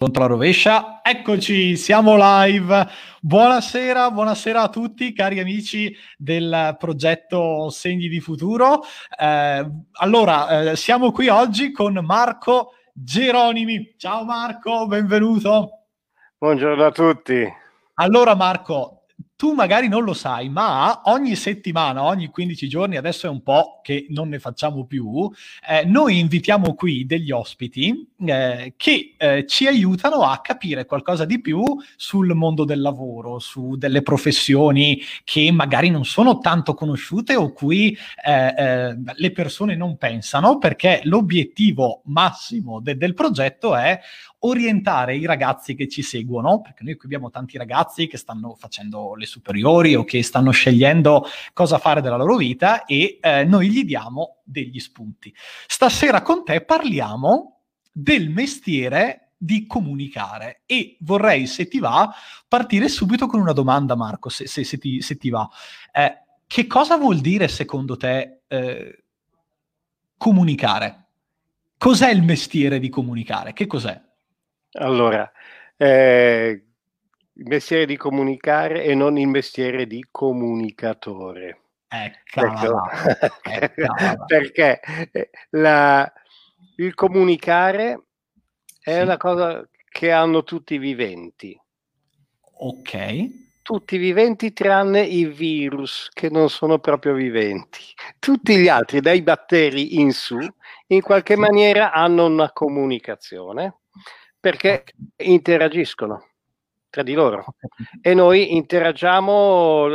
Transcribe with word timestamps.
contro 0.00 0.22
la 0.22 0.28
rovescia. 0.28 1.00
Eccoci, 1.02 1.76
siamo 1.76 2.16
live. 2.16 2.88
Buonasera, 3.20 4.10
buonasera 4.10 4.62
a 4.62 4.70
tutti, 4.70 5.12
cari 5.12 5.40
amici 5.40 5.94
del 6.16 6.74
progetto 6.78 7.68
Segni 7.68 8.08
di 8.08 8.18
Futuro. 8.18 8.80
Eh, 9.18 9.70
allora, 9.92 10.70
eh, 10.70 10.76
siamo 10.76 11.12
qui 11.12 11.28
oggi 11.28 11.70
con 11.70 12.00
Marco 12.02 12.72
Geronimi. 12.94 13.92
Ciao 13.98 14.24
Marco, 14.24 14.86
benvenuto. 14.86 15.82
Buongiorno 16.38 16.82
a 16.82 16.92
tutti. 16.92 17.46
Allora 17.96 18.34
Marco, 18.34 18.99
tu 19.40 19.54
magari 19.54 19.88
non 19.88 20.04
lo 20.04 20.12
sai, 20.12 20.50
ma 20.50 21.00
ogni 21.04 21.34
settimana, 21.34 22.04
ogni 22.04 22.28
15 22.28 22.68
giorni, 22.68 22.98
adesso 22.98 23.26
è 23.26 23.30
un 23.30 23.42
po' 23.42 23.80
che 23.82 24.04
non 24.10 24.28
ne 24.28 24.38
facciamo 24.38 24.84
più, 24.84 25.30
eh, 25.66 25.82
noi 25.86 26.18
invitiamo 26.18 26.74
qui 26.74 27.06
degli 27.06 27.30
ospiti 27.30 28.06
eh, 28.26 28.74
che 28.76 29.14
eh, 29.16 29.46
ci 29.46 29.66
aiutano 29.66 30.24
a 30.24 30.42
capire 30.42 30.84
qualcosa 30.84 31.24
di 31.24 31.40
più 31.40 31.64
sul 31.96 32.34
mondo 32.34 32.66
del 32.66 32.82
lavoro, 32.82 33.38
su 33.38 33.76
delle 33.76 34.02
professioni 34.02 35.00
che 35.24 35.50
magari 35.50 35.88
non 35.88 36.04
sono 36.04 36.36
tanto 36.36 36.74
conosciute 36.74 37.34
o 37.34 37.50
cui 37.54 37.96
eh, 38.22 38.54
eh, 38.54 38.96
le 39.14 39.32
persone 39.32 39.74
non 39.74 39.96
pensano, 39.96 40.58
perché 40.58 41.00
l'obiettivo 41.04 42.02
massimo 42.04 42.78
de- 42.80 42.98
del 42.98 43.14
progetto 43.14 43.74
è 43.74 43.98
orientare 44.40 45.16
i 45.16 45.26
ragazzi 45.26 45.74
che 45.74 45.88
ci 45.88 46.02
seguono, 46.02 46.60
perché 46.60 46.82
noi 46.84 46.96
qui 46.96 47.06
abbiamo 47.06 47.30
tanti 47.30 47.58
ragazzi 47.58 48.06
che 48.06 48.16
stanno 48.16 48.54
facendo 48.54 49.14
le 49.14 49.26
superiori 49.26 49.94
o 49.94 50.04
che 50.04 50.22
stanno 50.22 50.50
scegliendo 50.50 51.26
cosa 51.52 51.78
fare 51.78 52.00
della 52.00 52.16
loro 52.16 52.36
vita 52.36 52.84
e 52.84 53.18
eh, 53.20 53.44
noi 53.44 53.68
gli 53.70 53.84
diamo 53.84 54.38
degli 54.44 54.78
spunti. 54.78 55.34
Stasera 55.66 56.22
con 56.22 56.44
te 56.44 56.62
parliamo 56.62 57.60
del 57.92 58.30
mestiere 58.30 59.32
di 59.36 59.66
comunicare 59.66 60.62
e 60.66 60.96
vorrei, 61.00 61.46
se 61.46 61.66
ti 61.66 61.78
va, 61.78 62.12
partire 62.46 62.88
subito 62.88 63.26
con 63.26 63.40
una 63.40 63.52
domanda, 63.52 63.94
Marco, 63.96 64.28
se, 64.28 64.46
se, 64.46 64.64
se, 64.64 64.78
ti, 64.78 65.00
se 65.00 65.16
ti, 65.16 65.30
va. 65.30 65.48
Eh, 65.92 66.18
che 66.46 66.66
cosa 66.66 66.96
vuol 66.96 67.20
dire 67.20 67.48
secondo 67.48 67.96
te 67.96 68.42
eh, 68.46 69.04
comunicare? 70.16 71.06
Cos'è 71.78 72.10
il 72.10 72.22
mestiere 72.22 72.78
di 72.78 72.90
comunicare? 72.90 73.54
Che 73.54 73.66
cos'è? 73.66 74.08
Allora, 74.72 75.30
eh, 75.76 76.64
il 77.32 77.46
mestiere 77.46 77.86
di 77.86 77.96
comunicare 77.96 78.84
e 78.84 78.94
non 78.94 79.18
il 79.18 79.26
mestiere 79.26 79.86
di 79.86 80.06
comunicatore. 80.10 81.60
Ecco, 81.88 82.82
perché 84.26 84.80
eh, 85.10 85.30
la, 85.50 86.10
il 86.76 86.94
comunicare 86.94 88.04
è 88.80 88.94
sì. 88.94 89.00
una 89.00 89.16
cosa 89.16 89.68
che 89.88 90.12
hanno 90.12 90.44
tutti 90.44 90.74
i 90.74 90.78
viventi. 90.78 91.58
Ok. 92.58 93.38
Tutti 93.62 93.94
i 93.96 93.98
viventi 93.98 94.52
tranne 94.52 95.00
i 95.00 95.24
virus 95.26 96.08
che 96.12 96.28
non 96.28 96.48
sono 96.48 96.78
proprio 96.78 97.14
viventi. 97.14 97.82
Tutti 98.18 98.56
gli 98.56 98.68
altri, 98.68 99.00
dai 99.00 99.22
batteri 99.22 99.98
in 99.98 100.12
su, 100.12 100.38
in 100.88 101.00
qualche 101.00 101.36
maniera 101.36 101.92
hanno 101.92 102.26
una 102.26 102.52
comunicazione 102.52 103.80
perché 104.40 104.84
interagiscono 105.16 106.28
tra 106.88 107.02
di 107.02 107.12
loro 107.12 107.44
e 108.00 108.14
noi 108.14 108.56
interagiamo 108.56 109.86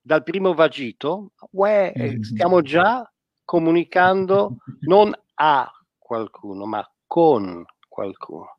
dal 0.00 0.22
primo 0.22 0.52
vagito, 0.52 1.30
uè, 1.52 1.92
mm. 1.96 2.20
stiamo 2.20 2.60
già 2.60 3.10
comunicando 3.44 4.56
non 4.80 5.14
a 5.34 5.70
qualcuno, 5.96 6.66
ma 6.66 6.86
con 7.06 7.64
qualcuno. 7.88 8.58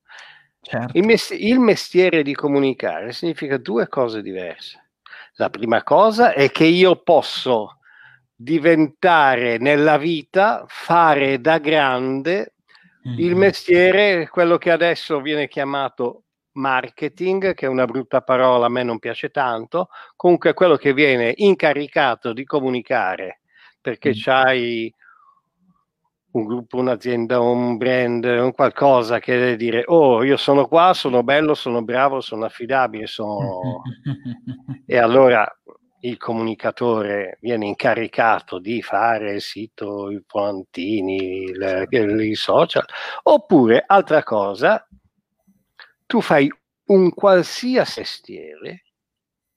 Certo. 0.61 0.97
Il, 0.97 1.05
mestiere, 1.05 1.43
il 1.43 1.59
mestiere 1.59 2.23
di 2.23 2.33
comunicare 2.33 3.11
significa 3.11 3.57
due 3.57 3.87
cose 3.87 4.23
diverse. 4.23 4.89
La 5.35 5.51
prima 5.51 5.83
cosa 5.83 6.33
è 6.33 6.49
che 6.49 6.63
io 6.63 6.95
posso 7.03 7.77
diventare 8.33 9.57
nella 9.59 9.97
vita, 9.97 10.65
fare 10.67 11.39
da 11.39 11.59
grande 11.59 12.54
il 13.05 13.29
mm-hmm. 13.29 13.37
mestiere, 13.37 14.27
quello 14.29 14.57
che 14.57 14.71
adesso 14.71 15.21
viene 15.21 15.47
chiamato 15.47 16.23
marketing, 16.53 17.53
che 17.53 17.65
è 17.65 17.69
una 17.69 17.85
brutta 17.85 18.21
parola, 18.21 18.65
a 18.65 18.69
me 18.69 18.83
non 18.83 18.99
piace 18.99 19.29
tanto, 19.29 19.89
comunque 20.15 20.53
quello 20.53 20.75
che 20.75 20.93
viene 20.93 21.33
incaricato 21.35 22.33
di 22.33 22.43
comunicare, 22.45 23.41
perché 23.79 24.09
mm. 24.09 24.13
c'hai 24.15 24.93
un 26.31 26.45
gruppo, 26.45 26.77
un'azienda, 26.77 27.39
un 27.39 27.77
brand, 27.77 28.25
un 28.25 28.51
qualcosa 28.51 29.19
che 29.19 29.37
deve 29.37 29.55
dire, 29.55 29.83
oh, 29.85 30.23
io 30.23 30.35
sono 30.35 30.67
qua, 30.67 30.93
sono 30.93 31.23
bello, 31.23 31.53
sono 31.53 31.83
bravo, 31.83 32.21
sono 32.21 32.45
affidabile, 32.45 33.07
sono... 33.07 33.81
e 34.85 34.97
allora 34.97 35.47
il 36.05 36.17
comunicatore 36.17 37.37
viene 37.41 37.65
incaricato 37.65 38.59
di 38.59 38.81
fare 38.81 39.33
il 39.33 39.41
sito, 39.41 40.11
i 40.11 40.23
volantini, 40.27 41.45
i 41.49 42.35
social, 42.35 42.85
oppure 43.23 43.83
altra 43.85 44.23
cosa, 44.23 44.87
tu 46.05 46.21
fai 46.21 46.51
un 46.85 47.11
qualsiasi 47.11 47.99
mestiere, 47.99 48.83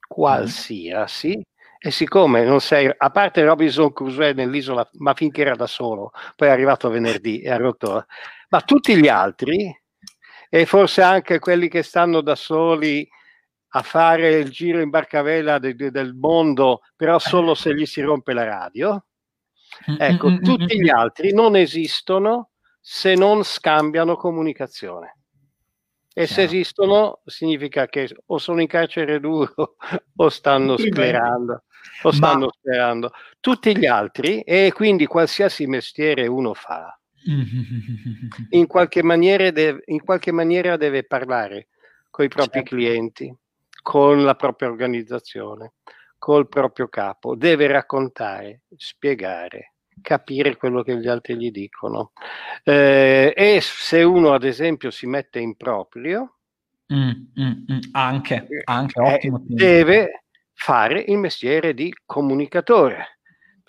qualsiasi, 0.07 1.41
e 1.81 1.91
siccome 1.91 2.45
non 2.45 2.61
sei, 2.61 2.91
a 2.97 3.11
parte 3.11 3.45
Robinson 3.45 3.93
Crusoe 3.93 4.33
nell'isola, 4.33 4.89
ma 4.95 5.13
finché 5.13 5.43
era 5.43 5.55
da 5.55 5.67
solo, 5.67 6.13
poi 6.35 6.49
è 6.49 6.51
arrivato 6.51 6.89
venerdì 6.89 7.41
e 7.43 7.51
ha 7.51 7.57
rotto, 7.57 8.07
ma 8.49 8.61
tutti 8.63 8.97
gli 8.97 9.09
altri, 9.09 9.71
e 10.49 10.65
forse 10.65 11.03
anche 11.03 11.39
quelli 11.39 11.69
che 11.69 11.83
stanno 11.83 12.23
da 12.23 12.35
soli 12.35 13.07
a 13.71 13.83
fare 13.83 14.37
il 14.37 14.51
giro 14.51 14.81
in 14.81 14.91
barcavela 14.91 15.59
de, 15.59 15.75
de, 15.75 15.91
del 15.91 16.15
mondo, 16.15 16.83
però 16.97 17.19
solo 17.19 17.55
se 17.55 17.75
gli 17.75 17.85
si 17.85 18.01
rompe 18.01 18.33
la 18.33 18.45
radio. 18.45 19.05
Ecco, 19.99 20.39
tutti 20.39 20.81
gli 20.81 20.89
altri 20.89 21.33
non 21.33 21.55
esistono 21.55 22.51
se 22.81 23.15
non 23.15 23.43
scambiano 23.45 24.17
comunicazione. 24.17 25.17
E 26.15 26.27
se 26.27 26.43
esistono 26.43 27.21
significa 27.27 27.87
che 27.87 28.09
o 28.27 28.39
sono 28.39 28.61
in 28.61 28.67
carcere 28.67 29.21
duro 29.21 29.77
o 30.17 30.29
stanno 30.29 30.77
sclerando. 30.77 31.63
O 32.03 32.11
stanno 32.11 32.47
Ma... 32.47 32.53
sperando. 32.59 33.11
Tutti 33.39 33.77
gli 33.77 33.87
altri, 33.87 34.41
e 34.43 34.73
quindi 34.75 35.07
qualsiasi 35.07 35.67
mestiere 35.67 36.27
uno 36.27 36.55
fa, 36.55 36.99
in 38.51 38.67
qualche 38.67 39.03
maniera 39.03 39.51
deve, 39.51 39.83
in 39.87 40.03
qualche 40.03 40.33
maniera 40.33 40.77
deve 40.77 41.05
parlare 41.05 41.69
con 42.11 42.25
i 42.25 42.29
propri 42.29 42.61
certo. 42.61 42.75
clienti 42.75 43.37
con 43.83 44.25
la 44.25 44.35
propria 44.35 44.69
organizzazione, 44.69 45.75
col 46.19 46.49
proprio 46.49 46.89
capo, 46.89 47.35
deve 47.35 47.67
raccontare, 47.67 48.63
spiegare, 48.77 49.75
capire 50.01 50.57
quello 50.57 50.83
che 50.83 50.99
gli 50.99 51.09
altri 51.09 51.37
gli 51.37 51.51
dicono. 51.51 52.13
Eh, 52.63 53.33
e 53.37 53.61
se 53.61 54.03
uno, 54.03 54.33
ad 54.33 54.45
esempio, 54.45 54.91
si 54.91 55.07
mette 55.07 55.39
in 55.39 55.57
proprio, 55.57 56.39
mm, 56.93 57.11
mm, 57.41 57.73
mm, 57.73 57.79
anche, 57.93 58.47
anche 58.65 59.01
eh, 59.01 59.15
ottimo. 59.15 59.43
deve 59.47 60.25
fare 60.53 61.05
il 61.07 61.19
mestiere 61.19 61.75
di 61.75 61.93
comunicatore 62.05 63.18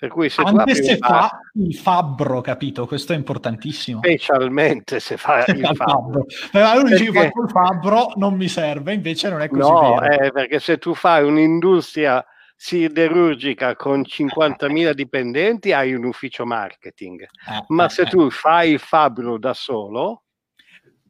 per 0.00 0.08
cui 0.08 0.30
se 0.30 0.40
Anche 0.40 0.74
se 0.76 0.96
fa 0.96 1.40
il 1.56 1.74
fabbro, 1.74 2.40
capito? 2.40 2.86
Questo 2.86 3.12
è 3.12 3.16
importantissimo. 3.16 4.00
Specialmente 4.02 4.98
se 4.98 5.18
fa 5.18 5.44
il 5.52 5.70
fabbro. 5.74 6.24
fabbro. 6.26 6.80
lui 6.80 6.96
dice 6.96 7.12
faccio 7.12 7.42
il 7.42 7.50
fabbro, 7.50 8.12
non 8.14 8.34
mi 8.34 8.48
serve, 8.48 8.94
invece 8.94 9.28
non 9.28 9.42
è 9.42 9.48
così 9.48 9.60
no, 9.70 9.98
vero. 9.98 10.24
Eh, 10.24 10.32
perché 10.32 10.58
se 10.58 10.78
tu 10.78 10.94
fai 10.94 11.22
un'industria 11.22 12.24
siderurgica 12.56 13.76
con 13.76 14.00
50.000 14.00 14.92
dipendenti 14.92 15.74
hai 15.74 15.92
un 15.92 16.04
ufficio 16.06 16.46
marketing. 16.46 17.20
Eh, 17.20 17.64
Ma 17.68 17.84
eh, 17.84 17.90
se 17.90 18.06
tu 18.06 18.30
fai 18.30 18.72
il 18.72 18.78
fabbro 18.78 19.38
da 19.38 19.52
solo, 19.52 20.22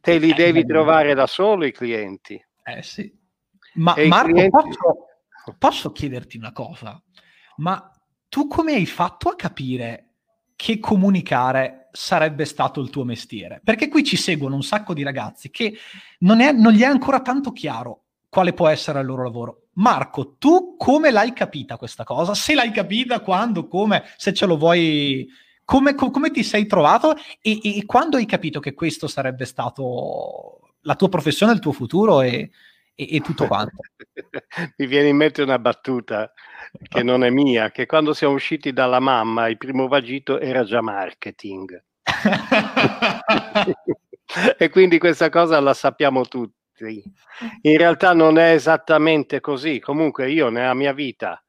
te 0.00 0.18
li 0.18 0.30
eh, 0.30 0.34
devi 0.34 0.66
trovare 0.66 1.14
da 1.14 1.28
solo 1.28 1.64
i 1.64 1.70
clienti. 1.70 2.44
Eh 2.64 2.82
sì. 2.82 3.16
Ma 3.74 3.94
e 3.94 4.08
Marco, 4.08 4.32
clienti... 4.32 4.50
posso, 4.50 4.96
posso 5.56 5.92
chiederti 5.92 6.36
una 6.38 6.50
cosa? 6.50 7.00
Ma 7.58 7.88
tu 8.30 8.46
come 8.46 8.74
hai 8.74 8.86
fatto 8.86 9.28
a 9.28 9.34
capire 9.34 10.06
che 10.54 10.78
comunicare 10.78 11.88
sarebbe 11.90 12.44
stato 12.44 12.80
il 12.80 12.88
tuo 12.88 13.04
mestiere? 13.04 13.60
Perché 13.62 13.88
qui 13.88 14.04
ci 14.04 14.16
seguono 14.16 14.54
un 14.54 14.62
sacco 14.62 14.94
di 14.94 15.02
ragazzi 15.02 15.50
che 15.50 15.76
non, 16.20 16.40
è, 16.40 16.52
non 16.52 16.72
gli 16.72 16.82
è 16.82 16.86
ancora 16.86 17.20
tanto 17.20 17.50
chiaro 17.50 18.04
quale 18.28 18.52
può 18.52 18.68
essere 18.68 19.00
il 19.00 19.06
loro 19.06 19.24
lavoro. 19.24 19.62
Marco, 19.74 20.36
tu 20.38 20.76
come 20.78 21.10
l'hai 21.10 21.32
capita 21.32 21.76
questa 21.76 22.04
cosa? 22.04 22.34
Se 22.34 22.54
l'hai 22.54 22.70
capita, 22.70 23.18
quando, 23.18 23.66
come, 23.66 24.04
se 24.16 24.32
ce 24.32 24.46
lo 24.46 24.56
vuoi, 24.56 25.28
come, 25.64 25.96
come 25.96 26.30
ti 26.30 26.44
sei 26.44 26.66
trovato 26.66 27.16
e, 27.40 27.58
e, 27.60 27.84
quando 27.84 28.16
hai 28.16 28.26
capito 28.26 28.60
che 28.60 28.74
questo 28.74 29.08
sarebbe 29.08 29.44
stato 29.44 30.74
la 30.82 30.94
tua 30.94 31.08
professione, 31.08 31.52
il 31.52 31.58
tuo 31.58 31.72
futuro 31.72 32.20
e, 32.20 32.50
e, 33.00 33.16
e 33.16 33.20
tutto 33.20 33.46
quanto. 33.46 33.76
Mi 34.76 34.86
viene 34.86 35.08
in 35.08 35.16
mente 35.16 35.42
una 35.42 35.58
battuta 35.58 36.30
che 36.88 37.02
non 37.02 37.24
è 37.24 37.30
mia, 37.30 37.70
che 37.70 37.86
quando 37.86 38.12
siamo 38.12 38.34
usciti 38.34 38.72
dalla 38.72 39.00
mamma 39.00 39.48
il 39.48 39.56
primo 39.56 39.88
vagito 39.88 40.38
era 40.38 40.64
già 40.64 40.82
marketing. 40.82 41.82
e 44.58 44.68
quindi 44.68 44.98
questa 44.98 45.30
cosa 45.30 45.58
la 45.60 45.74
sappiamo 45.74 46.26
tutti. 46.26 47.02
In 47.62 47.76
realtà 47.76 48.12
non 48.12 48.38
è 48.38 48.52
esattamente 48.52 49.40
così. 49.40 49.80
Comunque 49.80 50.30
io 50.30 50.48
nella 50.48 50.74
mia 50.74 50.92
vita 50.92 51.42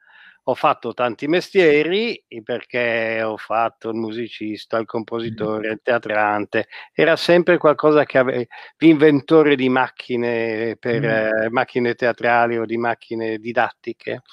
ho 0.44 0.56
fatto 0.56 0.94
tanti 0.94 1.28
mestieri 1.28 2.24
perché 2.44 3.22
ho 3.22 3.38
fatto 3.38 3.90
il 3.90 3.96
musicista, 3.96 4.78
il 4.78 4.86
compositore, 4.86 5.70
il 5.72 5.82
teatrante, 5.84 6.68
era 6.94 7.16
sempre 7.16 7.58
qualcosa 7.58 8.06
che 8.06 8.18
aveva 8.18 8.44
l'inventore 8.78 9.56
di 9.56 9.70
macchine 9.70 10.78
per 10.80 11.02
mm. 11.02 11.44
eh, 11.44 11.50
macchine 11.50 11.94
teatrali 11.94 12.58
o 12.58 12.66
di 12.66 12.78
macchine 12.78 13.38
didattiche. 13.38 14.24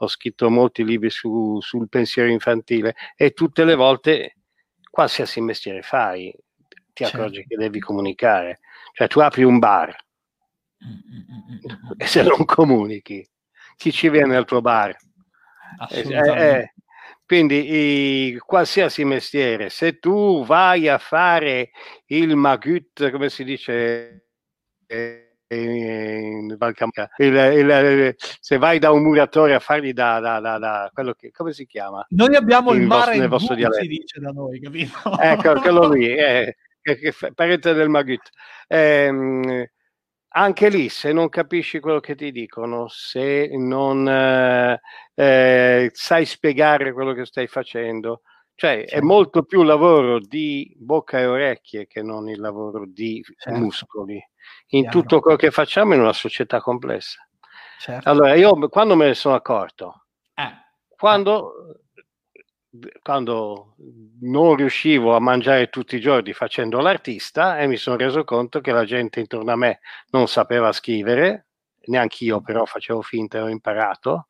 Ho 0.00 0.08
scritto 0.08 0.48
molti 0.48 0.84
libri 0.84 1.10
su, 1.10 1.58
sul 1.60 1.88
pensiero 1.88 2.30
infantile 2.30 2.94
e 3.16 3.32
tutte 3.32 3.64
le 3.64 3.74
volte, 3.74 4.36
qualsiasi 4.88 5.40
mestiere 5.40 5.82
fai, 5.82 6.32
ti 6.92 7.04
certo. 7.04 7.16
accorgi 7.16 7.44
che 7.46 7.56
devi 7.56 7.80
comunicare. 7.80 8.60
Cioè 8.92 9.06
tu 9.06 9.20
apri 9.20 9.42
un 9.42 9.58
bar 9.58 9.94
mm, 10.84 11.92
e 11.98 12.06
se 12.06 12.22
non 12.22 12.44
comunichi, 12.44 13.28
chi 13.76 13.92
ci 13.92 14.08
viene 14.08 14.34
al 14.34 14.46
tuo 14.46 14.60
bar? 14.60 14.96
Eh, 15.90 16.04
eh, 16.08 16.72
quindi 17.24 18.30
i, 18.30 18.38
qualsiasi 18.38 19.04
mestiere, 19.04 19.68
se 19.68 19.98
tu 19.98 20.44
vai 20.44 20.88
a 20.88 20.98
fare 20.98 21.70
il 22.06 22.36
magut, 22.36 23.10
come 23.10 23.28
si 23.28 23.44
dice 23.44 24.26
eh, 24.86 25.28
in 25.48 26.56
il, 27.18 28.14
se 28.18 28.58
vai 28.58 28.78
da 28.78 28.90
un 28.92 29.02
muratore 29.02 29.54
a 29.54 29.60
fargli 29.60 29.92
da, 29.92 30.20
da, 30.20 30.40
da, 30.40 30.58
da 30.58 30.90
quello 30.92 31.14
che 31.14 31.30
come 31.30 31.52
si 31.52 31.66
chiama? 31.66 32.04
Noi 32.10 32.34
abbiamo 32.34 32.72
il, 32.72 32.82
il 32.82 32.86
mare 32.86 33.00
vostro, 33.00 33.20
nel 33.20 33.28
vostro 33.28 33.54
dialetto. 33.54 33.82
si 33.82 33.88
dice 33.88 34.20
da 34.20 34.30
noi, 34.30 34.60
capito? 34.60 35.18
Ecco, 35.20 35.60
quello 35.60 35.88
lì, 35.88 36.06
eh, 36.14 36.56
parente 37.34 37.72
del 37.72 37.88
magut. 37.88 38.28
Eh, 38.66 39.70
anche 40.30 40.68
lì, 40.68 40.88
se 40.88 41.12
non 41.12 41.28
capisci 41.28 41.80
quello 41.80 42.00
che 42.00 42.14
ti 42.14 42.30
dicono, 42.30 42.86
se 42.88 43.48
non 43.56 44.06
eh, 44.08 44.80
eh, 45.14 45.90
sai 45.92 46.26
spiegare 46.26 46.92
quello 46.92 47.12
che 47.12 47.24
stai 47.24 47.46
facendo, 47.46 48.22
cioè 48.54 48.78
certo. 48.78 48.94
è 48.94 49.00
molto 49.00 49.42
più 49.44 49.62
lavoro 49.62 50.18
di 50.18 50.74
bocca 50.76 51.18
e 51.18 51.26
orecchie 51.26 51.86
che 51.86 52.02
non 52.02 52.28
il 52.28 52.40
lavoro 52.40 52.84
di 52.86 53.24
certo. 53.36 53.58
muscoli 53.58 54.22
in 54.68 54.82
Chiaro. 54.82 55.00
tutto 55.00 55.20
quello 55.20 55.36
che 55.36 55.50
facciamo 55.50 55.94
in 55.94 56.00
una 56.00 56.12
società 56.12 56.60
complessa. 56.60 57.26
Certo. 57.78 58.08
Allora, 58.08 58.34
io 58.34 58.68
quando 58.68 58.96
me 58.96 59.06
ne 59.06 59.14
sono 59.14 59.34
accorto, 59.34 60.06
eh. 60.34 60.52
quando 60.88 61.82
quando 63.02 63.74
non 64.20 64.56
riuscivo 64.56 65.16
a 65.16 65.20
mangiare 65.20 65.68
tutti 65.68 65.96
i 65.96 66.00
giorni 66.00 66.32
facendo 66.32 66.80
l'artista 66.80 67.58
e 67.58 67.66
mi 67.66 67.76
sono 67.76 67.96
reso 67.96 68.24
conto 68.24 68.60
che 68.60 68.72
la 68.72 68.84
gente 68.84 69.20
intorno 69.20 69.52
a 69.52 69.56
me 69.56 69.80
non 70.10 70.28
sapeva 70.28 70.72
scrivere, 70.72 71.46
neanche 71.86 72.24
io 72.24 72.40
però 72.40 72.64
facevo 72.64 73.02
finta 73.02 73.38
e 73.38 73.42
ho 73.42 73.48
imparato. 73.48 74.28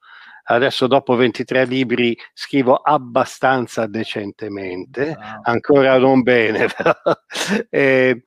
Adesso 0.51 0.87
dopo 0.87 1.15
23 1.15 1.67
libri 1.67 2.17
scrivo 2.33 2.77
abbastanza 2.77 3.87
decentemente, 3.87 5.15
wow. 5.19 5.41
ancora 5.43 5.99
non 5.99 6.23
bene, 6.23 6.69
però. 6.75 6.95
e, 7.69 8.23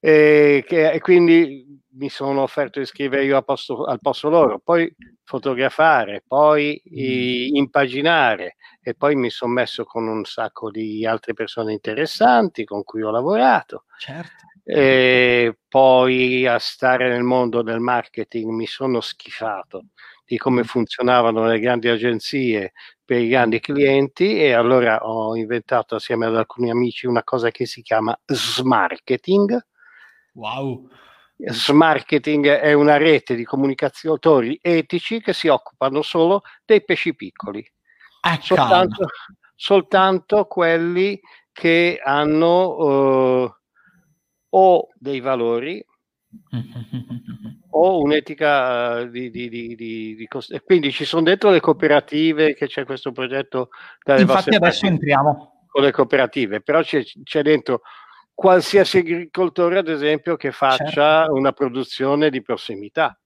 e, 0.00 0.64
e, 0.66 1.00
quindi 1.00 1.78
mi 1.92 2.08
sono 2.08 2.40
offerto 2.40 2.78
di 2.78 2.86
scrivere 2.86 3.24
io 3.24 3.36
al 3.36 3.44
posto, 3.44 3.84
al 3.84 4.00
posto 4.00 4.30
loro, 4.30 4.58
poi 4.58 4.92
fotografare, 5.24 6.24
poi 6.26 6.82
mm. 6.88 7.54
impaginare 7.54 8.56
e 8.82 8.94
poi 8.94 9.14
mi 9.14 9.28
sono 9.28 9.52
messo 9.52 9.84
con 9.84 10.08
un 10.08 10.24
sacco 10.24 10.70
di 10.70 11.04
altre 11.04 11.34
persone 11.34 11.72
interessanti 11.72 12.64
con 12.64 12.82
cui 12.82 13.02
ho 13.02 13.10
lavorato. 13.10 13.84
Certo. 13.98 14.48
E 14.64 15.58
poi 15.68 16.46
a 16.46 16.58
stare 16.58 17.08
nel 17.08 17.22
mondo 17.22 17.62
del 17.62 17.80
marketing 17.80 18.50
mi 18.50 18.66
sono 18.66 19.00
schifato 19.00 19.86
di 20.24 20.36
come 20.36 20.60
mm. 20.60 20.64
funzionavano 20.64 21.44
le 21.46 21.58
grandi 21.58 21.88
agenzie 21.88 22.72
per 23.04 23.20
i 23.20 23.28
grandi 23.28 23.58
clienti 23.58 24.38
e 24.38 24.52
allora 24.52 25.04
ho 25.04 25.34
inventato 25.36 25.96
assieme 25.96 26.26
ad 26.26 26.36
alcuni 26.36 26.70
amici 26.70 27.06
una 27.06 27.24
cosa 27.24 27.50
che 27.50 27.66
si 27.66 27.82
chiama 27.82 28.16
smarketing. 28.24 29.58
Wow. 30.40 30.88
Smarketing 31.36 32.46
è 32.46 32.72
una 32.72 32.96
rete 32.96 33.34
di 33.34 33.44
comunicatori 33.44 34.58
etici 34.62 35.20
che 35.20 35.34
si 35.34 35.48
occupano 35.48 36.00
solo 36.00 36.42
dei 36.64 36.82
pesci 36.82 37.14
piccoli. 37.14 37.64
Soltanto, 38.40 39.06
soltanto, 39.54 40.44
quelli 40.46 41.20
che 41.52 42.00
hanno 42.02 43.44
uh, 43.44 43.54
o 44.50 44.88
dei 44.94 45.20
valori 45.20 45.84
o 47.70 48.00
un'etica 48.00 49.00
uh, 49.00 49.08
di, 49.08 49.30
di, 49.30 49.48
di, 49.48 49.74
di, 49.74 50.28
quindi 50.64 50.92
ci 50.92 51.04
sono 51.04 51.22
dentro 51.22 51.50
le 51.50 51.60
cooperative 51.60 52.54
che 52.54 52.66
c'è 52.66 52.84
questo 52.84 53.10
progetto 53.10 53.70
infatti 54.16 54.54
adesso 54.54 54.86
entriamo 54.86 55.66
con 55.66 55.82
le 55.82 55.90
cooperative 55.90 56.60
però 56.60 56.82
c'è, 56.82 57.02
c'è 57.24 57.42
dentro 57.42 57.82
qualsiasi 58.40 58.96
agricoltore, 58.96 59.76
ad 59.76 59.88
esempio, 59.88 60.36
che 60.36 60.50
faccia 60.50 61.24
certo. 61.24 61.34
una 61.34 61.52
produzione 61.52 62.30
di 62.30 62.40
prossimità. 62.40 63.20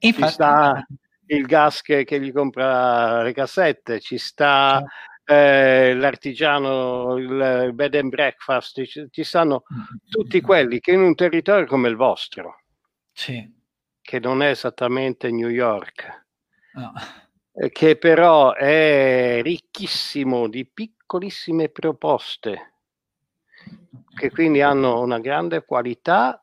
Infatti, 0.00 0.24
ci 0.24 0.32
sta 0.32 0.86
il 1.26 1.46
gas 1.46 1.80
che, 1.80 2.02
che, 2.02 2.20
gli 2.20 2.32
compra 2.32 3.22
le 3.22 3.32
cassette, 3.32 4.00
ci 4.00 4.18
sta 4.18 4.82
certo. 4.82 5.32
eh, 5.32 5.94
l'artigiano, 5.94 7.16
il 7.18 7.70
bed 7.72 7.94
and 7.94 8.08
breakfast, 8.08 8.82
ci, 8.84 9.06
ci 9.08 9.22
stanno 9.22 9.62
tutti 10.10 10.40
quelli 10.40 10.80
che 10.80 10.90
in 10.90 11.02
un 11.02 11.14
territorio 11.14 11.66
come 11.66 11.88
il 11.88 11.94
vostro, 11.94 12.62
sì. 13.12 13.48
che 14.02 14.18
non 14.18 14.42
è 14.42 14.48
esattamente 14.48 15.30
New 15.30 15.50
York, 15.50 16.26
no. 16.72 16.92
che 17.70 17.96
però 17.96 18.54
è 18.54 19.38
ricchissimo 19.40 20.48
di 20.48 20.66
piccolissime 20.66 21.68
proposte 21.68 22.72
che 24.16 24.30
quindi 24.30 24.62
hanno 24.62 25.00
una 25.00 25.20
grande 25.20 25.64
qualità, 25.64 26.40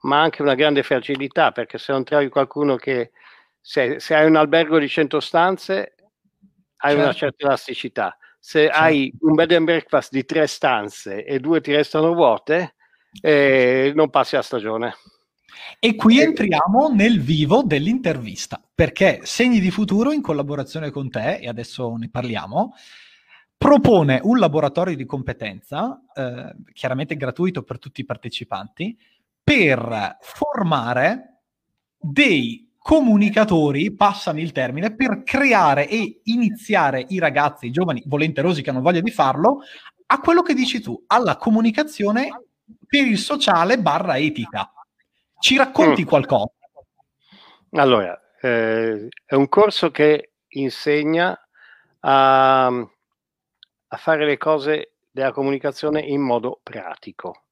ma 0.00 0.20
anche 0.20 0.42
una 0.42 0.54
grande 0.54 0.82
fragilità, 0.82 1.52
perché 1.52 1.78
se 1.78 1.92
non 1.92 2.04
trovi 2.04 2.28
qualcuno 2.28 2.76
che, 2.76 3.12
se, 3.60 4.00
se 4.00 4.14
hai 4.14 4.26
un 4.26 4.36
albergo 4.36 4.78
di 4.78 4.88
100 4.88 5.20
stanze, 5.20 5.94
hai 6.78 6.90
certo. 6.90 7.02
una 7.02 7.12
certa 7.12 7.46
elasticità. 7.46 8.18
Se 8.38 8.64
certo. 8.64 8.78
hai 8.78 9.12
un 9.20 9.34
bed 9.34 9.52
and 9.52 9.64
breakfast 9.64 10.10
di 10.10 10.24
tre 10.24 10.46
stanze 10.46 11.24
e 11.24 11.38
due 11.38 11.60
ti 11.60 11.72
restano 11.72 12.12
vuote, 12.12 12.74
eh, 13.22 13.92
non 13.94 14.10
passi 14.10 14.34
la 14.34 14.42
stagione. 14.42 14.94
E 15.78 15.94
qui 15.94 16.20
entriamo 16.20 16.88
nel 16.88 17.20
vivo 17.20 17.62
dell'intervista, 17.62 18.60
perché 18.74 19.20
Segni 19.22 19.60
di 19.60 19.70
Futuro, 19.70 20.12
in 20.12 20.20
collaborazione 20.20 20.90
con 20.90 21.08
te, 21.08 21.36
e 21.36 21.48
adesso 21.48 21.94
ne 21.96 22.10
parliamo, 22.10 22.74
propone 23.56 24.20
un 24.22 24.38
laboratorio 24.38 24.96
di 24.96 25.04
competenza, 25.04 26.02
eh, 26.14 26.54
chiaramente 26.72 27.16
gratuito 27.16 27.62
per 27.62 27.78
tutti 27.78 28.00
i 28.02 28.04
partecipanti, 28.04 28.96
per 29.42 30.16
formare 30.20 31.40
dei 31.98 32.72
comunicatori, 32.78 33.94
passami 33.94 34.42
il 34.42 34.52
termine, 34.52 34.94
per 34.94 35.22
creare 35.22 35.88
e 35.88 36.20
iniziare 36.24 37.04
i 37.08 37.18
ragazzi, 37.18 37.66
i 37.66 37.70
giovani 37.70 38.02
volenterosi 38.04 38.60
che 38.60 38.68
hanno 38.68 38.82
voglia 38.82 39.00
di 39.00 39.10
farlo, 39.10 39.60
a 40.06 40.20
quello 40.20 40.42
che 40.42 40.52
dici 40.52 40.80
tu, 40.80 41.02
alla 41.06 41.36
comunicazione 41.36 42.28
per 42.86 43.06
il 43.06 43.18
sociale 43.18 43.78
barra 43.78 44.18
etica. 44.18 44.70
Ci 45.38 45.56
racconti 45.56 46.02
mm. 46.02 46.06
qualcosa? 46.06 46.52
Allora, 47.70 48.20
eh, 48.40 49.08
è 49.24 49.34
un 49.34 49.48
corso 49.48 49.90
che 49.90 50.32
insegna 50.48 51.38
a 52.00 52.86
a 53.94 53.96
fare 53.96 54.26
le 54.26 54.36
cose 54.36 54.94
della 55.10 55.32
comunicazione 55.32 56.00
in 56.00 56.20
modo 56.20 56.60
pratico. 56.62 57.44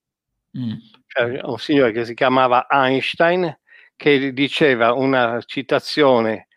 Mm. 0.59 0.75
Cioè, 1.07 1.41
un 1.45 1.59
signore 1.59 1.93
che 1.93 2.05
si 2.05 2.15
chiamava 2.15 2.67
Einstein 2.69 3.59
che 3.97 4.33
diceva 4.33 4.93
una 4.93 5.41
citazione 5.43 6.49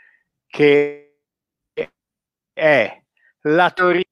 che 0.47 1.17
è 2.51 3.01
la 3.41 3.71
teoria 3.71 4.03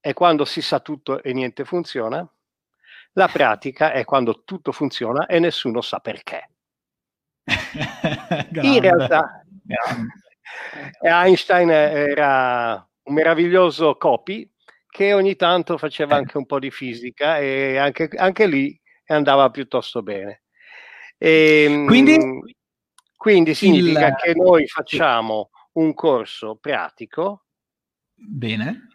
è 0.00 0.12
quando 0.12 0.44
si 0.44 0.60
sa 0.60 0.80
tutto 0.80 1.22
e 1.22 1.32
niente 1.32 1.64
funziona, 1.64 2.28
la 3.12 3.28
pratica 3.28 3.92
è 3.92 4.04
quando 4.04 4.42
tutto 4.44 4.72
funziona 4.72 5.26
e 5.26 5.38
nessuno 5.38 5.80
sa 5.80 6.00
perché. 6.00 6.50
in 8.62 8.80
realtà 8.80 9.44
Einstein 11.00 11.70
era 11.70 12.88
un 13.04 13.14
meraviglioso 13.14 13.96
copy 13.96 14.50
che 14.94 15.12
ogni 15.12 15.34
tanto 15.34 15.76
faceva 15.76 16.14
eh. 16.14 16.18
anche 16.18 16.38
un 16.38 16.46
po' 16.46 16.60
di 16.60 16.70
fisica 16.70 17.40
e 17.40 17.78
anche, 17.78 18.08
anche 18.14 18.46
lì 18.46 18.80
andava 19.06 19.50
piuttosto 19.50 20.04
bene. 20.04 20.44
E, 21.18 21.64
ehm, 21.68 21.86
quindi, 21.88 22.16
quindi 23.16 23.54
significa 23.54 24.06
il... 24.06 24.14
che 24.14 24.34
noi 24.34 24.68
facciamo 24.68 25.50
un 25.72 25.94
corso 25.94 26.54
pratico. 26.60 27.46
Bene. 28.14 28.86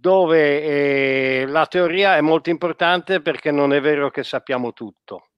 dove 0.00 0.62
eh, 0.62 1.46
la 1.46 1.66
teoria 1.66 2.16
è 2.16 2.20
molto 2.20 2.50
importante 2.50 3.22
perché 3.22 3.52
non 3.52 3.72
è 3.72 3.80
vero 3.80 4.10
che 4.10 4.24
sappiamo 4.24 4.72
tutto. 4.72 5.28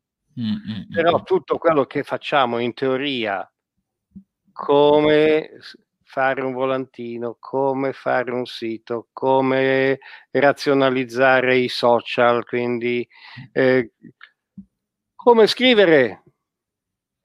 Mm-hmm. 0.41 0.91
Però 0.91 1.23
tutto 1.23 1.59
quello 1.59 1.85
che 1.85 2.03
facciamo 2.03 2.61
in 2.61 2.73
teoria, 2.73 3.47
come 4.53 5.51
fare 6.07 6.41
un 6.41 6.53
volantino, 6.53 7.37
come 7.39 7.93
fare 7.93 8.31
un 8.31 8.47
sito, 8.47 9.09
come 9.13 9.99
razionalizzare 10.31 11.57
i 11.57 11.69
social, 11.69 12.45
quindi 12.47 13.07
eh, 13.53 13.91
come 15.15 15.47
scrivere, 15.49 16.23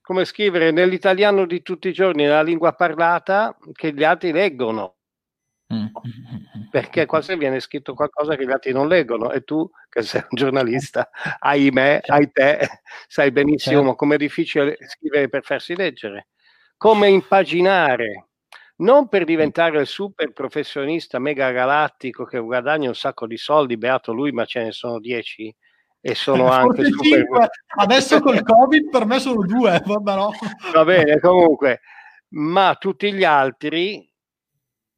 come 0.02 0.26
scrivere 0.26 0.72
nell'italiano 0.72 1.46
di 1.46 1.62
tutti 1.62 1.90
i 1.90 1.94
giorni, 1.94 2.24
nella 2.24 2.42
lingua 2.42 2.74
parlata 2.74 3.56
che 3.72 3.94
gli 3.94 4.04
altri 4.04 4.32
leggono. 4.32 4.96
Perché 6.70 7.06
quasi 7.06 7.36
viene 7.38 7.62
scritto 7.62 7.94
qualcosa 7.94 8.36
che 8.36 8.46
gli 8.46 8.52
altri 8.52 8.74
non 8.74 8.90
leggono 8.90 9.32
e 9.32 9.44
tu, 9.44 9.70
che 9.88 10.02
sei 10.02 10.22
un 10.22 10.38
giornalista, 10.38 11.10
ahimè, 11.40 12.02
certo. 12.04 12.14
hai 12.14 12.32
te, 12.32 12.82
sai 13.08 13.32
benissimo 13.32 13.82
certo. 13.82 13.96
come 13.96 14.16
è 14.16 14.18
difficile 14.18 14.76
scrivere 14.82 15.30
per 15.30 15.44
farsi 15.44 15.76
leggere. 15.76 16.28
Come 16.76 17.08
impaginare, 17.10 18.31
non 18.82 19.08
per 19.08 19.26
diventare 19.26 19.80
il 19.80 19.88
super 19.88 20.32
professionista 20.32 21.20
mega 21.20 21.52
galattico 21.52 22.26
che 22.26 22.40
guadagna 22.40 22.90
un 22.90 22.96
sacco 22.96 23.28
di 23.28 23.38
soldi, 23.38 23.78
beato 23.78 24.14
lui, 24.14 24.32
ma 24.32 24.46
ce 24.46 24.64
ne 24.64 24.72
sono 24.72 25.00
dieci 25.00 25.54
e 26.00 26.16
sono 26.16 26.50
anche 26.52 26.86
super... 26.86 27.50
Adesso 27.78 28.20
col 28.22 28.42
Covid 28.44 28.90
per 28.90 29.06
me 29.06 29.20
sono 29.20 29.46
due, 29.46 29.82
vabbè 29.84 30.16
no. 30.16 30.32
Va 30.74 30.84
bene, 30.84 31.20
comunque, 31.20 31.82
ma 32.30 32.76
tutti 32.76 33.14
gli 33.14 33.24
altri 33.24 34.08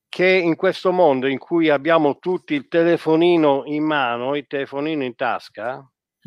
che 0.07 0.27
in 0.27 0.55
questo 0.55 0.91
mondo 0.91 1.27
in 1.27 1.39
cui 1.39 1.69
abbiamo 1.69 2.19
tutti 2.19 2.53
il 2.53 2.67
telefonino 2.67 3.63
in 3.65 3.83
mano, 3.83 4.35
il 4.35 4.45
telefonino 4.47 5.03
in 5.03 5.15
tasca, 5.15 5.77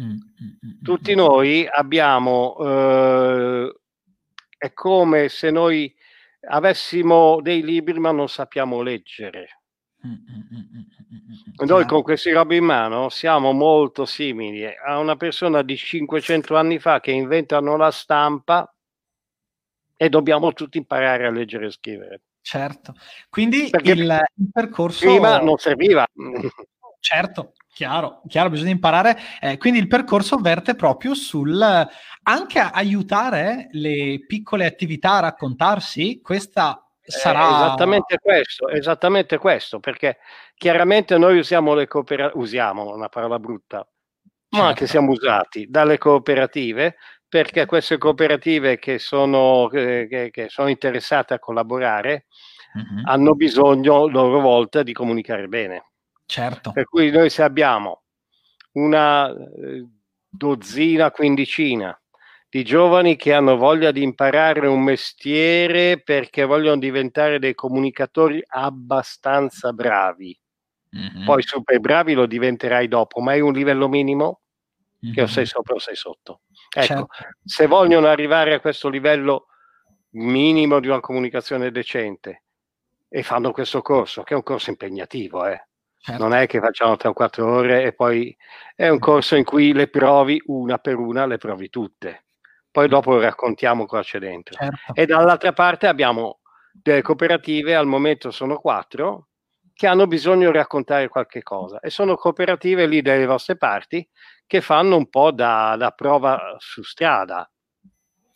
mm, 0.02 0.04
mm, 0.04 0.10
mm, 0.10 0.82
tutti 0.82 1.14
noi 1.14 1.66
abbiamo, 1.70 2.56
eh, 2.58 3.74
è 4.58 4.72
come 4.72 5.28
se 5.28 5.52
noi 5.52 5.94
avessimo 6.48 7.40
dei 7.40 7.62
libri 7.62 7.98
ma 7.98 8.10
non 8.10 8.28
sappiamo 8.28 8.82
leggere. 8.82 9.60
Noi 11.64 11.86
con 11.86 12.02
questi 12.02 12.30
robe 12.30 12.56
in 12.56 12.64
mano 12.64 13.08
siamo 13.08 13.52
molto 13.52 14.04
simili 14.04 14.64
a 14.64 14.98
una 14.98 15.16
persona 15.16 15.62
di 15.62 15.76
500 15.76 16.56
anni 16.56 16.78
fa 16.78 17.00
che 17.00 17.10
inventano 17.10 17.76
la 17.76 17.90
stampa 17.90 18.72
e 19.96 20.08
dobbiamo 20.08 20.52
tutti 20.52 20.78
imparare 20.78 21.26
a 21.26 21.30
leggere 21.30 21.66
e 21.66 21.70
scrivere. 21.70 22.20
Certo, 22.40 22.94
quindi 23.28 23.68
il, 23.72 23.80
il, 23.82 24.50
percorso... 24.52 25.04
Prima 25.04 25.38
non 25.40 25.56
serviva. 25.56 26.06
Certo, 27.08 27.52
chiaro, 27.72 28.20
chiaro, 28.26 28.50
bisogna 28.50 28.72
imparare. 28.72 29.16
Eh, 29.40 29.58
quindi 29.58 29.78
il 29.78 29.86
percorso 29.86 30.38
verte 30.38 30.74
proprio 30.74 31.14
sul 31.14 31.62
anche 32.24 32.58
aiutare 32.58 33.68
le 33.70 34.24
piccole 34.26 34.66
attività 34.66 35.12
a 35.12 35.20
raccontarsi. 35.20 36.20
Questa 36.20 36.84
sarà... 37.00 37.48
Eh, 37.48 37.54
esattamente 37.54 38.18
questo, 38.20 38.68
esattamente 38.68 39.38
questo, 39.38 39.78
perché 39.78 40.18
chiaramente 40.56 41.16
noi 41.16 41.38
usiamo 41.38 41.74
le 41.74 41.86
cooperative, 41.86 42.40
usiamo 42.40 42.92
una 42.92 43.08
parola 43.08 43.38
brutta, 43.38 43.76
certo. 43.76 44.56
ma 44.56 44.66
anche 44.66 44.88
siamo 44.88 45.12
usati 45.12 45.66
dalle 45.68 45.96
cooperative 45.96 46.96
perché 47.28 47.66
queste 47.66 47.98
cooperative 47.98 48.80
che 48.80 48.98
sono, 48.98 49.68
che, 49.70 50.28
che 50.32 50.46
sono 50.48 50.66
interessate 50.66 51.34
a 51.34 51.38
collaborare 51.38 52.26
mm-hmm. 52.76 53.04
hanno 53.04 53.34
bisogno 53.34 54.02
a 54.02 54.10
loro 54.10 54.40
volta 54.40 54.82
di 54.82 54.92
comunicare 54.92 55.46
bene. 55.46 55.84
Certo. 56.26 56.72
Per 56.72 56.84
cui 56.84 57.10
noi 57.10 57.30
se 57.30 57.42
abbiamo 57.42 58.02
una 58.72 59.30
eh, 59.30 59.86
dozzina, 60.28 61.10
quindicina 61.10 61.98
di 62.48 62.64
giovani 62.64 63.16
che 63.16 63.32
hanno 63.32 63.56
voglia 63.56 63.90
di 63.90 64.02
imparare 64.02 64.66
un 64.66 64.82
mestiere 64.82 66.00
perché 66.02 66.44
vogliono 66.44 66.78
diventare 66.78 67.38
dei 67.38 67.54
comunicatori 67.54 68.42
abbastanza 68.46 69.72
bravi. 69.72 70.38
Mm-hmm. 70.96 71.24
Poi 71.24 71.42
super 71.42 71.78
bravi 71.80 72.14
lo 72.14 72.26
diventerai 72.26 72.88
dopo, 72.88 73.20
ma 73.20 73.34
è 73.34 73.40
un 73.40 73.52
livello 73.52 73.88
minimo 73.88 74.40
mm-hmm. 75.04 75.14
che 75.14 75.22
o 75.22 75.26
sei 75.26 75.44
sopra 75.44 75.74
o 75.74 75.78
sei 75.78 75.96
sotto. 75.96 76.40
Ecco, 76.74 76.86
certo. 76.86 77.08
se 77.44 77.66
vogliono 77.66 78.06
arrivare 78.06 78.54
a 78.54 78.60
questo 78.60 78.88
livello 78.88 79.46
minimo 80.10 80.80
di 80.80 80.88
una 80.88 81.00
comunicazione 81.00 81.70
decente 81.70 82.44
e 83.08 83.22
fanno 83.22 83.52
questo 83.52 83.82
corso, 83.82 84.22
che 84.22 84.32
è 84.32 84.36
un 84.36 84.42
corso 84.42 84.70
impegnativo, 84.70 85.46
eh. 85.46 85.68
Certo. 86.06 86.22
non 86.22 86.34
è 86.34 86.46
che 86.46 86.60
facciamo 86.60 86.96
3 86.96 87.08
o 87.08 87.12
4 87.12 87.46
ore 87.46 87.82
e 87.82 87.92
poi 87.92 88.34
è 88.76 88.88
un 88.88 89.00
corso 89.00 89.34
in 89.34 89.44
cui 89.44 89.72
le 89.72 89.88
provi 89.88 90.40
una 90.46 90.78
per 90.78 90.96
una, 90.96 91.26
le 91.26 91.36
provi 91.36 91.68
tutte. 91.68 92.26
Poi 92.70 92.88
dopo 92.88 93.18
raccontiamo 93.18 93.86
cosa 93.86 94.02
c'è 94.02 94.18
dentro. 94.18 94.54
Certo. 94.56 94.94
E 94.94 95.06
dall'altra 95.06 95.52
parte 95.52 95.88
abbiamo 95.88 96.40
delle 96.72 97.02
cooperative, 97.02 97.74
al 97.74 97.86
momento 97.86 98.30
sono 98.30 98.58
quattro, 98.58 99.28
che 99.72 99.86
hanno 99.86 100.06
bisogno 100.06 100.50
di 100.50 100.56
raccontare 100.56 101.08
qualche 101.08 101.42
cosa 101.42 101.80
e 101.80 101.90
sono 101.90 102.16
cooperative 102.16 102.86
lì 102.86 103.02
dalle 103.02 103.26
vostre 103.26 103.56
parti 103.56 104.08
che 104.46 104.60
fanno 104.60 104.96
un 104.96 105.08
po' 105.08 105.32
da, 105.32 105.74
da 105.76 105.90
prova 105.90 106.54
su 106.58 106.82
strada. 106.82 107.50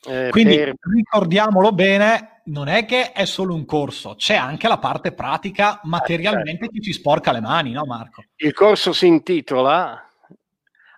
Eh, 0.09 0.29
Quindi 0.31 0.57
per... 0.57 0.75
ricordiamolo 0.81 1.73
bene, 1.73 2.43
non 2.45 2.69
è 2.69 2.87
che 2.87 3.13
è 3.13 3.25
solo 3.27 3.55
un 3.55 3.67
corso, 3.67 4.15
c'è 4.15 4.35
anche 4.35 4.67
la 4.67 4.79
parte 4.79 5.13
pratica 5.13 5.81
materialmente 5.85 6.65
certo. 6.65 6.73
che 6.73 6.81
ci 6.81 6.93
sporca 6.93 7.33
le 7.33 7.41
mani, 7.41 7.73
no 7.73 7.85
Marco? 7.85 8.25
Il 8.37 8.55
corso 8.55 8.93
si 8.93 9.07
intitola 9.07 10.03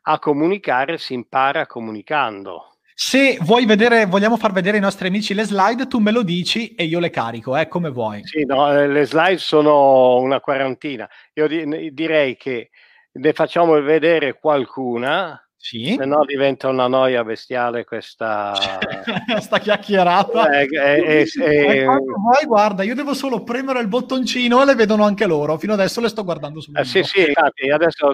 A 0.02 0.18
comunicare 0.18 0.98
si 0.98 1.14
impara 1.14 1.66
comunicando. 1.66 2.76
Se 2.94 3.38
vuoi 3.40 3.66
vedere, 3.66 4.06
vogliamo 4.06 4.36
far 4.36 4.52
vedere 4.52 4.76
ai 4.76 4.82
nostri 4.82 5.08
amici 5.08 5.34
le 5.34 5.44
slide, 5.44 5.88
tu 5.88 5.98
me 5.98 6.12
lo 6.12 6.22
dici 6.22 6.74
e 6.74 6.84
io 6.84 7.00
le 7.00 7.10
carico, 7.10 7.56
eh, 7.56 7.66
come 7.66 7.90
vuoi. 7.90 8.20
Sì, 8.24 8.44
no, 8.44 8.72
eh, 8.72 8.86
le 8.86 9.06
slide 9.06 9.38
sono 9.38 10.18
una 10.18 10.40
quarantina. 10.40 11.08
Io 11.34 11.48
di- 11.48 11.92
direi 11.92 12.36
che 12.36 12.70
ne 13.12 13.32
facciamo 13.32 13.80
vedere 13.80 14.38
qualcuna. 14.38 15.36
Sì. 15.64 15.94
Se 15.96 16.04
no 16.04 16.24
diventa 16.24 16.66
una 16.66 16.88
noia 16.88 17.22
bestiale 17.22 17.84
questa 17.84 18.52
sta 19.38 19.58
chiacchierata. 19.60 20.58
Eh, 20.58 20.68
eh, 20.72 21.26
eh, 21.40 21.76
eh 21.76 21.84
vuoi, 21.84 22.44
guarda, 22.46 22.82
io 22.82 22.96
devo 22.96 23.14
solo 23.14 23.44
premere 23.44 23.78
il 23.78 23.86
bottoncino 23.86 24.60
e 24.60 24.64
le 24.64 24.74
vedono 24.74 25.04
anche 25.04 25.24
loro. 25.24 25.56
Fino 25.58 25.74
adesso 25.74 26.00
le 26.00 26.08
sto 26.08 26.24
guardando 26.24 26.60
sul 26.60 26.76
eh, 26.76 26.84
Sì, 26.84 27.04
sì, 27.04 27.28
infatti, 27.28 27.70
adesso 27.70 28.12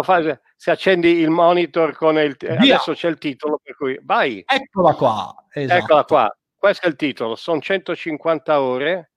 fare, 0.00 0.40
se 0.56 0.70
accendi 0.70 1.18
il 1.18 1.28
monitor 1.28 1.94
con 1.94 2.16
il 2.16 2.34
Via. 2.38 2.54
adesso 2.54 2.94
c'è 2.94 3.08
il 3.08 3.18
titolo 3.18 3.60
per 3.62 3.76
cui 3.76 4.00
vai. 4.02 4.42
Eccola 4.46 4.94
qua. 4.94 5.34
Esatto. 5.52 5.78
Eccola 5.78 6.04
qua. 6.04 6.36
Questo 6.56 6.86
è 6.86 6.88
il 6.88 6.96
titolo, 6.96 7.36
sono 7.36 7.60
150 7.60 8.58
ore 8.62 9.10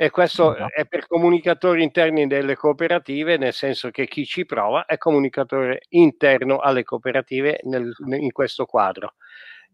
e 0.00 0.10
questo 0.10 0.54
esatto. 0.54 0.74
è 0.74 0.86
per 0.86 1.08
comunicatori 1.08 1.82
interni 1.82 2.28
delle 2.28 2.54
cooperative, 2.54 3.36
nel 3.36 3.52
senso 3.52 3.90
che 3.90 4.06
chi 4.06 4.24
ci 4.24 4.44
prova 4.44 4.84
è 4.84 4.96
comunicatore 4.96 5.80
interno 5.88 6.58
alle 6.58 6.84
cooperative 6.84 7.58
nel, 7.64 7.92
in 8.06 8.30
questo 8.30 8.64
quadro. 8.64 9.14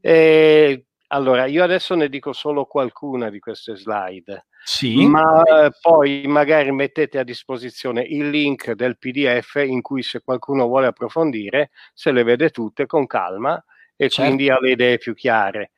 E, 0.00 0.86
allora, 1.08 1.44
io 1.44 1.62
adesso 1.62 1.94
ne 1.94 2.08
dico 2.08 2.32
solo 2.32 2.64
qualcuna 2.64 3.28
di 3.28 3.38
queste 3.38 3.76
slide, 3.76 4.46
sì. 4.64 5.04
ma 5.04 5.42
poi 5.78 6.22
magari 6.26 6.72
mettete 6.72 7.18
a 7.18 7.22
disposizione 7.22 8.00
il 8.00 8.30
link 8.30 8.72
del 8.72 8.96
PDF 8.96 9.56
in 9.56 9.82
cui 9.82 10.02
se 10.02 10.22
qualcuno 10.22 10.64
vuole 10.66 10.86
approfondire, 10.86 11.68
se 11.92 12.12
le 12.12 12.22
vede 12.22 12.48
tutte 12.48 12.86
con 12.86 13.06
calma 13.06 13.62
e 13.94 14.08
certo. 14.08 14.22
quindi 14.22 14.48
ha 14.48 14.58
le 14.58 14.70
idee 14.70 14.96
più 14.96 15.12
chiare. 15.12 15.72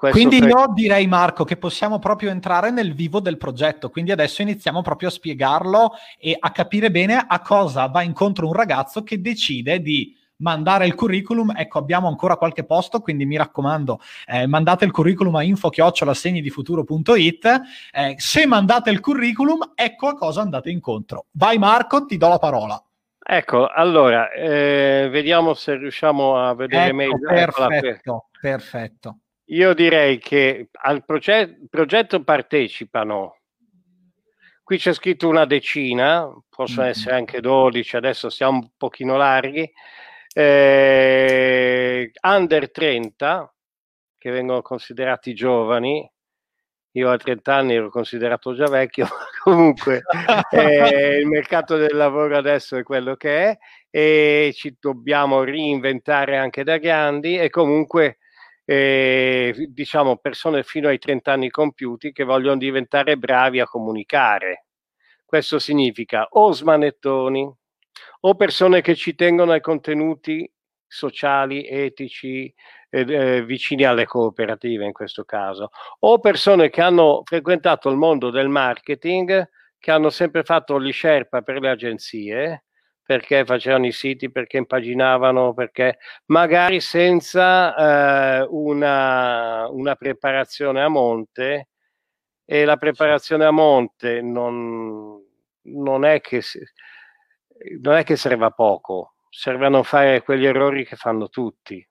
Questo 0.00 0.16
quindi 0.16 0.38
pre- 0.38 0.48
io 0.48 0.72
direi 0.72 1.06
Marco 1.06 1.44
che 1.44 1.58
possiamo 1.58 1.98
proprio 1.98 2.30
entrare 2.30 2.70
nel 2.70 2.94
vivo 2.94 3.20
del 3.20 3.36
progetto, 3.36 3.90
quindi 3.90 4.12
adesso 4.12 4.40
iniziamo 4.40 4.80
proprio 4.80 5.08
a 5.08 5.10
spiegarlo 5.10 5.92
e 6.18 6.34
a 6.40 6.50
capire 6.52 6.90
bene 6.90 7.22
a 7.28 7.42
cosa 7.42 7.84
va 7.84 8.00
incontro 8.00 8.46
un 8.46 8.54
ragazzo 8.54 9.02
che 9.02 9.20
decide 9.20 9.82
di 9.82 10.16
mandare 10.36 10.86
il 10.86 10.94
curriculum, 10.94 11.52
ecco 11.54 11.78
abbiamo 11.78 12.08
ancora 12.08 12.38
qualche 12.38 12.64
posto, 12.64 13.00
quindi 13.00 13.26
mi 13.26 13.36
raccomando 13.36 14.00
eh, 14.26 14.46
mandate 14.46 14.86
il 14.86 14.90
curriculum 14.90 15.34
a 15.34 15.42
info-segni-di-futuro.it, 15.42 17.60
eh, 17.92 18.14
se 18.16 18.46
mandate 18.46 18.88
il 18.88 19.00
curriculum 19.00 19.72
ecco 19.74 20.08
a 20.08 20.14
cosa 20.14 20.40
andate 20.40 20.70
incontro. 20.70 21.26
Vai 21.32 21.58
Marco, 21.58 22.06
ti 22.06 22.16
do 22.16 22.28
la 22.28 22.38
parola. 22.38 22.82
Ecco, 23.22 23.66
allora, 23.66 24.32
eh, 24.32 25.08
vediamo 25.10 25.52
se 25.52 25.76
riusciamo 25.76 26.38
a 26.38 26.54
vedere 26.54 26.86
ecco, 26.86 26.94
meglio. 26.94 27.18
Perfetto, 27.28 28.28
perfetto. 28.40 29.18
Io 29.50 29.74
direi 29.74 30.18
che 30.18 30.68
al 30.70 31.04
progetto, 31.04 31.66
progetto 31.68 32.22
partecipano, 32.22 33.38
qui 34.62 34.78
c'è 34.78 34.92
scritto 34.94 35.28
una 35.28 35.44
decina, 35.44 36.30
possono 36.48 36.82
mm-hmm. 36.82 36.90
essere 36.90 37.16
anche 37.16 37.40
12, 37.40 37.96
adesso 37.96 38.30
siamo 38.30 38.58
un 38.58 38.70
pochino 38.76 39.16
larghi, 39.16 39.68
eh, 40.32 42.12
under 42.22 42.70
30, 42.70 43.54
che 44.18 44.30
vengono 44.30 44.62
considerati 44.62 45.34
giovani, 45.34 46.08
io 46.92 47.10
a 47.10 47.16
30 47.16 47.54
anni 47.54 47.74
ero 47.74 47.90
considerato 47.90 48.54
già 48.54 48.66
vecchio, 48.66 49.08
comunque 49.42 50.02
eh, 50.52 51.18
il 51.20 51.26
mercato 51.26 51.76
del 51.76 51.96
lavoro 51.96 52.36
adesso 52.36 52.76
è 52.76 52.84
quello 52.84 53.16
che 53.16 53.48
è 53.48 53.58
e 53.90 54.52
ci 54.54 54.76
dobbiamo 54.78 55.42
reinventare 55.42 56.36
anche 56.36 56.62
da 56.62 56.78
grandi 56.78 57.36
e 57.36 57.50
comunque 57.50 58.18
eh, 58.70 59.66
diciamo 59.70 60.18
persone 60.18 60.62
fino 60.62 60.86
ai 60.86 60.98
30 60.98 61.32
anni 61.32 61.50
compiuti 61.50 62.12
che 62.12 62.22
vogliono 62.22 62.56
diventare 62.56 63.16
bravi 63.16 63.58
a 63.58 63.66
comunicare. 63.66 64.66
Questo 65.24 65.58
significa 65.58 66.28
o 66.30 66.52
smanettoni 66.52 67.52
o 68.20 68.34
persone 68.36 68.80
che 68.80 68.94
ci 68.94 69.16
tengono 69.16 69.50
ai 69.50 69.60
contenuti 69.60 70.48
sociali, 70.86 71.66
etici, 71.66 72.52
eh, 72.90 73.42
vicini 73.42 73.82
alle 73.82 74.04
cooperative 74.04 74.84
in 74.84 74.92
questo 74.92 75.24
caso, 75.24 75.70
o 76.00 76.20
persone 76.20 76.70
che 76.70 76.80
hanno 76.80 77.22
frequentato 77.24 77.88
il 77.88 77.96
mondo 77.96 78.30
del 78.30 78.48
marketing, 78.48 79.48
che 79.80 79.90
hanno 79.90 80.10
sempre 80.10 80.44
fatto 80.44 80.80
gli 80.80 80.92
Sherpa 80.92 81.42
per 81.42 81.58
le 81.58 81.70
agenzie, 81.70 82.64
perché 83.10 83.44
facevano 83.44 83.86
i 83.86 83.90
siti, 83.90 84.30
perché 84.30 84.56
impaginavano, 84.58 85.52
perché 85.52 85.98
magari 86.26 86.78
senza 86.80 87.74
eh, 87.74 88.46
una, 88.48 89.66
una, 89.68 89.96
preparazione 89.96 90.80
a 90.80 90.86
monte 90.86 91.70
e 92.44 92.64
la 92.64 92.76
preparazione 92.76 93.44
a 93.44 93.50
monte 93.50 94.22
non, 94.22 95.20
non, 95.62 96.04
è 96.04 96.20
che, 96.20 96.40
non 97.80 97.96
è 97.96 98.04
che 98.04 98.14
serve 98.14 98.44
a 98.44 98.50
poco, 98.52 99.14
serve 99.28 99.66
a 99.66 99.70
non 99.70 99.82
fare 99.82 100.22
quegli 100.22 100.46
errori 100.46 100.86
che 100.86 100.94
fanno 100.94 101.28
tutti. 101.28 101.84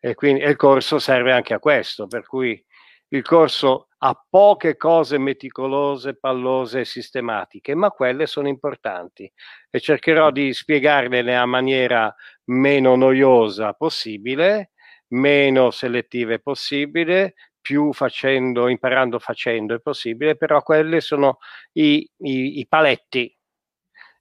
E 0.00 0.14
quindi 0.14 0.40
e 0.40 0.48
il 0.48 0.56
corso 0.56 0.98
serve 0.98 1.32
anche 1.32 1.52
a 1.52 1.58
questo, 1.58 2.06
per 2.06 2.26
cui 2.26 2.64
il 3.08 3.22
corso 3.22 3.88
ha 4.08 4.26
poche 4.30 4.76
cose 4.76 5.18
meticolose, 5.18 6.16
pallose 6.16 6.80
e 6.80 6.84
sistematiche, 6.84 7.74
ma 7.74 7.90
quelle 7.90 8.26
sono 8.26 8.46
importanti 8.48 9.30
e 9.68 9.80
cercherò 9.80 10.30
di 10.30 10.52
spiegarvele 10.52 11.34
a 11.34 11.44
maniera 11.44 12.14
meno 12.44 12.94
noiosa 12.94 13.72
possibile, 13.72 14.70
meno 15.08 15.70
selettive 15.72 16.38
possibile, 16.38 17.34
più 17.60 17.92
facendo, 17.92 18.68
imparando 18.68 19.18
facendo 19.18 19.74
è 19.74 19.80
possibile, 19.80 20.36
però 20.36 20.62
quelli 20.62 21.00
sono 21.00 21.38
i, 21.72 22.08
i, 22.18 22.60
i 22.60 22.66
paletti. 22.68 23.36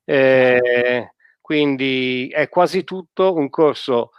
Eh, 0.04 1.14
quindi 1.42 2.28
è 2.34 2.50
quasi 2.50 2.84
tutto 2.84 3.36
un 3.36 3.50
corso 3.52 4.12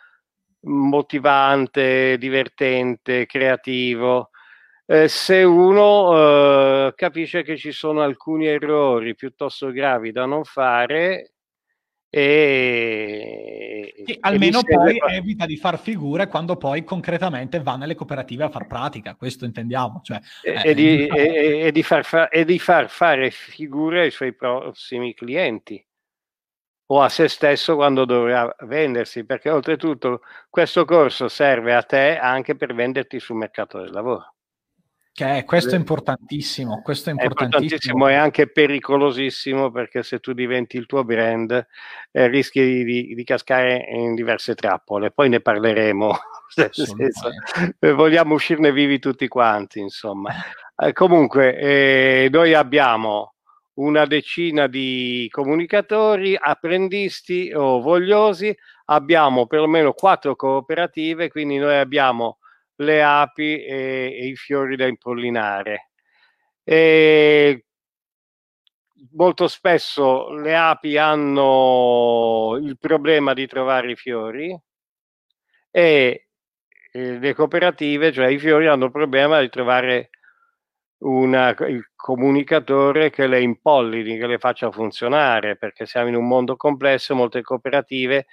motivante, 0.61 2.19
divertente, 2.19 3.27
creativo. 3.27 4.31
Eh, 4.89 5.09
se 5.09 5.43
uno 5.43 6.87
eh, 6.87 6.95
capisce 6.95 7.43
che 7.43 7.57
ci 7.57 7.73
sono 7.73 8.03
alcuni 8.03 8.47
errori 8.47 9.17
piuttosto 9.17 9.73
gravi 9.73 10.13
da 10.13 10.27
non 10.27 10.45
fare 10.45 11.33
e, 12.09 13.93
e 14.07 14.17
almeno 14.21 14.63
poi 14.63 14.97
fa... 14.97 15.07
evita 15.09 15.45
di 15.45 15.57
far 15.57 15.79
figure 15.79 16.29
quando 16.29 16.57
poi 16.57 16.85
concretamente 16.85 17.61
va 17.61 17.77
nelle 17.77 17.97
cooperative 17.97 18.45
a 18.45 18.49
far 18.49 18.69
pratica, 18.69 19.17
questo 19.17 19.45
intendiamo. 19.45 20.01
Cioè, 20.05 20.21
e, 20.43 20.63
eh, 20.65 20.75
di, 20.75 21.07
e, 21.09 21.73
di 21.73 21.83
far 21.83 22.05
fa- 22.05 22.29
e 22.29 22.45
di 22.45 22.59
far 22.61 22.89
fare 22.89 23.31
figure 23.31 24.03
ai 24.03 24.11
suoi 24.13 24.35
prossimi 24.35 25.15
clienti 25.15 25.85
o 26.89 27.03
a 27.03 27.09
se 27.09 27.27
stesso 27.27 27.75
quando 27.75 28.05
dovrà 28.05 28.55
vendersi, 28.61 29.25
perché 29.25 29.51
oltretutto 29.51 30.21
questo 30.49 30.85
corso 30.85 31.27
serve 31.27 31.75
a 31.75 31.83
te 31.83 32.17
anche 32.17 32.55
per 32.55 32.73
venderti 32.73 33.19
sul 33.19 33.37
mercato 33.37 33.79
del 33.79 33.91
lavoro. 33.91 34.36
Che 35.17 35.39
è, 35.39 35.45
questo 35.47 35.75
è 35.75 35.79
importantissimo, 35.79 36.83
questo 36.83 37.09
è 37.09 37.13
importantissimo. 37.13 37.49
È 37.49 37.63
importantissimo 37.63 38.09
e 38.09 38.15
anche 38.17 38.49
pericolosissimo 38.49 39.71
perché 39.71 40.03
se 40.03 40.21
tu 40.21 40.35
diventi 40.35 40.77
il 40.77 40.85
tuo 40.85 41.05
brand 41.05 41.53
eh, 42.13 42.29
rischi 42.29 42.85
di, 42.85 43.15
di, 43.15 43.25
cascare 43.25 43.87
in 43.93 44.15
diverse 44.15 44.55
trappole, 44.55 45.13
poi 45.13 45.31
ne 45.31 45.41
parleremo, 45.41 46.19
senso, 46.53 47.31
eh, 47.79 47.93
vogliamo 47.93 48.35
uscirne 48.35 48.71
vivi 48.73 48.99
tutti 48.99 49.27
quanti, 49.27 49.81
insomma. 49.81 50.35
Eh, 50.77 50.93
comunque, 50.93 51.57
eh, 51.57 52.29
noi 52.31 52.53
abbiamo 52.53 53.37
una 53.77 54.05
decina 54.05 54.67
di 54.67 55.29
comunicatori, 55.31 56.37
apprendisti 56.39 57.55
o 57.55 57.81
vogliosi, 57.81 58.55
abbiamo 58.85 59.47
perlomeno 59.47 59.95
quattro 59.95 60.37
cooperative, 60.37 61.31
quindi 61.31 61.57
noi 61.57 61.77
abbiamo 61.77 62.37
le 62.77 63.03
api 63.03 63.63
e, 63.65 64.17
e 64.21 64.27
i 64.27 64.37
fiori 64.37 64.77
da 64.77 64.87
impollinare. 64.87 65.91
E 66.65 67.65
molto 69.13 69.49
spesso 69.49 70.31
le 70.31 70.57
api 70.57 70.97
hanno 70.97 72.59
il 72.61 72.79
problema 72.79 73.35
di 73.35 73.47
trovare 73.47 73.93
i 73.93 73.97
fiori 73.97 74.59
e 75.71 76.29
le 76.93 77.35
cooperative, 77.35 78.13
cioè 78.13 78.29
i 78.29 78.39
fiori, 78.39 78.67
hanno 78.67 78.87
il 78.87 78.91
problema 78.91 79.41
di 79.41 79.51
trovare 79.51 80.11
una, 80.99 81.51
il 81.69 81.91
comunicatore 81.95 83.11
che 83.11 83.27
le 83.27 83.43
impollini, 83.43 84.17
che 84.17 84.27
le 84.27 84.39
faccia 84.39 84.71
funzionare, 84.71 85.57
perché 85.57 85.85
siamo 85.85 86.09
in 86.09 86.15
un 86.17 86.27
mondo 86.27 86.57
complesso, 86.57 87.15
molte 87.15 87.43
cooperative 87.43 88.27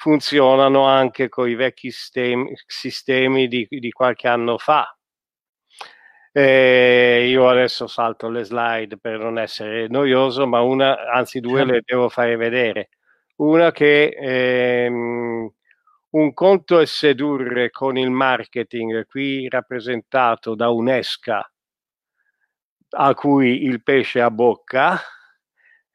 funzionano 0.00 0.84
anche 0.86 1.28
con 1.28 1.46
i 1.46 1.54
vecchi 1.54 1.90
sistemi, 1.90 2.54
sistemi 2.64 3.48
di, 3.48 3.66
di, 3.68 3.90
qualche 3.90 4.28
anno 4.28 4.56
fa. 4.56 4.96
Eh, 6.32 7.26
io 7.28 7.46
adesso 7.46 7.86
salto 7.86 8.30
le 8.30 8.44
slide 8.44 8.96
per 8.96 9.18
non 9.18 9.38
essere 9.38 9.88
noioso, 9.88 10.46
ma 10.46 10.62
una, 10.62 11.10
anzi 11.12 11.40
due 11.40 11.64
le 11.66 11.82
devo 11.84 12.08
fare 12.08 12.36
vedere. 12.36 12.88
Una 13.36 13.72
che 13.72 14.06
ehm, 14.18 15.52
un 16.10 16.32
conto 16.32 16.78
è 16.78 16.86
sedurre 16.86 17.70
con 17.70 17.98
il 17.98 18.10
marketing, 18.10 19.04
qui 19.06 19.50
rappresentato 19.50 20.54
da 20.54 20.70
un'esca 20.70 21.46
a 22.92 23.14
cui 23.14 23.64
il 23.64 23.82
pesce 23.82 24.22
ha 24.22 24.30
bocca 24.30 24.98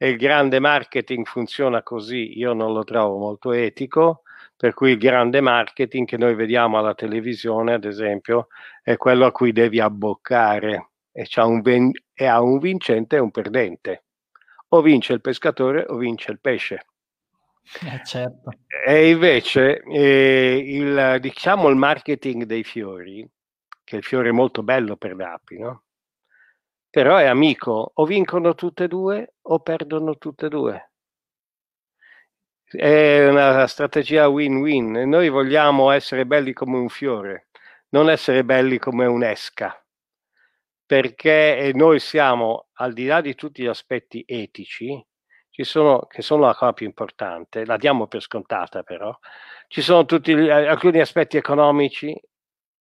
e 0.05 0.09
il 0.09 0.17
grande 0.17 0.59
marketing 0.59 1.25
funziona 1.25 1.81
così, 1.81 2.37
io 2.37 2.53
non 2.53 2.73
lo 2.73 2.83
trovo 2.83 3.17
molto 3.17 3.53
etico, 3.53 4.21
per 4.55 4.75
cui 4.75 4.91
il 4.91 4.99
grande 4.99 5.41
marketing 5.41 6.05
che 6.05 6.15
noi 6.15 6.35
vediamo 6.35 6.77
alla 6.77 6.93
televisione, 6.93 7.73
ad 7.73 7.85
esempio, 7.85 8.49
è 8.83 8.97
quello 8.97 9.25
a 9.25 9.31
cui 9.31 9.51
devi 9.51 9.79
abboccare 9.79 10.89
e, 11.11 11.27
un, 11.37 11.61
ven- 11.61 11.91
e 12.13 12.25
ha 12.27 12.39
un 12.39 12.59
vincente 12.59 13.15
e 13.15 13.19
un 13.19 13.31
perdente. 13.31 14.03
O 14.69 14.81
vince 14.81 15.13
il 15.13 15.21
pescatore 15.21 15.85
o 15.87 15.97
vince 15.97 16.31
il 16.31 16.39
pesce. 16.39 16.85
Eh, 17.81 18.05
certo. 18.05 18.51
E 18.85 19.09
invece 19.09 19.81
eh, 19.81 20.63
il, 20.67 21.17
diciamo 21.19 21.67
il 21.67 21.77
marketing 21.77 22.43
dei 22.43 22.63
fiori, 22.63 23.27
che 23.83 23.95
il 23.95 24.03
fiore 24.03 24.29
è 24.29 24.33
molto 24.33 24.61
bello 24.61 24.97
per 24.97 25.15
l'api, 25.15 25.57
no? 25.57 25.84
Però 26.95 27.17
è 27.17 27.25
amico, 27.25 27.91
o 27.93 28.05
vincono 28.05 28.55
tutte 28.55 28.85
e 28.85 28.87
due 28.87 29.33
o 29.41 29.59
perdono 29.59 30.17
tutte 30.17 30.45
e 30.45 30.49
due. 30.49 30.91
È 32.63 33.27
una 33.27 33.67
strategia 33.67 34.29
win-win. 34.29 35.03
Noi 35.05 35.27
vogliamo 35.27 35.91
essere 35.91 36.25
belli 36.25 36.53
come 36.53 36.77
un 36.77 36.87
fiore, 36.87 37.49
non 37.89 38.09
essere 38.09 38.45
belli 38.45 38.77
come 38.77 39.05
un'esca, 39.07 39.77
perché 40.85 41.69
noi 41.75 41.99
siamo, 41.99 42.67
al 42.75 42.93
di 42.93 43.07
là 43.07 43.19
di 43.19 43.35
tutti 43.35 43.63
gli 43.63 43.67
aspetti 43.67 44.23
etici, 44.25 45.05
ci 45.49 45.65
sono, 45.65 46.05
che 46.07 46.21
sono 46.21 46.45
la 46.45 46.55
cosa 46.55 46.71
più 46.71 46.85
importante, 46.85 47.65
la 47.65 47.75
diamo 47.75 48.07
per 48.07 48.21
scontata 48.21 48.83
però, 48.83 49.13
ci 49.67 49.81
sono 49.81 50.05
tutti 50.05 50.31
alcuni 50.31 51.01
aspetti 51.01 51.35
economici 51.35 52.17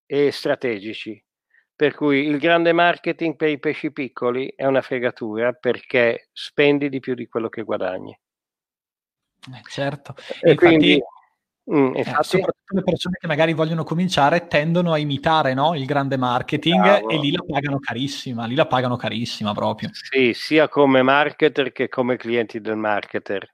e 0.07 0.31
strategici 0.31 1.21
per 1.85 1.95
cui 1.95 2.27
il 2.27 2.39
grande 2.39 2.73
marketing 2.73 3.37
per 3.37 3.51
i 3.51 3.59
pesci 3.59 3.93
piccoli 3.93 4.51
è 4.57 4.65
una 4.65 4.81
fregatura 4.81 5.53
perché 5.53 6.31
spendi 6.33 6.89
di 6.89 6.99
più 6.99 7.13
di 7.13 7.27
quello 7.29 7.51
che 7.51 7.63
guadagni. 7.63 8.19
Eh, 9.55 9.61
certo. 9.69 10.15
E 10.41 10.53
infatti, 10.53 10.55
quindi, 10.55 10.99
mm, 11.71 11.95
eh, 11.95 11.99
infatti, 11.99 12.21
eh, 12.21 12.23
soprattutto 12.23 12.75
le 12.75 12.83
persone 12.83 13.17
che 13.21 13.27
magari 13.27 13.53
vogliono 13.53 13.85
cominciare 13.85 14.47
tendono 14.47 14.95
a 14.95 14.99
imitare 14.99 15.53
no? 15.53 15.75
il 15.75 15.85
grande 15.85 16.17
marketing 16.17 16.81
bravo. 16.81 17.09
e 17.11 17.19
lì 17.19 17.31
la 17.31 17.45
pagano 17.47 17.79
carissima, 17.79 18.47
lì 18.47 18.55
la 18.55 18.67
pagano 18.67 18.97
carissima 18.97 19.53
proprio. 19.53 19.91
Sì, 19.93 20.33
sia 20.33 20.71
come 20.71 21.03
marketer 21.03 21.71
che 21.71 21.91
come 21.91 22.17
clienti 22.17 22.63
del 22.63 22.77
marketer 22.77 23.47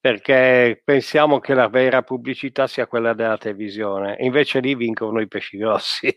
perché 0.00 0.80
pensiamo 0.82 1.40
che 1.40 1.52
la 1.52 1.68
vera 1.68 2.02
pubblicità 2.02 2.66
sia 2.66 2.86
quella 2.86 3.12
della 3.12 3.36
televisione, 3.36 4.16
invece 4.20 4.58
lì 4.60 4.74
vincono 4.74 5.20
i 5.20 5.28
pesci 5.28 5.58
grossi. 5.58 6.08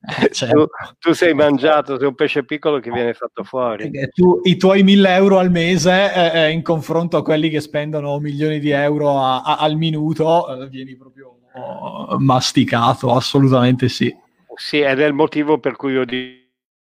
Eh, 0.00 0.30
certo. 0.32 0.54
tu, 0.54 0.68
tu, 0.98 1.12
sei 1.12 1.34
mangiato, 1.34 1.98
sei 1.98 2.06
un 2.06 2.14
pesce 2.14 2.44
piccolo 2.44 2.80
che 2.80 2.90
viene 2.90 3.12
fatto 3.12 3.44
fuori. 3.44 3.90
Tu, 4.14 4.40
I 4.44 4.56
tuoi 4.56 4.82
mille 4.82 5.14
euro 5.14 5.38
al 5.38 5.50
mese 5.50 6.12
eh, 6.14 6.40
eh, 6.40 6.50
in 6.50 6.62
confronto 6.62 7.18
a 7.18 7.22
quelli 7.22 7.50
che 7.50 7.60
spendono 7.60 8.18
milioni 8.18 8.60
di 8.60 8.70
euro 8.70 9.18
a, 9.18 9.42
a, 9.42 9.56
al 9.58 9.76
minuto, 9.76 10.62
eh, 10.62 10.68
vieni 10.68 10.96
proprio 10.96 11.40
oh, 11.52 12.18
masticato, 12.18 13.12
assolutamente 13.14 13.88
sì. 13.88 14.14
Sì, 14.54 14.80
ed 14.80 15.00
è 15.00 15.06
il 15.06 15.12
motivo 15.12 15.58
per 15.58 15.76
cui 15.76 15.92
io 15.92 16.04
dico 16.04 16.38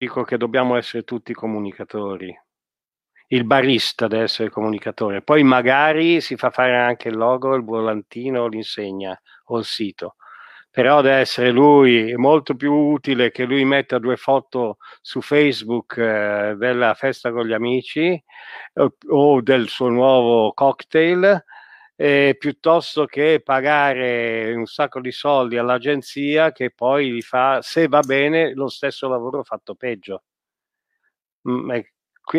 dico 0.02 0.24
che 0.24 0.36
dobbiamo 0.36 0.74
essere 0.74 1.04
tutti 1.04 1.32
comunicatori. 1.32 2.36
Il 3.28 3.44
barista 3.44 4.08
deve 4.08 4.24
essere 4.24 4.50
comunicatore, 4.50 5.22
poi 5.22 5.44
magari 5.44 6.20
si 6.20 6.36
fa 6.36 6.50
fare 6.50 6.76
anche 6.76 7.08
il 7.08 7.16
logo, 7.16 7.54
il 7.54 7.62
volantino, 7.62 8.48
l'insegna 8.48 9.18
o 9.44 9.58
il 9.58 9.64
sito 9.64 10.16
però 10.72 11.02
deve 11.02 11.16
essere 11.16 11.50
lui, 11.50 12.14
molto 12.16 12.54
più 12.56 12.72
utile 12.72 13.30
che 13.30 13.44
lui 13.44 13.62
metta 13.66 13.98
due 13.98 14.16
foto 14.16 14.78
su 15.02 15.20
Facebook 15.20 15.98
eh, 15.98 16.54
della 16.56 16.94
festa 16.94 17.30
con 17.30 17.46
gli 17.46 17.52
amici 17.52 18.20
o, 18.74 18.96
o 19.08 19.42
del 19.42 19.68
suo 19.68 19.90
nuovo 19.90 20.54
cocktail, 20.54 21.44
eh, 21.94 22.36
piuttosto 22.38 23.04
che 23.04 23.42
pagare 23.44 24.54
un 24.54 24.64
sacco 24.64 25.00
di 25.00 25.12
soldi 25.12 25.58
all'agenzia 25.58 26.52
che 26.52 26.70
poi 26.70 27.12
gli 27.12 27.20
fa, 27.20 27.60
se 27.60 27.86
va 27.86 28.00
bene, 28.00 28.54
lo 28.54 28.68
stesso 28.68 29.08
lavoro 29.08 29.42
fatto 29.44 29.74
peggio. 29.74 30.22
Mm, 31.46 31.70
è, 31.70 31.84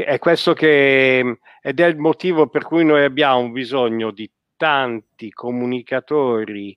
è 0.05 0.17
questo 0.17 0.53
che 0.53 1.37
ed 1.61 1.79
è 1.79 1.85
il 1.85 1.97
motivo 1.97 2.47
per 2.47 2.63
cui 2.63 2.83
noi 2.83 3.03
abbiamo 3.03 3.47
bisogno 3.51 4.09
di 4.09 4.27
tanti 4.57 5.29
comunicatori 5.29 6.75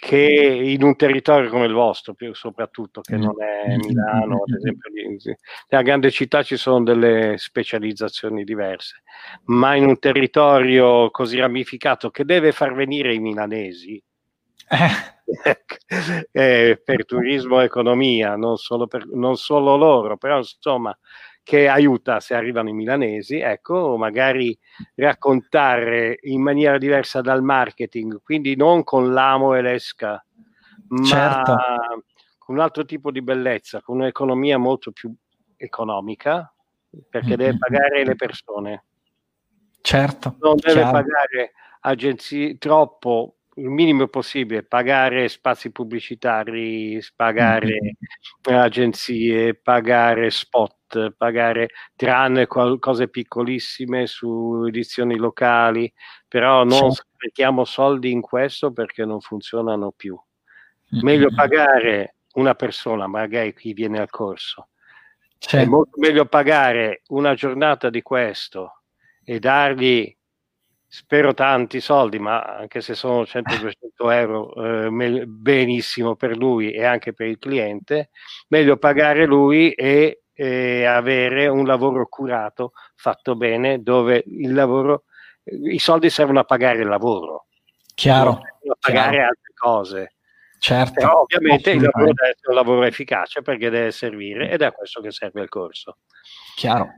che 0.00 0.16
in 0.16 0.82
un 0.82 0.94
territorio 0.96 1.50
come 1.50 1.66
il 1.66 1.72
vostro, 1.72 2.14
più 2.14 2.32
soprattutto 2.32 3.00
che 3.00 3.16
non 3.16 3.34
è 3.42 3.76
Milano, 3.76 4.44
ad 4.46 4.54
esempio, 4.54 4.90
nella 4.92 5.82
grande 5.82 6.10
città 6.10 6.42
ci 6.42 6.56
sono 6.56 6.84
delle 6.84 7.34
specializzazioni 7.36 8.44
diverse, 8.44 9.02
ma 9.46 9.74
in 9.74 9.86
un 9.86 9.98
territorio 9.98 11.10
così 11.10 11.38
ramificato 11.38 12.10
che 12.10 12.24
deve 12.24 12.52
far 12.52 12.74
venire 12.74 13.12
i 13.12 13.18
milanesi 13.18 14.00
eh. 14.68 15.16
eh, 16.30 16.80
per 16.82 17.04
turismo 17.04 17.60
e 17.60 17.64
economia, 17.64 18.36
non 18.36 18.56
solo, 18.56 18.86
per, 18.86 19.06
non 19.08 19.36
solo 19.36 19.76
loro, 19.76 20.16
però 20.16 20.38
insomma 20.38 20.96
che 21.48 21.66
aiuta 21.66 22.20
se 22.20 22.34
arrivano 22.34 22.68
i 22.68 22.74
milanesi, 22.74 23.38
ecco, 23.38 23.96
magari 23.96 24.54
raccontare 24.96 26.18
in 26.24 26.42
maniera 26.42 26.76
diversa 26.76 27.22
dal 27.22 27.42
marketing, 27.42 28.20
quindi 28.22 28.54
non 28.54 28.84
con 28.84 29.14
l'amo 29.14 29.54
e 29.54 29.62
l'esca, 29.62 30.22
ma 30.88 31.02
certo. 31.04 31.56
con 32.36 32.56
un 32.56 32.60
altro 32.60 32.84
tipo 32.84 33.10
di 33.10 33.22
bellezza, 33.22 33.80
con 33.80 33.96
un'economia 34.00 34.58
molto 34.58 34.92
più 34.92 35.10
economica, 35.56 36.52
perché 37.08 37.28
mm-hmm. 37.28 37.38
deve 37.38 37.56
pagare 37.56 38.04
le 38.04 38.14
persone. 38.14 38.84
Certo. 39.80 40.36
Non 40.40 40.56
deve 40.56 40.80
chiaro. 40.80 40.90
pagare 40.90 41.52
agenzie 41.80 42.58
troppo 42.58 43.36
il 43.54 43.70
minimo 43.70 44.06
possibile, 44.08 44.64
pagare 44.64 45.28
spazi 45.28 45.72
pubblicitari, 45.72 47.00
pagare 47.16 47.78
mm-hmm. 48.50 48.60
agenzie, 48.60 49.54
pagare 49.54 50.30
spot, 50.30 50.76
pagare 51.16 51.70
tranne 51.96 52.46
cose 52.46 53.08
piccolissime 53.08 54.06
su 54.06 54.64
edizioni 54.66 55.16
locali, 55.16 55.92
però 56.26 56.64
non 56.64 56.92
sì. 56.92 57.02
sprechiamo 57.12 57.64
soldi 57.64 58.10
in 58.10 58.20
questo 58.20 58.72
perché 58.72 59.04
non 59.04 59.20
funzionano 59.20 59.92
più. 59.92 60.18
Meglio 61.02 61.28
pagare 61.34 62.14
una 62.34 62.54
persona, 62.54 63.06
magari 63.06 63.54
chi 63.54 63.72
viene 63.72 63.98
al 63.98 64.10
corso. 64.10 64.68
Sì. 65.38 65.56
È 65.56 65.64
molto 65.64 65.98
meglio 65.98 66.26
pagare 66.26 67.02
una 67.08 67.34
giornata 67.34 67.90
di 67.90 68.02
questo 68.02 68.82
e 69.24 69.38
dargli 69.38 70.16
spero 70.90 71.34
tanti 71.34 71.80
soldi, 71.80 72.18
ma 72.18 72.42
anche 72.42 72.80
se 72.80 72.94
sono 72.94 73.22
100-200 73.22 73.72
euro, 74.10 74.86
eh, 74.86 75.26
benissimo 75.26 76.16
per 76.16 76.36
lui 76.36 76.72
e 76.72 76.84
anche 76.84 77.12
per 77.12 77.26
il 77.26 77.38
cliente, 77.38 78.10
meglio 78.48 78.78
pagare 78.78 79.26
lui 79.26 79.70
e 79.72 80.22
eh, 80.40 80.84
avere 80.84 81.48
un 81.48 81.66
lavoro 81.66 82.06
curato, 82.06 82.72
fatto 82.94 83.34
bene, 83.34 83.82
dove 83.82 84.22
il 84.24 84.54
lavoro, 84.54 85.04
i 85.42 85.80
soldi 85.80 86.10
servono 86.10 86.38
a 86.38 86.44
pagare 86.44 86.82
il 86.82 86.86
lavoro, 86.86 87.46
chiaro, 87.92 88.30
a 88.30 88.76
pagare 88.78 89.16
chiaro. 89.16 89.28
altre 89.28 89.52
cose. 89.54 90.12
Certo. 90.60 90.92
Però 90.92 91.20
ovviamente 91.22 91.70
il 91.70 91.82
lavoro 91.82 92.12
deve 92.12 92.30
essere 92.30 92.50
un 92.50 92.54
lavoro 92.54 92.84
efficace 92.84 93.42
perché 93.42 93.68
deve 93.68 93.90
servire 93.90 94.48
ed 94.50 94.62
è 94.62 94.66
a 94.66 94.72
questo 94.72 95.00
che 95.00 95.10
serve 95.10 95.42
il 95.42 95.48
corso. 95.48 95.98
Chiaro. 96.54 96.88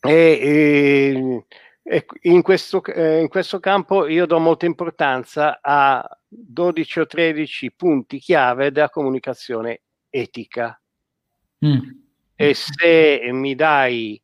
E, 0.00 1.46
e 1.82 2.06
in 2.22 2.42
questo, 2.42 2.84
eh, 2.84 3.20
in 3.20 3.28
questo 3.28 3.58
campo 3.58 4.06
io 4.06 4.26
do 4.26 4.38
molta 4.38 4.66
importanza 4.66 5.60
a 5.62 6.06
12 6.28 7.00
o 7.00 7.06
13 7.06 7.72
punti 7.72 8.18
chiave 8.18 8.70
della 8.70 8.90
comunicazione 8.90 9.82
etica. 10.10 10.78
Mm. 11.64 12.01
E 12.34 12.54
se 12.54 13.28
mi 13.32 13.54
dai 13.54 14.20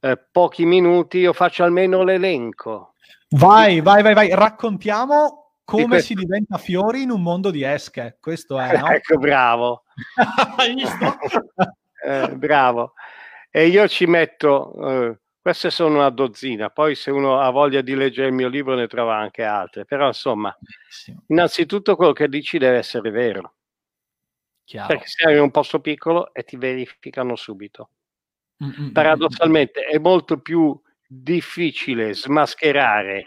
eh, 0.00 0.18
pochi 0.30 0.64
minuti, 0.64 1.18
io 1.18 1.32
faccio 1.32 1.64
almeno 1.64 2.02
l'elenco. 2.02 2.94
Vai, 3.30 3.80
vai, 3.80 4.02
vai, 4.02 4.14
vai. 4.14 4.30
Raccontiamo 4.32 5.54
come 5.64 5.86
questo... 5.86 6.06
si 6.06 6.14
diventa 6.14 6.58
fiori 6.58 7.02
in 7.02 7.10
un 7.10 7.22
mondo 7.22 7.50
di 7.50 7.62
esche. 7.62 8.16
Questo 8.20 8.58
è, 8.58 8.76
no? 8.78 8.86
ecco, 8.90 9.16
bravo. 9.18 9.84
Eh, 12.02 12.34
bravo. 12.34 12.94
E 13.50 13.66
io 13.66 13.86
ci 13.86 14.06
metto 14.06 14.72
eh, 14.88 15.18
queste 15.42 15.70
sono 15.70 15.96
una 15.96 16.10
dozzina, 16.10 16.70
poi 16.70 16.94
se 16.94 17.10
uno 17.10 17.40
ha 17.40 17.50
voglia 17.50 17.80
di 17.80 17.94
leggere 17.94 18.28
il 18.28 18.34
mio 18.34 18.48
libro 18.48 18.74
ne 18.74 18.86
trova 18.86 19.16
anche 19.16 19.42
altre, 19.42 19.84
però 19.84 20.06
insomma, 20.06 20.54
innanzitutto 21.28 21.96
quello 21.96 22.12
che 22.12 22.28
dici 22.28 22.58
deve 22.58 22.78
essere 22.78 23.10
vero. 23.10 23.54
Chiaro. 24.70 24.86
Perché 24.86 25.08
sei 25.08 25.34
in 25.34 25.40
un 25.40 25.50
posto 25.50 25.80
piccolo 25.80 26.32
e 26.32 26.44
ti 26.44 26.56
verificano 26.56 27.34
subito. 27.34 27.90
Mm-mm. 28.62 28.92
Paradossalmente 28.92 29.80
è 29.80 29.98
molto 29.98 30.38
più 30.38 30.80
difficile 31.04 32.14
smascherare 32.14 33.24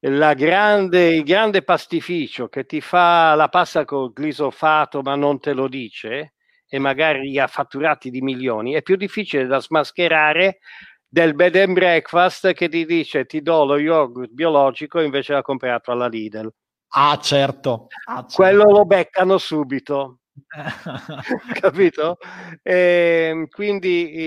grande, 0.00 1.14
il 1.14 1.22
grande 1.22 1.62
pastificio 1.62 2.48
che 2.48 2.66
ti 2.66 2.80
fa 2.80 3.36
la 3.36 3.48
pasta 3.48 3.84
col 3.84 4.12
glisofato 4.12 5.02
ma 5.02 5.14
non 5.14 5.38
te 5.38 5.52
lo 5.52 5.68
dice 5.68 6.34
e 6.66 6.78
magari 6.80 7.38
ha 7.38 7.46
fatturati 7.46 8.10
di 8.10 8.20
milioni, 8.20 8.72
è 8.72 8.82
più 8.82 8.96
difficile 8.96 9.46
da 9.46 9.60
smascherare 9.60 10.58
del 11.06 11.36
bed 11.36 11.54
and 11.54 11.74
breakfast 11.74 12.52
che 12.54 12.68
ti 12.68 12.84
dice 12.84 13.24
ti 13.24 13.40
do 13.40 13.64
lo 13.64 13.78
yogurt 13.78 14.32
biologico 14.32 15.00
invece 15.00 15.32
l'ha 15.32 15.42
comprato 15.42 15.92
alla 15.92 16.08
Lidl. 16.08 16.52
Ah, 16.88 17.16
certo. 17.20 17.86
Ah, 18.06 18.26
certo. 18.26 18.34
Quello 18.34 18.64
lo 18.64 18.84
beccano 18.84 19.38
subito. 19.38 20.22
Capito? 21.60 22.18
E, 22.62 23.28
ehm, 23.30 23.48
quindi 23.48 24.18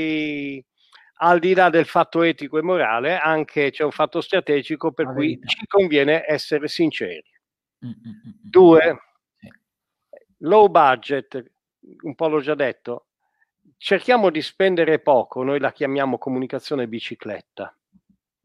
i, 0.56 0.66
al 1.22 1.40
di 1.40 1.54
là 1.54 1.70
del 1.70 1.86
fatto 1.86 2.22
etico 2.22 2.58
e 2.58 2.62
morale, 2.62 3.18
anche 3.18 3.72
c'è 3.72 3.84
un 3.84 3.92
fatto 3.92 4.22
strategico 4.22 4.92
per 4.92 5.06
La 5.08 5.14
cui 5.14 5.28
verità. 5.36 5.48
ci 5.48 5.66
conviene 5.68 6.24
essere 6.28 6.68
sinceri. 6.68 7.30
Mm-mm. 7.86 8.22
Due, 8.42 9.00
low 10.40 10.68
budget, 10.70 11.44
un 12.02 12.16
po' 12.16 12.28
l'ho 12.28 12.42
già 12.42 12.56
detto, 12.56 13.08
cerchiamo 13.78 14.30
di 14.30 14.42
spendere 14.42 15.00
poco, 15.00 15.44
noi 15.44 15.60
la 15.60 15.72
chiamiamo 15.72 16.18
comunicazione 16.18 16.88
bicicletta. 16.88 17.76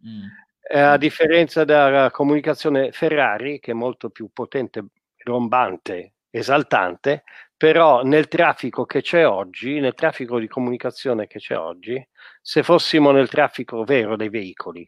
Mm. 0.07 0.25
Eh, 0.67 0.81
a 0.81 0.97
differenza 0.97 1.65
della 1.65 2.11
comunicazione 2.11 2.91
Ferrari, 2.93 3.61
che 3.61 3.73
è 3.73 3.75
molto 3.75 4.11
più 4.11 4.31
potente, 4.33 4.85
rombante, 5.25 6.15
esaltante, 6.31 7.25
però 7.65 8.03
nel 8.03 8.29
traffico 8.29 8.85
che 8.85 9.01
c'è 9.01 9.27
oggi, 9.27 9.81
nel 9.81 9.95
traffico 9.95 10.39
di 10.39 10.47
comunicazione 10.47 11.27
che 11.27 11.39
c'è 11.39 11.57
oggi, 11.57 12.07
se 12.43 12.63
fossimo 12.63 13.11
nel 13.11 13.31
traffico 13.31 13.85
vero 13.85 14.17
dei 14.17 14.29
veicoli, 14.29 14.87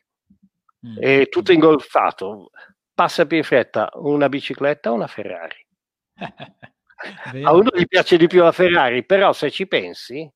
mm. 0.87 0.99
è 0.99 1.27
tutto 1.31 1.53
ingolfato, 1.53 2.51
passa 2.93 3.25
più 3.25 3.39
in 3.39 3.45
fretta 3.45 3.89
una 3.95 4.29
bicicletta 4.29 4.91
o 4.91 4.95
una 4.95 5.07
Ferrari. 5.07 5.67
a 7.45 7.53
uno 7.55 7.71
gli 7.73 7.87
piace 7.87 8.19
di 8.19 8.27
più 8.27 8.43
la 8.43 8.53
Ferrari, 8.53 9.07
però 9.07 9.33
se 9.33 9.51
ci 9.51 9.67
pensi, 9.67 10.31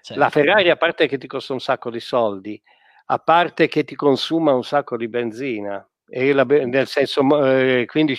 Certo. 0.00 0.20
La 0.20 0.30
Ferrari, 0.30 0.68
a 0.68 0.76
parte 0.76 1.06
che 1.06 1.16
ti 1.16 1.28
costa 1.28 1.52
un 1.52 1.60
sacco 1.60 1.88
di 1.88 2.00
soldi, 2.00 2.60
a 3.06 3.18
parte 3.20 3.68
che 3.68 3.84
ti 3.84 3.94
consuma 3.94 4.52
un 4.52 4.64
sacco 4.64 4.96
di 4.96 5.06
benzina, 5.06 5.88
la, 6.32 6.44
nel 6.44 6.86
senso, 6.86 7.22
eh, 7.46 7.86
quindi 7.86 8.18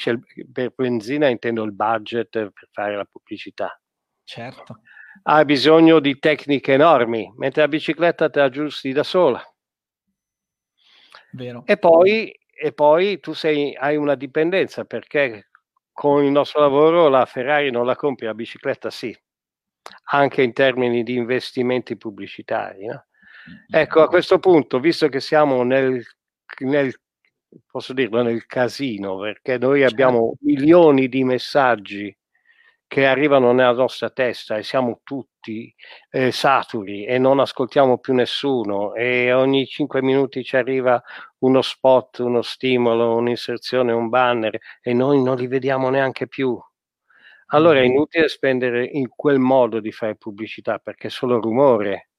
per 0.52 0.74
benzina 0.76 1.28
intendo 1.28 1.64
il 1.64 1.74
budget 1.74 2.30
per 2.30 2.70
fare 2.72 2.96
la 2.96 3.06
pubblicità. 3.06 3.80
Certo. 4.24 4.82
Ha 5.24 5.46
bisogno 5.46 6.00
di 6.00 6.18
tecniche 6.18 6.74
enormi, 6.74 7.32
mentre 7.38 7.62
la 7.62 7.68
bicicletta 7.68 8.30
te 8.30 8.40
la 8.40 8.46
aggiusti 8.46 8.92
da 8.92 9.04
sola. 9.04 9.42
Vero. 11.34 11.64
E 11.66 11.78
poi, 11.78 12.32
e 12.32 12.74
poi 12.74 13.20
tu 13.20 13.34
sei, 13.34 13.76
hai 13.76 13.96
una 13.96 14.16
dipendenza 14.16 14.86
perché 14.86 15.50
con 15.92 16.24
il 16.24 16.32
nostro 16.32 16.62
lavoro 16.62 17.10
la 17.10 17.26
Ferrari 17.26 17.70
non 17.70 17.86
la 17.86 17.96
compri, 17.96 18.26
la 18.26 18.34
bicicletta 18.34 18.90
sì 18.90 19.16
anche 20.12 20.42
in 20.42 20.54
termini 20.54 21.04
di 21.04 21.16
investimenti 21.16 21.98
pubblicitari. 21.98 22.86
No? 22.86 23.06
Ecco, 23.70 24.02
a 24.02 24.08
questo 24.08 24.40
punto, 24.40 24.80
visto 24.80 25.10
che 25.10 25.20
siamo 25.20 25.64
nel, 25.64 26.04
nel 26.60 26.94
posso 27.70 27.94
dirlo, 27.94 28.22
nel 28.22 28.46
casino, 28.46 29.18
perché 29.18 29.58
noi 29.58 29.80
certo. 29.80 29.94
abbiamo 29.94 30.34
milioni 30.42 31.08
di 31.08 31.24
messaggi 31.24 32.16
che 32.94 33.08
arrivano 33.08 33.54
nella 33.54 33.72
nostra 33.72 34.12
testa 34.12 34.56
e 34.56 34.62
siamo 34.62 35.02
tutti 35.04 35.74
eh, 36.12 36.32
saturi 36.32 37.06
e 37.06 37.18
non 37.18 37.40
ascoltiamo 37.40 37.98
più 37.98 38.14
nessuno 38.14 38.94
e 38.94 39.34
ogni 39.34 39.66
cinque 39.66 40.04
minuti 40.04 40.44
ci 40.44 40.56
arriva 40.58 41.02
uno 41.40 41.64
spot, 41.64 42.20
uno 42.20 42.44
stimolo, 42.44 43.16
un'inserzione, 43.16 43.92
un 43.94 44.10
banner 44.10 44.60
e 44.80 44.94
noi 44.94 45.24
non 45.24 45.38
li 45.38 45.48
vediamo 45.48 45.90
neanche 45.90 46.28
più. 46.28 46.56
Allora 47.48 47.80
è 47.80 47.82
mm-hmm. 47.82 47.92
inutile 47.92 48.28
spendere 48.28 48.86
in 48.86 49.10
quel 49.10 49.40
modo 49.40 49.80
di 49.80 49.92
fare 49.92 50.16
pubblicità 50.16 50.78
perché 50.78 51.08
è 51.08 51.10
solo 51.10 51.40
rumore. 51.40 52.10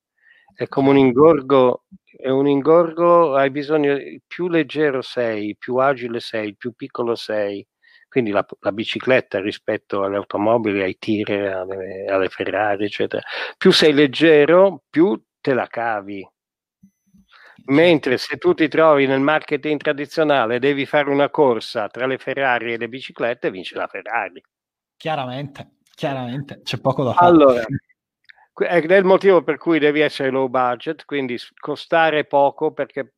È 0.54 0.68
come 0.68 0.90
un 0.90 0.98
ingorgo, 0.98 1.84
è 2.16 2.28
un 2.28 2.46
ingorgo, 2.46 3.34
hai 3.34 3.50
bisogno, 3.50 3.96
più 4.26 4.48
leggero 4.48 5.02
sei, 5.02 5.56
più 5.56 5.76
agile 5.76 6.20
sei, 6.20 6.54
più 6.54 6.72
piccolo 6.74 7.16
sei, 7.16 7.66
quindi 8.08 8.30
la, 8.30 8.46
la, 8.60 8.70
bicicletta 8.70 9.40
rispetto 9.40 10.04
alle 10.04 10.16
automobili, 10.16 10.80
ai 10.80 10.96
tir, 10.96 11.30
alle, 11.32 12.04
alle, 12.06 12.28
Ferrari, 12.28 12.84
eccetera. 12.84 13.20
Più 13.58 13.72
sei 13.72 13.92
leggero, 13.92 14.84
più 14.88 15.20
te 15.40 15.52
la 15.52 15.66
cavi. 15.66 16.24
Mentre 17.66 18.18
se 18.18 18.36
tu 18.36 18.54
ti 18.54 18.68
trovi 18.68 19.06
nel 19.06 19.20
marketing 19.20 19.80
tradizionale 19.80 20.60
devi 20.60 20.86
fare 20.86 21.10
una 21.10 21.30
corsa 21.30 21.88
tra 21.88 22.06
le 22.06 22.18
Ferrari 22.18 22.74
e 22.74 22.76
le 22.76 22.88
biciclette, 22.88 23.50
vince 23.50 23.74
la 23.74 23.88
Ferrari. 23.88 24.40
Chiaramente, 24.96 25.78
chiaramente, 25.94 26.60
c'è 26.62 26.78
poco 26.78 27.02
da 27.02 27.14
fare. 27.14 27.26
Allora, 27.26 27.64
è 28.54 28.76
il 28.76 29.04
motivo 29.04 29.42
per 29.42 29.58
cui 29.58 29.78
devi 29.78 30.00
essere 30.00 30.30
low 30.30 30.48
budget, 30.48 31.04
quindi 31.04 31.36
costare 31.58 32.24
poco 32.24 32.72
perché 32.72 33.14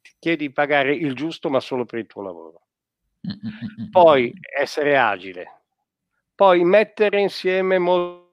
ti 0.00 0.12
chiedi 0.18 0.48
di 0.48 0.52
pagare 0.52 0.94
il 0.94 1.14
giusto 1.14 1.48
ma 1.48 1.60
solo 1.60 1.84
per 1.84 1.98
il 2.00 2.06
tuo 2.06 2.22
lavoro. 2.22 2.60
Poi 3.90 4.32
essere 4.56 4.96
agile, 4.96 5.62
poi 6.34 6.62
mettere 6.64 7.20
insieme 7.20 7.78
molti 7.78 8.24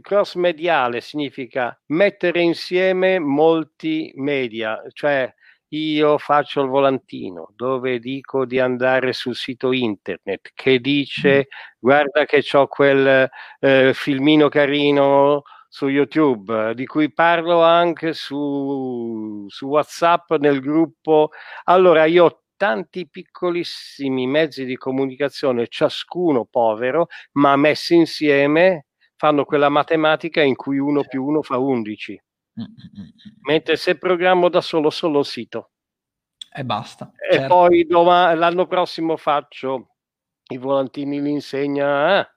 cross 0.00 0.34
mediale 0.36 1.00
significa 1.00 1.76
mettere 1.86 2.40
insieme 2.40 3.18
molti 3.18 4.12
media, 4.16 4.80
cioè 4.92 5.32
io 5.70 6.16
faccio 6.18 6.62
il 6.62 6.68
volantino 6.68 7.52
dove 7.54 7.98
dico 7.98 8.46
di 8.46 8.58
andare 8.58 9.12
sul 9.12 9.34
sito 9.34 9.72
internet 9.72 10.52
che 10.54 10.78
dice 10.78 11.48
guarda 11.78 12.24
che 12.24 12.42
ho 12.52 12.66
quel 12.66 13.28
eh, 13.60 13.92
filmino 13.94 14.48
carino 14.48 15.42
su 15.68 15.88
YouTube 15.88 16.74
di 16.74 16.86
cui 16.86 17.12
parlo 17.12 17.62
anche 17.62 18.14
su, 18.14 19.44
su 19.48 19.66
WhatsApp 19.66 20.32
nel 20.38 20.60
gruppo. 20.60 21.30
Allora 21.64 22.06
io 22.06 22.24
ho 22.24 22.42
tanti 22.56 23.08
piccolissimi 23.08 24.26
mezzi 24.26 24.64
di 24.64 24.76
comunicazione, 24.76 25.68
ciascuno 25.68 26.46
povero, 26.50 27.08
ma 27.32 27.54
messi 27.56 27.94
insieme 27.94 28.86
fanno 29.16 29.44
quella 29.44 29.68
matematica 29.68 30.40
in 30.42 30.56
cui 30.56 30.78
uno 30.78 31.02
più 31.04 31.24
uno 31.24 31.42
fa 31.42 31.58
11. 31.58 32.20
Mentre 33.42 33.76
se 33.76 33.96
programmo 33.96 34.48
da 34.48 34.60
solo 34.60 34.90
solo 34.90 35.20
il 35.20 35.26
sito. 35.26 35.70
E 36.50 36.64
basta. 36.64 37.12
E 37.14 37.34
certo. 37.34 37.54
poi 37.54 37.84
domani, 37.86 38.38
l'anno 38.38 38.66
prossimo 38.66 39.16
faccio 39.16 39.94
i 40.50 40.56
volantini 40.56 41.20
l'insegna 41.20 42.20
eh? 42.20 42.28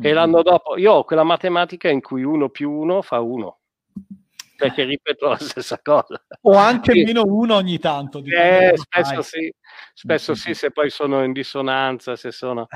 e 0.00 0.12
l'anno 0.12 0.42
dopo 0.42 0.76
io 0.76 0.92
ho 0.92 1.04
quella 1.04 1.24
matematica 1.24 1.88
in 1.88 2.00
cui 2.00 2.22
uno 2.22 2.48
più 2.48 2.70
uno 2.70 3.02
fa 3.02 3.20
uno 3.20 3.60
perché 4.60 4.84
ripeto 4.84 5.28
la 5.28 5.38
stessa 5.38 5.80
cosa. 5.82 6.22
O 6.42 6.54
anche 6.54 6.92
sì. 6.92 7.04
meno 7.04 7.22
uno 7.24 7.54
ogni 7.54 7.78
tanto. 7.78 8.22
Eh, 8.22 8.74
spesso 8.74 9.22
sì, 9.22 9.52
spesso 9.94 10.34
sì, 10.34 10.52
se 10.52 10.70
poi 10.70 10.90
sono 10.90 11.24
in 11.24 11.32
dissonanza, 11.32 12.14
se 12.14 12.30
sono... 12.30 12.66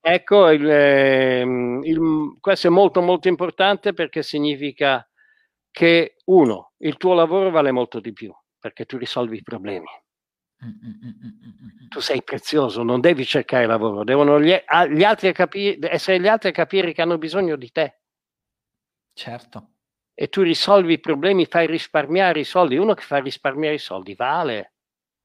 Ecco, 0.00 0.50
il, 0.50 0.68
ehm, 0.68 1.80
il, 1.84 2.36
questo 2.40 2.68
è 2.68 2.70
molto 2.70 3.00
molto 3.02 3.28
importante 3.28 3.92
perché 3.92 4.22
significa 4.22 5.06
che 5.72 6.18
uno, 6.26 6.74
il 6.78 6.96
tuo 6.96 7.14
lavoro 7.14 7.50
vale 7.50 7.72
molto 7.72 7.98
di 7.98 8.12
più 8.12 8.32
perché 8.60 8.84
tu 8.84 8.96
risolvi 8.96 9.38
i 9.38 9.42
problemi. 9.42 9.86
Tu 11.88 11.98
sei 11.98 12.22
prezioso, 12.22 12.84
non 12.84 13.00
devi 13.00 13.24
cercare 13.24 13.66
lavoro, 13.66 14.04
devono 14.04 14.40
gli, 14.40 14.54
gli 14.90 15.02
altri 15.02 15.32
capire, 15.32 15.92
essere 15.92 16.20
gli 16.20 16.28
altri 16.28 16.50
a 16.50 16.52
capire 16.52 16.92
che 16.92 17.02
hanno 17.02 17.18
bisogno 17.18 17.56
di 17.56 17.72
te. 17.72 18.02
Certo 19.12 19.72
e 20.14 20.28
tu 20.28 20.42
risolvi 20.42 20.94
i 20.94 21.00
problemi, 21.00 21.46
fai 21.46 21.66
risparmiare 21.66 22.40
i 22.40 22.44
soldi. 22.44 22.76
Uno 22.76 22.94
che 22.94 23.02
fa 23.02 23.18
risparmiare 23.18 23.76
i 23.76 23.80
soldi 23.80 24.14
vale, 24.14 24.74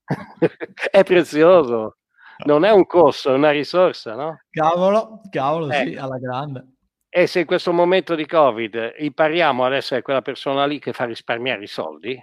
è 0.89 1.03
prezioso, 1.03 1.97
non 2.45 2.63
è 2.63 2.71
un 2.71 2.85
costo, 2.85 3.31
è 3.31 3.35
una 3.35 3.51
risorsa, 3.51 4.15
no? 4.15 4.41
Cavolo, 4.49 5.21
cavolo, 5.29 5.69
eh. 5.71 5.87
sì, 5.87 5.95
alla 5.95 6.17
grande. 6.17 6.76
E 7.09 7.25
se 7.27 7.39
in 7.39 7.45
questo 7.45 7.71
momento 7.71 8.15
di 8.15 8.25
Covid 8.25 8.95
impariamo 8.97 9.63
ad 9.65 9.73
essere 9.73 10.01
quella 10.01 10.21
persona 10.21 10.65
lì 10.65 10.79
che 10.79 10.93
fa 10.93 11.05
risparmiare 11.05 11.63
i 11.63 11.67
soldi, 11.67 12.21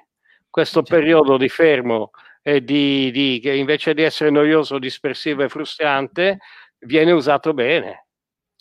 questo 0.51 0.83
certo. 0.83 0.95
periodo 0.95 1.37
di 1.37 1.49
fermo 1.49 2.11
e 2.43 2.63
di, 2.63 3.11
di, 3.11 3.41
che 3.43 3.55
invece 3.55 3.95
di 3.95 4.03
essere 4.03 4.31
noioso, 4.31 4.79
dispersivo 4.79 5.43
e 5.43 5.49
frustrante, 5.49 6.39
viene 6.81 7.13
usato 7.13 7.55
bene. 7.55 8.04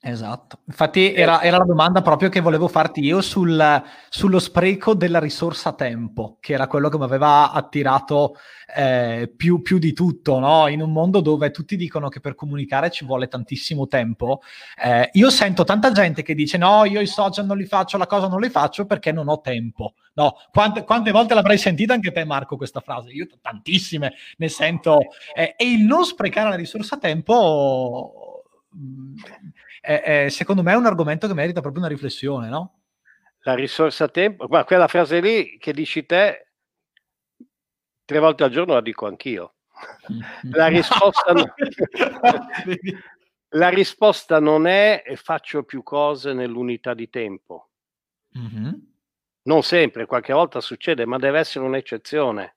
Esatto, 0.06 0.60
infatti 0.66 1.14
era, 1.14 1.42
era, 1.42 1.60
la 1.60 1.64
domanda 1.64 2.02
proprio 2.02 2.28
che 2.28 2.42
volevo 2.42 2.68
farti 2.68 3.00
io 3.00 3.22
sul, 3.22 3.82
sullo 4.10 4.38
spreco 4.38 4.96
della 4.96 5.20
risorsa 5.20 5.72
tempo, 5.72 6.36
che 6.42 6.52
era 6.52 6.68
quello 6.68 6.90
che 6.90 6.98
mi 6.98 7.06
aveva 7.06 7.54
attirato 7.54 8.36
eh, 8.76 9.32
più, 9.34 9.62
più, 9.62 9.78
di 9.78 9.94
tutto, 9.94 10.40
no? 10.40 10.68
in 10.68 10.82
un 10.82 10.92
mondo 10.92 11.22
dove 11.22 11.52
tutti 11.52 11.78
dicono 11.78 12.10
che 12.10 12.20
per 12.20 12.36
comunicare 12.36 12.92
ci 12.92 13.06
vuole 13.06 13.30
tantissimo 13.30 13.88
tempo. 13.88 14.42
Eh, 14.84 15.10
io 15.14 15.30
sento 15.30 15.64
tanta 15.64 15.94
gente 15.94 16.22
che 16.22 16.36
dice 16.36 16.58
no, 16.58 16.84
io 16.84 17.00
i 17.00 17.08
social 17.08 17.46
non 17.46 17.56
li 17.56 17.66
faccio, 17.66 17.98
la 17.98 18.06
cosa 18.06 18.28
non 18.28 18.42
li 18.42 18.50
faccio 18.50 18.86
perché 18.86 19.14
non 19.14 19.30
ho 19.30 19.40
tempo. 19.40 19.94
No, 20.16 20.36
quante, 20.52 20.84
quante 20.84 21.12
volte 21.12 21.34
l'avrai 21.34 21.58
sentita 21.58 21.94
anche 21.94 22.12
te 22.12 22.26
Marco 22.26 22.58
questa 22.58 22.82
frase? 22.82 23.12
Io 23.12 23.26
tantissime 23.42 24.16
ne 24.36 24.50
sento. 24.50 24.98
Eh, 25.34 25.56
e 25.56 25.72
il 25.72 25.86
non 25.86 26.04
sprecare 26.04 26.50
la 26.50 26.56
risorsa 26.56 26.98
tempo... 26.98 28.23
Mh, 28.74 29.16
è, 29.82 30.02
è, 30.02 30.30
secondo 30.30 30.64
me 30.64 30.74
è 30.74 30.76
un 30.76 30.86
argomento 30.86 31.28
che 31.28 31.34
merita 31.34 31.62
proprio 31.62 31.82
una 31.82 31.92
riflessione, 31.92 32.50
no? 32.50 32.82
La 33.40 33.56
risorsa 33.56 34.08
tempo, 34.08 34.48
ma 34.48 34.64
quella 34.64 34.88
frase 34.88 35.20
lì 35.20 35.58
che 35.58 35.74
dici 35.74 36.06
te, 36.06 36.54
tre 38.06 38.20
volte 38.20 38.44
al 38.44 38.50
giorno 38.50 38.74
la 38.74 38.82
dico 38.82 39.06
anch'io. 39.06 39.56
La 40.52 40.68
risposta, 40.68 41.34
no. 41.34 41.54
la 43.56 43.70
risposta 43.70 44.40
non 44.40 44.68
è 44.68 45.04
faccio 45.16 45.64
più 45.64 45.84
cose 45.84 46.32
nell'unità 46.34 46.94
di 46.94 47.10
tempo. 47.10 47.72
Mm-hmm. 48.38 48.74
Non 49.44 49.64
sempre, 49.64 50.06
qualche 50.06 50.32
volta 50.32 50.62
succede, 50.62 51.06
ma 51.06 51.18
deve 51.18 51.40
essere 51.40 51.66
un'eccezione. 51.66 52.56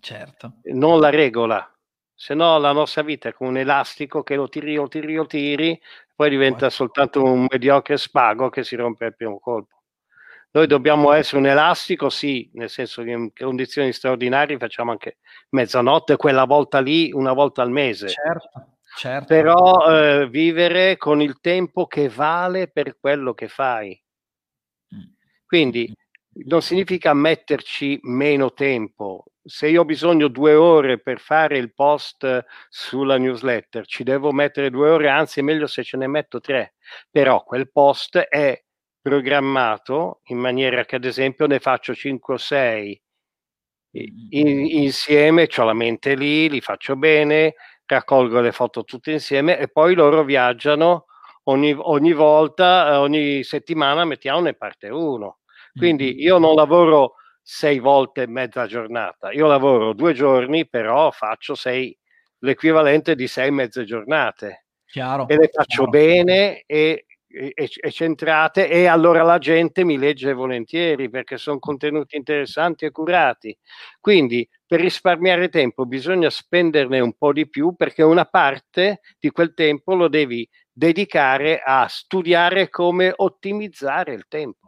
Certo. 0.00 0.60
Non 0.64 1.00
la 1.00 1.10
regola. 1.10 1.77
Se 2.20 2.34
no 2.34 2.58
la 2.58 2.72
nostra 2.72 3.02
vita 3.02 3.28
è 3.28 3.32
come 3.32 3.50
un 3.50 3.58
elastico 3.58 4.24
che 4.24 4.34
lo 4.34 4.48
tiri, 4.48 4.74
lo 4.74 4.88
tiri, 4.88 5.14
lo 5.14 5.26
tiri 5.26 5.80
poi 6.16 6.30
diventa 6.30 6.68
soltanto 6.68 7.22
un 7.22 7.46
mediocre 7.48 7.96
spago 7.96 8.48
che 8.48 8.64
si 8.64 8.74
rompe 8.74 9.04
al 9.04 9.14
primo 9.14 9.38
colpo. 9.38 9.84
Noi 10.50 10.66
dobbiamo 10.66 11.12
essere 11.12 11.36
un 11.36 11.46
elastico, 11.46 12.08
sì, 12.08 12.50
nel 12.54 12.70
senso 12.70 13.04
che 13.04 13.10
in 13.10 13.32
condizioni 13.32 13.92
straordinarie 13.92 14.58
facciamo 14.58 14.90
anche 14.90 15.18
mezzanotte, 15.50 16.16
quella 16.16 16.44
volta 16.44 16.80
lì, 16.80 17.12
una 17.12 17.32
volta 17.32 17.62
al 17.62 17.70
mese. 17.70 18.08
Certo, 18.08 18.78
certo. 18.96 19.26
Però 19.28 19.86
eh, 19.86 20.28
vivere 20.28 20.96
con 20.96 21.22
il 21.22 21.38
tempo 21.38 21.86
che 21.86 22.08
vale 22.08 22.66
per 22.66 22.98
quello 22.98 23.32
che 23.32 23.46
fai. 23.46 23.96
Mm. 24.92 25.02
Quindi 25.46 25.94
non 26.46 26.62
significa 26.62 27.14
metterci 27.14 27.98
meno 28.02 28.52
tempo, 28.52 29.24
se 29.42 29.68
io 29.68 29.80
ho 29.82 29.84
bisogno 29.84 30.28
due 30.28 30.54
ore 30.54 31.00
per 31.00 31.20
fare 31.20 31.58
il 31.58 31.72
post 31.72 32.44
sulla 32.68 33.16
newsletter, 33.18 33.86
ci 33.86 34.04
devo 34.04 34.30
mettere 34.32 34.70
due 34.70 34.90
ore, 34.90 35.08
anzi 35.08 35.40
è 35.40 35.42
meglio 35.42 35.66
se 35.66 35.82
ce 35.82 35.96
ne 35.96 36.06
metto 36.06 36.40
tre, 36.40 36.74
però 37.10 37.42
quel 37.44 37.70
post 37.70 38.18
è 38.18 38.62
programmato 39.00 40.20
in 40.24 40.38
maniera 40.38 40.84
che 40.84 40.96
ad 40.96 41.04
esempio 41.04 41.46
ne 41.46 41.60
faccio 41.60 41.94
5 41.94 42.34
o 42.34 42.36
6 42.36 43.00
in, 44.30 44.66
insieme, 44.66 45.48
ho 45.56 45.64
la 45.64 45.72
mente 45.72 46.14
lì, 46.14 46.48
li 46.50 46.60
faccio 46.60 46.96
bene, 46.96 47.54
raccolgo 47.86 48.40
le 48.40 48.52
foto 48.52 48.84
tutte 48.84 49.12
insieme 49.12 49.58
e 49.58 49.68
poi 49.68 49.94
loro 49.94 50.24
viaggiano 50.24 51.06
ogni, 51.44 51.74
ogni 51.78 52.12
volta, 52.12 53.00
ogni 53.00 53.42
settimana 53.44 54.04
mettiamo 54.04 54.40
ne 54.40 54.54
parte 54.54 54.88
uno. 54.88 55.37
Quindi 55.78 56.20
io 56.20 56.38
non 56.38 56.54
lavoro 56.54 57.14
sei 57.42 57.78
volte 57.78 58.26
mezza 58.26 58.66
giornata. 58.66 59.32
Io 59.32 59.46
lavoro 59.46 59.94
due 59.94 60.12
giorni, 60.12 60.68
però 60.68 61.10
faccio 61.10 61.54
sei, 61.54 61.96
l'equivalente 62.40 63.14
di 63.14 63.26
sei 63.26 63.50
mezze 63.50 63.84
giornate. 63.84 64.66
Chiaro, 64.84 65.28
e 65.28 65.36
le 65.36 65.48
faccio 65.52 65.84
chiaro. 65.84 65.90
bene 65.90 66.62
e, 66.66 67.04
e, 67.28 67.52
e, 67.54 67.90
centrate 67.90 68.68
e 68.70 68.86
allora 68.86 69.22
la 69.22 69.36
gente 69.38 69.84
mi 69.84 69.98
legge 69.98 70.32
volentieri 70.32 71.10
perché 71.10 71.36
sono 71.36 71.58
contenuti 71.58 72.16
interessanti 72.16 72.86
e 72.86 72.90
curati. 72.90 73.56
Quindi 74.00 74.48
per 74.66 74.80
risparmiare 74.80 75.48
tempo 75.48 75.84
bisogna 75.84 76.30
spenderne 76.30 77.00
un 77.00 77.12
po' 77.14 77.32
di 77.32 77.48
più 77.48 77.74
perché 77.76 78.02
una 78.02 78.24
parte 78.24 79.00
di 79.18 79.30
quel 79.30 79.52
tempo 79.54 79.94
lo 79.94 80.08
devi 80.08 80.48
dedicare 80.72 81.60
a 81.62 81.86
studiare 81.88 82.68
come 82.70 83.12
ottimizzare 83.14 84.14
il 84.14 84.26
tempo, 84.28 84.67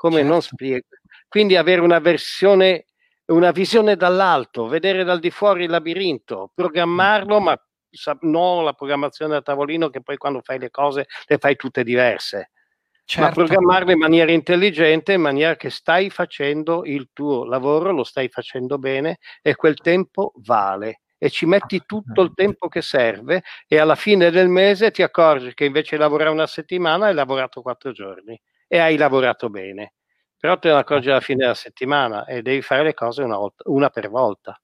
come 0.00 0.16
certo. 0.16 0.28
non 0.30 0.40
spiegare. 0.40 1.02
Quindi 1.28 1.56
avere 1.56 1.82
una 1.82 1.98
versione, 1.98 2.86
una 3.26 3.50
visione 3.50 3.96
dall'alto, 3.96 4.66
vedere 4.66 5.04
dal 5.04 5.18
di 5.18 5.30
fuori 5.30 5.64
il 5.64 5.70
labirinto, 5.70 6.50
programmarlo, 6.54 7.38
ma 7.38 7.62
non 8.22 8.64
la 8.64 8.72
programmazione 8.72 9.36
a 9.36 9.42
tavolino 9.42 9.90
che 9.90 10.00
poi 10.00 10.16
quando 10.16 10.40
fai 10.40 10.58
le 10.58 10.70
cose 10.70 11.06
le 11.26 11.36
fai 11.36 11.54
tutte 11.56 11.84
diverse. 11.84 12.52
Certo. 13.04 13.28
Ma 13.28 13.34
programmarle 13.34 13.92
in 13.92 13.98
maniera 13.98 14.32
intelligente, 14.32 15.12
in 15.12 15.20
maniera 15.20 15.54
che 15.56 15.68
stai 15.68 16.08
facendo 16.08 16.86
il 16.86 17.10
tuo 17.12 17.44
lavoro, 17.44 17.92
lo 17.92 18.04
stai 18.04 18.28
facendo 18.28 18.78
bene 18.78 19.18
e 19.42 19.54
quel 19.54 19.74
tempo 19.74 20.32
vale 20.36 21.02
e 21.18 21.28
ci 21.28 21.44
metti 21.44 21.82
tutto 21.84 22.22
il 22.22 22.32
tempo 22.32 22.68
che 22.68 22.80
serve 22.80 23.42
e 23.68 23.78
alla 23.78 23.96
fine 23.96 24.30
del 24.30 24.48
mese 24.48 24.90
ti 24.92 25.02
accorgi 25.02 25.52
che 25.52 25.66
invece 25.66 25.96
di 25.96 26.00
lavorare 26.00 26.30
una 26.30 26.46
settimana 26.46 27.08
hai 27.08 27.14
lavorato 27.14 27.60
quattro 27.60 27.92
giorni 27.92 28.40
e 28.72 28.78
hai 28.78 28.96
lavorato 28.96 29.50
bene. 29.50 29.94
Però 30.38 30.56
te 30.58 30.68
ne 30.68 30.78
accorgi 30.78 31.10
alla 31.10 31.20
fine 31.20 31.38
della 31.38 31.54
settimana 31.54 32.24
e 32.24 32.40
devi 32.40 32.62
fare 32.62 32.84
le 32.84 32.94
cose 32.94 33.22
una, 33.22 33.36
volta, 33.36 33.64
una 33.66 33.90
per 33.90 34.08
volta. 34.08 34.58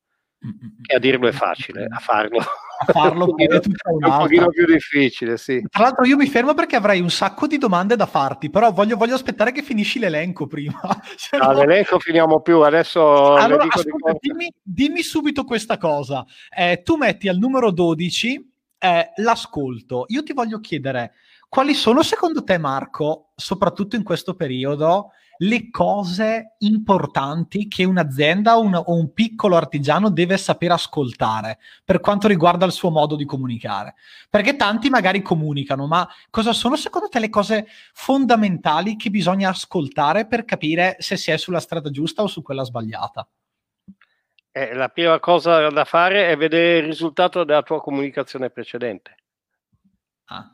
Che 0.80 0.94
a 0.94 0.98
dirlo 1.00 1.26
è 1.26 1.32
facile, 1.32 1.86
a 1.90 1.98
farlo, 1.98 2.38
a 2.38 2.92
farlo 2.92 3.24
è, 3.36 3.46
un, 3.46 3.60
è 3.60 4.06
un 4.06 4.16
pochino 4.18 4.48
più 4.48 4.64
difficile, 4.64 5.36
sì. 5.36 5.60
Tra 5.68 5.82
l'altro 5.82 6.04
io 6.04 6.16
mi 6.16 6.28
fermo 6.28 6.54
perché 6.54 6.76
avrei 6.76 7.00
un 7.00 7.10
sacco 7.10 7.48
di 7.48 7.58
domande 7.58 7.96
da 7.96 8.06
farti, 8.06 8.48
però 8.48 8.70
voglio, 8.70 8.96
voglio 8.96 9.16
aspettare 9.16 9.50
che 9.50 9.62
finisci 9.62 9.98
l'elenco 9.98 10.46
prima. 10.46 10.80
no, 11.32 11.46
no... 11.46 11.52
l'elenco 11.52 11.98
finiamo 11.98 12.40
più, 12.42 12.60
adesso 12.60 13.34
allora, 13.34 13.64
ascolta, 13.64 14.12
di 14.12 14.18
dimmi, 14.20 14.52
dimmi, 14.62 15.02
subito 15.02 15.42
questa 15.42 15.78
cosa. 15.78 16.24
Eh, 16.56 16.82
tu 16.84 16.94
metti 16.94 17.28
al 17.28 17.38
numero 17.38 17.72
12 17.72 18.52
eh, 18.78 19.12
l'ascolto. 19.16 20.04
Io 20.08 20.22
ti 20.22 20.32
voglio 20.32 20.60
chiedere, 20.60 21.14
quali 21.56 21.72
sono 21.72 22.02
secondo 22.02 22.44
te 22.44 22.58
Marco, 22.58 23.30
soprattutto 23.34 23.96
in 23.96 24.02
questo 24.02 24.34
periodo, 24.34 25.12
le 25.38 25.70
cose 25.70 26.56
importanti 26.58 27.66
che 27.66 27.84
un'azienda 27.84 28.56
un, 28.56 28.74
o 28.74 28.92
un 28.92 29.14
piccolo 29.14 29.56
artigiano 29.56 30.10
deve 30.10 30.36
sapere 30.36 30.74
ascoltare 30.74 31.58
per 31.82 32.00
quanto 32.00 32.28
riguarda 32.28 32.66
il 32.66 32.72
suo 32.72 32.90
modo 32.90 33.16
di 33.16 33.24
comunicare. 33.24 33.94
Perché 34.28 34.56
tanti 34.56 34.90
magari 34.90 35.22
comunicano, 35.22 35.86
ma 35.86 36.06
cosa 36.28 36.52
sono 36.52 36.76
secondo 36.76 37.08
te 37.08 37.20
le 37.20 37.30
cose 37.30 37.66
fondamentali 37.94 38.96
che 38.96 39.08
bisogna 39.08 39.48
ascoltare 39.48 40.26
per 40.26 40.44
capire 40.44 40.96
se 40.98 41.16
si 41.16 41.30
è 41.30 41.38
sulla 41.38 41.60
strada 41.60 41.88
giusta 41.88 42.20
o 42.20 42.26
su 42.26 42.42
quella 42.42 42.64
sbagliata? 42.64 43.26
Eh, 44.52 44.74
la 44.74 44.90
prima 44.90 45.18
cosa 45.20 45.70
da 45.70 45.86
fare 45.86 46.28
è 46.28 46.36
vedere 46.36 46.80
il 46.80 46.84
risultato 46.84 47.44
della 47.44 47.62
tua 47.62 47.80
comunicazione 47.80 48.50
precedente. 48.50 49.16
Ah 50.26 50.50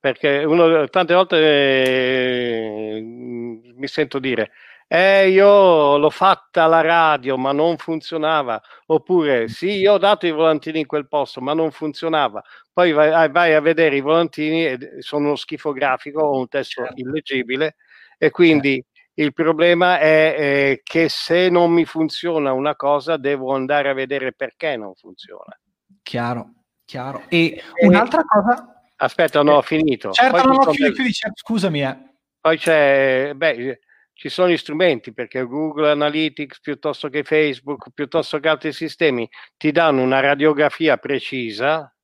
perché 0.00 0.44
uno, 0.44 0.88
tante 0.88 1.14
volte 1.14 1.36
eh, 1.36 3.00
mi 3.02 3.86
sento 3.86 4.18
dire 4.18 4.50
eh, 4.86 5.28
io 5.28 5.98
l'ho 5.98 6.08
fatta 6.08 6.64
alla 6.64 6.80
radio 6.80 7.36
ma 7.36 7.52
non 7.52 7.76
funzionava 7.76 8.60
oppure 8.86 9.48
sì 9.48 9.72
io 9.72 9.94
ho 9.94 9.98
dato 9.98 10.26
i 10.26 10.30
volantini 10.30 10.80
in 10.80 10.86
quel 10.86 11.06
posto 11.08 11.42
ma 11.42 11.52
non 11.52 11.70
funzionava 11.70 12.42
poi 12.72 12.92
vai, 12.92 13.30
vai 13.30 13.54
a 13.54 13.60
vedere 13.60 13.96
i 13.96 14.00
volantini 14.00 14.66
e 14.66 14.78
sono 15.00 15.26
uno 15.26 15.36
schifo 15.36 15.72
grafico 15.72 16.22
o 16.22 16.38
un 16.38 16.48
testo 16.48 16.84
certo. 16.84 17.00
illegibile 17.00 17.76
e 18.16 18.30
quindi 18.30 18.82
certo. 18.82 19.22
il 19.22 19.34
problema 19.34 19.98
è 19.98 20.36
eh, 20.38 20.80
che 20.82 21.10
se 21.10 21.50
non 21.50 21.70
mi 21.70 21.84
funziona 21.84 22.52
una 22.52 22.74
cosa 22.74 23.18
devo 23.18 23.52
andare 23.52 23.90
a 23.90 23.94
vedere 23.94 24.32
perché 24.32 24.78
non 24.78 24.94
funziona 24.94 25.58
chiaro 26.02 26.52
chiaro 26.86 27.24
e 27.28 27.62
un'altra 27.82 28.22
cosa 28.24 28.72
Aspetta, 29.00 29.42
no, 29.42 29.56
ho 29.56 29.62
finito. 29.62 30.10
Certo, 30.10 30.42
non 30.42 30.56
ho 30.56 30.70
chiudi, 30.70 30.92
chiudi, 30.92 31.12
certo, 31.12 31.36
scusami. 31.36 31.82
Eh. 31.82 31.96
Poi 32.40 32.58
c'è, 32.58 33.32
beh, 33.34 33.80
ci 34.12 34.28
sono 34.28 34.50
gli 34.50 34.56
strumenti 34.56 35.12
perché 35.12 35.44
Google 35.44 35.90
Analytics 35.90 36.60
piuttosto 36.60 37.08
che 37.08 37.22
Facebook, 37.22 37.90
piuttosto 37.94 38.40
che 38.40 38.48
altri 38.48 38.72
sistemi, 38.72 39.28
ti 39.56 39.70
danno 39.70 40.02
una 40.02 40.18
radiografia 40.18 40.96
precisa. 40.96 41.94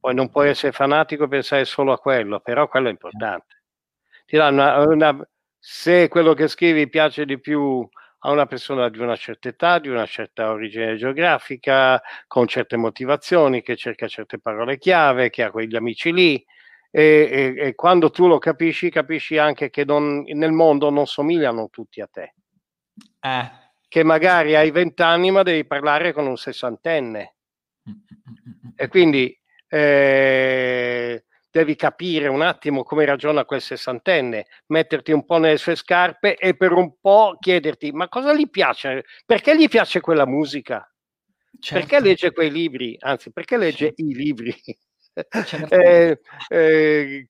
Poi 0.00 0.14
non 0.14 0.28
puoi 0.28 0.50
essere 0.50 0.72
fanatico 0.72 1.24
e 1.24 1.28
pensare 1.28 1.64
solo 1.64 1.92
a 1.92 1.98
quello, 1.98 2.40
però 2.40 2.68
quello 2.68 2.88
è 2.88 2.90
importante. 2.90 3.62
Ti 4.26 4.36
danno 4.36 4.62
una, 4.62 4.78
una 4.86 5.28
se 5.58 6.08
quello 6.08 6.34
che 6.34 6.48
scrivi 6.48 6.90
piace 6.90 7.24
di 7.24 7.40
più 7.40 7.88
a 8.26 8.30
una 8.30 8.46
persona 8.46 8.88
di 8.88 8.98
una 8.98 9.16
certa 9.16 9.48
età, 9.48 9.78
di 9.78 9.88
una 9.88 10.06
certa 10.06 10.50
origine 10.50 10.96
geografica, 10.96 12.00
con 12.26 12.46
certe 12.46 12.76
motivazioni, 12.76 13.62
che 13.62 13.76
cerca 13.76 14.08
certe 14.08 14.38
parole 14.38 14.78
chiave, 14.78 15.28
che 15.28 15.42
ha 15.42 15.50
quegli 15.50 15.76
amici 15.76 16.12
lì. 16.12 16.44
E, 16.90 17.54
e, 17.56 17.66
e 17.66 17.74
quando 17.74 18.10
tu 18.10 18.26
lo 18.26 18.38
capisci, 18.38 18.88
capisci 18.88 19.36
anche 19.36 19.68
che 19.68 19.84
non, 19.84 20.22
nel 20.22 20.52
mondo 20.52 20.88
non 20.90 21.06
somigliano 21.06 21.68
tutti 21.70 22.00
a 22.00 22.08
te. 22.10 22.34
Eh. 23.20 23.50
Che 23.86 24.02
magari 24.02 24.56
hai 24.56 24.70
vent'anni, 24.70 25.30
ma 25.30 25.42
devi 25.42 25.66
parlare 25.66 26.12
con 26.12 26.26
un 26.26 26.36
sessantenne. 26.36 27.34
Mm, 27.88 27.92
mm, 27.92 28.68
mm, 28.68 28.70
e 28.74 28.88
quindi 28.88 29.38
eh, 29.68 31.23
devi 31.54 31.76
capire 31.76 32.26
un 32.26 32.42
attimo 32.42 32.82
come 32.82 33.04
ragiona 33.04 33.44
quel 33.44 33.60
sessantenne, 33.60 34.46
metterti 34.66 35.12
un 35.12 35.24
po' 35.24 35.38
nelle 35.38 35.56
sue 35.56 35.76
scarpe 35.76 36.34
e 36.34 36.56
per 36.56 36.72
un 36.72 36.96
po' 37.00 37.36
chiederti 37.38 37.92
ma 37.92 38.08
cosa 38.08 38.34
gli 38.34 38.50
piace? 38.50 39.04
Perché 39.24 39.56
gli 39.56 39.68
piace 39.68 40.00
quella 40.00 40.26
musica? 40.26 40.84
Certo. 41.60 41.86
Perché 41.86 42.04
legge 42.04 42.32
quei 42.32 42.50
libri? 42.50 42.96
Anzi, 42.98 43.30
perché 43.30 43.56
legge 43.56 43.86
certo. 43.86 44.02
i 44.02 44.14
libri? 44.14 44.52
Certo. 45.30 45.74
eh, 45.78 46.18
eh, 46.48 47.28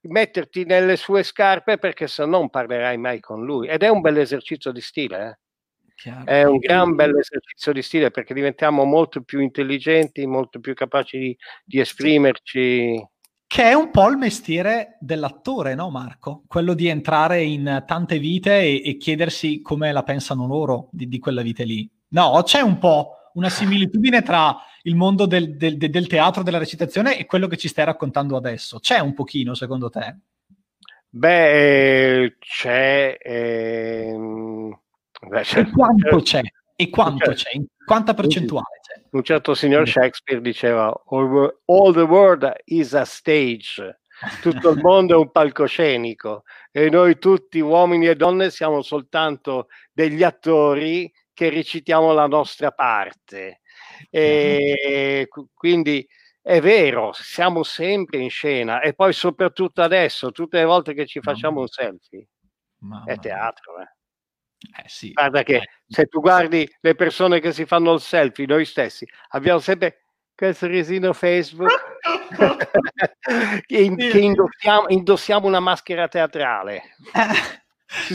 metterti 0.00 0.64
nelle 0.64 0.96
sue 0.96 1.22
scarpe 1.22 1.78
perché 1.78 2.08
se 2.08 2.24
no 2.24 2.38
non 2.38 2.50
parlerai 2.50 2.96
mai 2.96 3.20
con 3.20 3.44
lui. 3.44 3.68
Ed 3.68 3.84
è 3.84 3.88
un 3.88 4.00
bel 4.00 4.18
esercizio 4.18 4.72
di 4.72 4.80
stile. 4.80 5.38
Eh? 6.04 6.24
È 6.24 6.42
un 6.42 6.56
gran 6.56 6.96
bel 6.96 7.16
esercizio 7.16 7.72
di 7.72 7.82
stile 7.82 8.10
perché 8.10 8.34
diventiamo 8.34 8.82
molto 8.82 9.22
più 9.22 9.38
intelligenti, 9.38 10.26
molto 10.26 10.58
più 10.58 10.74
capaci 10.74 11.18
di, 11.18 11.38
di 11.64 11.78
esprimerci 11.78 13.00
che 13.50 13.64
è 13.64 13.72
un 13.72 13.90
po' 13.90 14.08
il 14.08 14.16
mestiere 14.16 14.96
dell'attore, 15.00 15.74
no 15.74 15.90
Marco? 15.90 16.44
Quello 16.46 16.72
di 16.72 16.86
entrare 16.86 17.42
in 17.42 17.82
tante 17.84 18.20
vite 18.20 18.60
e, 18.60 18.80
e 18.84 18.96
chiedersi 18.96 19.60
come 19.60 19.90
la 19.90 20.04
pensano 20.04 20.46
loro 20.46 20.88
di, 20.92 21.08
di, 21.08 21.18
quelle 21.18 21.42
vite 21.42 21.64
lì. 21.64 21.90
No, 22.10 22.40
c'è 22.44 22.60
un 22.60 22.78
po' 22.78 23.30
una 23.34 23.48
similitudine 23.48 24.22
tra 24.22 24.56
il 24.82 24.94
mondo 24.94 25.26
del, 25.26 25.56
del, 25.56 25.78
del, 25.78 26.06
teatro, 26.06 26.44
della 26.44 26.58
recitazione 26.58 27.18
e 27.18 27.26
quello 27.26 27.48
che 27.48 27.56
ci 27.56 27.66
stai 27.66 27.86
raccontando 27.86 28.36
adesso. 28.36 28.78
C'è 28.78 29.00
un 29.00 29.14
pochino, 29.14 29.54
secondo 29.54 29.90
te? 29.90 30.16
Beh, 31.08 32.36
c'è... 32.38 33.18
Ehm... 33.20 34.78
Beh, 35.26 35.40
c'è 35.42 35.58
e 35.58 35.70
quanto 35.70 36.20
c'è? 36.20 36.40
E 36.80 36.88
quanto 36.88 37.30
c'è? 37.32 37.34
c'è? 37.34 37.60
Quanta 37.84 38.14
percentuale 38.14 38.80
c'è? 38.80 39.02
Un 39.10 39.22
certo 39.22 39.54
signor 39.54 39.86
Shakespeare 39.86 40.40
diceva 40.40 40.86
all 41.10 41.92
the 41.92 42.00
world 42.00 42.50
is 42.64 42.94
a 42.94 43.04
stage, 43.04 44.00
tutto 44.40 44.70
il 44.70 44.80
mondo 44.80 45.14
è 45.14 45.16
un 45.18 45.30
palcoscenico 45.30 46.44
e 46.70 46.88
noi 46.88 47.18
tutti 47.18 47.60
uomini 47.60 48.06
e 48.06 48.14
donne 48.14 48.50
siamo 48.50 48.80
soltanto 48.80 49.66
degli 49.92 50.22
attori 50.22 51.12
che 51.34 51.50
recitiamo 51.50 52.12
la 52.12 52.26
nostra 52.26 52.70
parte. 52.70 53.60
E 54.08 55.28
quindi 55.52 56.06
è 56.40 56.60
vero, 56.60 57.12
siamo 57.12 57.62
sempre 57.62 58.18
in 58.18 58.30
scena 58.30 58.80
e 58.80 58.94
poi 58.94 59.12
soprattutto 59.12 59.82
adesso, 59.82 60.30
tutte 60.32 60.56
le 60.56 60.64
volte 60.64 60.94
che 60.94 61.04
ci 61.04 61.20
facciamo 61.20 61.60
un 61.60 61.68
selfie, 61.68 62.28
è 63.04 63.18
teatro. 63.18 63.80
Eh. 63.80 63.99
Eh 64.60 64.84
sì. 64.86 65.12
Guarda 65.12 65.42
che 65.42 65.56
eh. 65.56 65.68
se 65.86 66.06
tu 66.06 66.20
guardi 66.20 66.68
le 66.80 66.94
persone 66.94 67.40
che 67.40 67.52
si 67.52 67.64
fanno 67.64 67.94
il 67.94 68.00
selfie, 68.00 68.46
noi 68.46 68.64
stessi, 68.64 69.06
abbiamo 69.30 69.58
sempre 69.58 70.04
quel 70.34 70.54
sorrisino 70.54 71.12
Facebook 71.12 71.70
in, 73.68 73.96
che 73.96 74.18
indossiamo, 74.18 74.84
indossiamo, 74.88 75.46
una 75.46 75.60
maschera 75.60 76.08
teatrale. 76.08 76.94
Eh. 77.12 77.58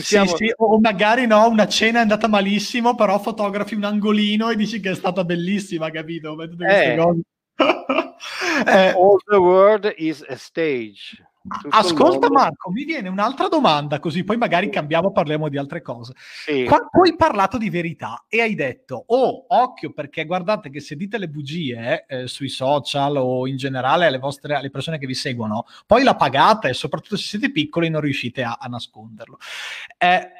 sì, 0.00 0.52
o 0.56 0.80
magari 0.80 1.26
no, 1.26 1.46
una 1.48 1.68
cena 1.68 1.98
è 1.98 2.02
andata 2.02 2.28
malissimo, 2.28 2.94
però 2.94 3.18
fotografi 3.18 3.74
un 3.74 3.84
angolino 3.84 4.48
e 4.48 4.56
dici 4.56 4.80
che 4.80 4.92
è 4.92 4.94
stata 4.94 5.22
bellissima, 5.22 5.90
capito? 5.90 6.34
Eh. 6.40 6.96
eh. 8.66 8.90
All 8.92 9.18
the 9.26 9.36
world 9.36 9.92
is 9.98 10.24
a 10.26 10.36
stage. 10.36 11.22
Ascolta 11.70 12.30
Marco, 12.30 12.70
mi 12.70 12.84
viene 12.84 13.08
un'altra 13.08 13.48
domanda, 13.48 13.98
così 14.00 14.24
poi 14.24 14.36
magari 14.36 14.68
cambiamo, 14.70 15.12
parliamo 15.12 15.48
di 15.48 15.58
altre 15.58 15.82
cose. 15.82 16.14
Sì. 16.16 16.64
Quando 16.64 16.88
hai 17.04 17.14
parlato 17.16 17.58
di 17.58 17.70
verità 17.70 18.24
e 18.28 18.40
hai 18.40 18.54
detto, 18.54 19.04
oh, 19.06 19.44
occhio, 19.48 19.92
perché 19.92 20.24
guardate 20.24 20.70
che 20.70 20.80
se 20.80 20.96
dite 20.96 21.18
le 21.18 21.28
bugie 21.28 22.04
eh, 22.06 22.26
sui 22.26 22.48
social 22.48 23.16
o 23.16 23.46
in 23.46 23.56
generale 23.56 24.06
alle, 24.06 24.18
vostre, 24.18 24.54
alle 24.54 24.70
persone 24.70 24.98
che 24.98 25.06
vi 25.06 25.14
seguono, 25.14 25.66
poi 25.86 26.02
la 26.02 26.16
pagate 26.16 26.68
e 26.68 26.74
soprattutto 26.74 27.16
se 27.16 27.24
siete 27.24 27.52
piccoli 27.52 27.88
non 27.88 28.00
riuscite 28.00 28.42
a, 28.42 28.58
a 28.60 28.66
nasconderlo. 28.66 29.38
Eh, 29.98 30.30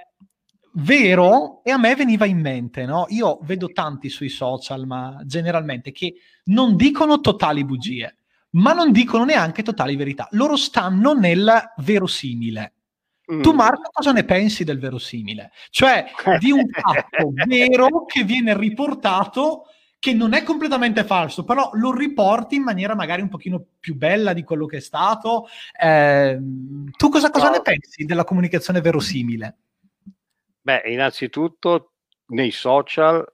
vero, 0.72 1.62
e 1.62 1.70
a 1.70 1.78
me 1.78 1.94
veniva 1.94 2.26
in 2.26 2.40
mente, 2.40 2.84
no? 2.84 3.06
Io 3.10 3.38
vedo 3.42 3.72
tanti 3.72 4.08
sui 4.08 4.28
social, 4.28 4.86
ma 4.86 5.20
generalmente 5.24 5.92
che 5.92 6.14
non 6.46 6.76
dicono 6.76 7.20
totali 7.20 7.64
bugie 7.64 8.16
ma 8.50 8.72
non 8.72 8.92
dicono 8.92 9.24
neanche 9.24 9.62
totali 9.62 9.96
verità. 9.96 10.28
Loro 10.32 10.56
stanno 10.56 11.12
nel 11.12 11.72
verosimile. 11.78 12.72
Mm. 13.32 13.42
Tu 13.42 13.52
Marco 13.52 13.90
cosa 13.92 14.12
ne 14.12 14.24
pensi 14.24 14.64
del 14.64 14.78
verosimile? 14.78 15.50
Cioè 15.70 16.06
di 16.38 16.52
un 16.52 16.64
fatto 16.70 17.32
vero 17.46 18.04
che 18.04 18.22
viene 18.22 18.56
riportato 18.56 19.64
che 19.98 20.12
non 20.12 20.34
è 20.34 20.44
completamente 20.44 21.02
falso, 21.04 21.42
però 21.44 21.70
lo 21.72 21.92
riporti 21.92 22.54
in 22.54 22.62
maniera 22.62 22.94
magari 22.94 23.22
un 23.22 23.28
pochino 23.28 23.64
più 23.80 23.96
bella 23.96 24.32
di 24.32 24.44
quello 24.44 24.66
che 24.66 24.76
è 24.76 24.80
stato. 24.80 25.48
Eh, 25.80 26.38
tu 26.96 27.08
cosa, 27.08 27.30
cosa 27.30 27.46
no. 27.46 27.56
ne 27.56 27.62
pensi 27.62 28.04
della 28.04 28.24
comunicazione 28.24 28.80
verosimile? 28.80 29.56
Beh, 30.60 30.82
innanzitutto 30.86 31.94
nei 32.28 32.50
social 32.50 33.24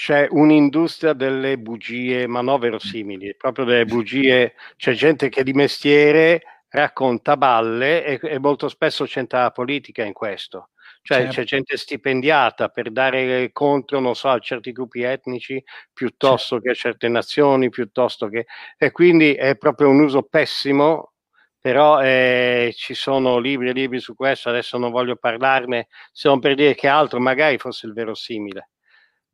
c'è 0.00 0.28
un'industria 0.30 1.12
delle 1.12 1.58
bugie, 1.58 2.28
ma 2.28 2.40
non 2.40 2.60
verosimili, 2.60 3.34
proprio 3.34 3.64
delle 3.64 3.84
bugie. 3.84 4.54
C'è 4.76 4.92
gente 4.92 5.28
che 5.28 5.42
di 5.42 5.52
mestiere 5.52 6.62
racconta 6.68 7.36
balle 7.36 8.04
e, 8.04 8.20
e 8.22 8.38
molto 8.38 8.68
spesso 8.68 9.06
c'entra 9.06 9.42
la 9.42 9.50
politica 9.50 10.04
in 10.04 10.12
questo. 10.12 10.68
Cioè 11.02 11.22
certo. 11.22 11.32
c'è 11.32 11.44
gente 11.44 11.76
stipendiata 11.76 12.68
per 12.68 12.92
dare 12.92 13.50
contro, 13.50 13.98
non 13.98 14.14
so, 14.14 14.28
a 14.28 14.38
certi 14.38 14.70
gruppi 14.70 15.02
etnici 15.02 15.60
piuttosto 15.92 16.60
certo. 16.60 16.64
che 16.64 16.70
a 16.70 16.74
certe 16.74 17.08
nazioni, 17.08 17.68
piuttosto 17.68 18.28
che... 18.28 18.46
E 18.76 18.92
quindi 18.92 19.34
è 19.34 19.56
proprio 19.56 19.88
un 19.88 20.00
uso 20.00 20.22
pessimo, 20.22 21.14
però 21.58 22.00
eh, 22.00 22.72
ci 22.76 22.94
sono 22.94 23.38
libri 23.38 23.70
e 23.70 23.72
libri 23.72 23.98
su 23.98 24.14
questo, 24.14 24.48
adesso 24.48 24.78
non 24.78 24.92
voglio 24.92 25.16
parlarne, 25.16 25.88
se 26.12 26.28
non 26.28 26.38
per 26.38 26.54
dire 26.54 26.76
che 26.76 26.86
altro 26.86 27.18
magari 27.18 27.58
fosse 27.58 27.88
il 27.88 27.94
verosimile. 27.94 28.68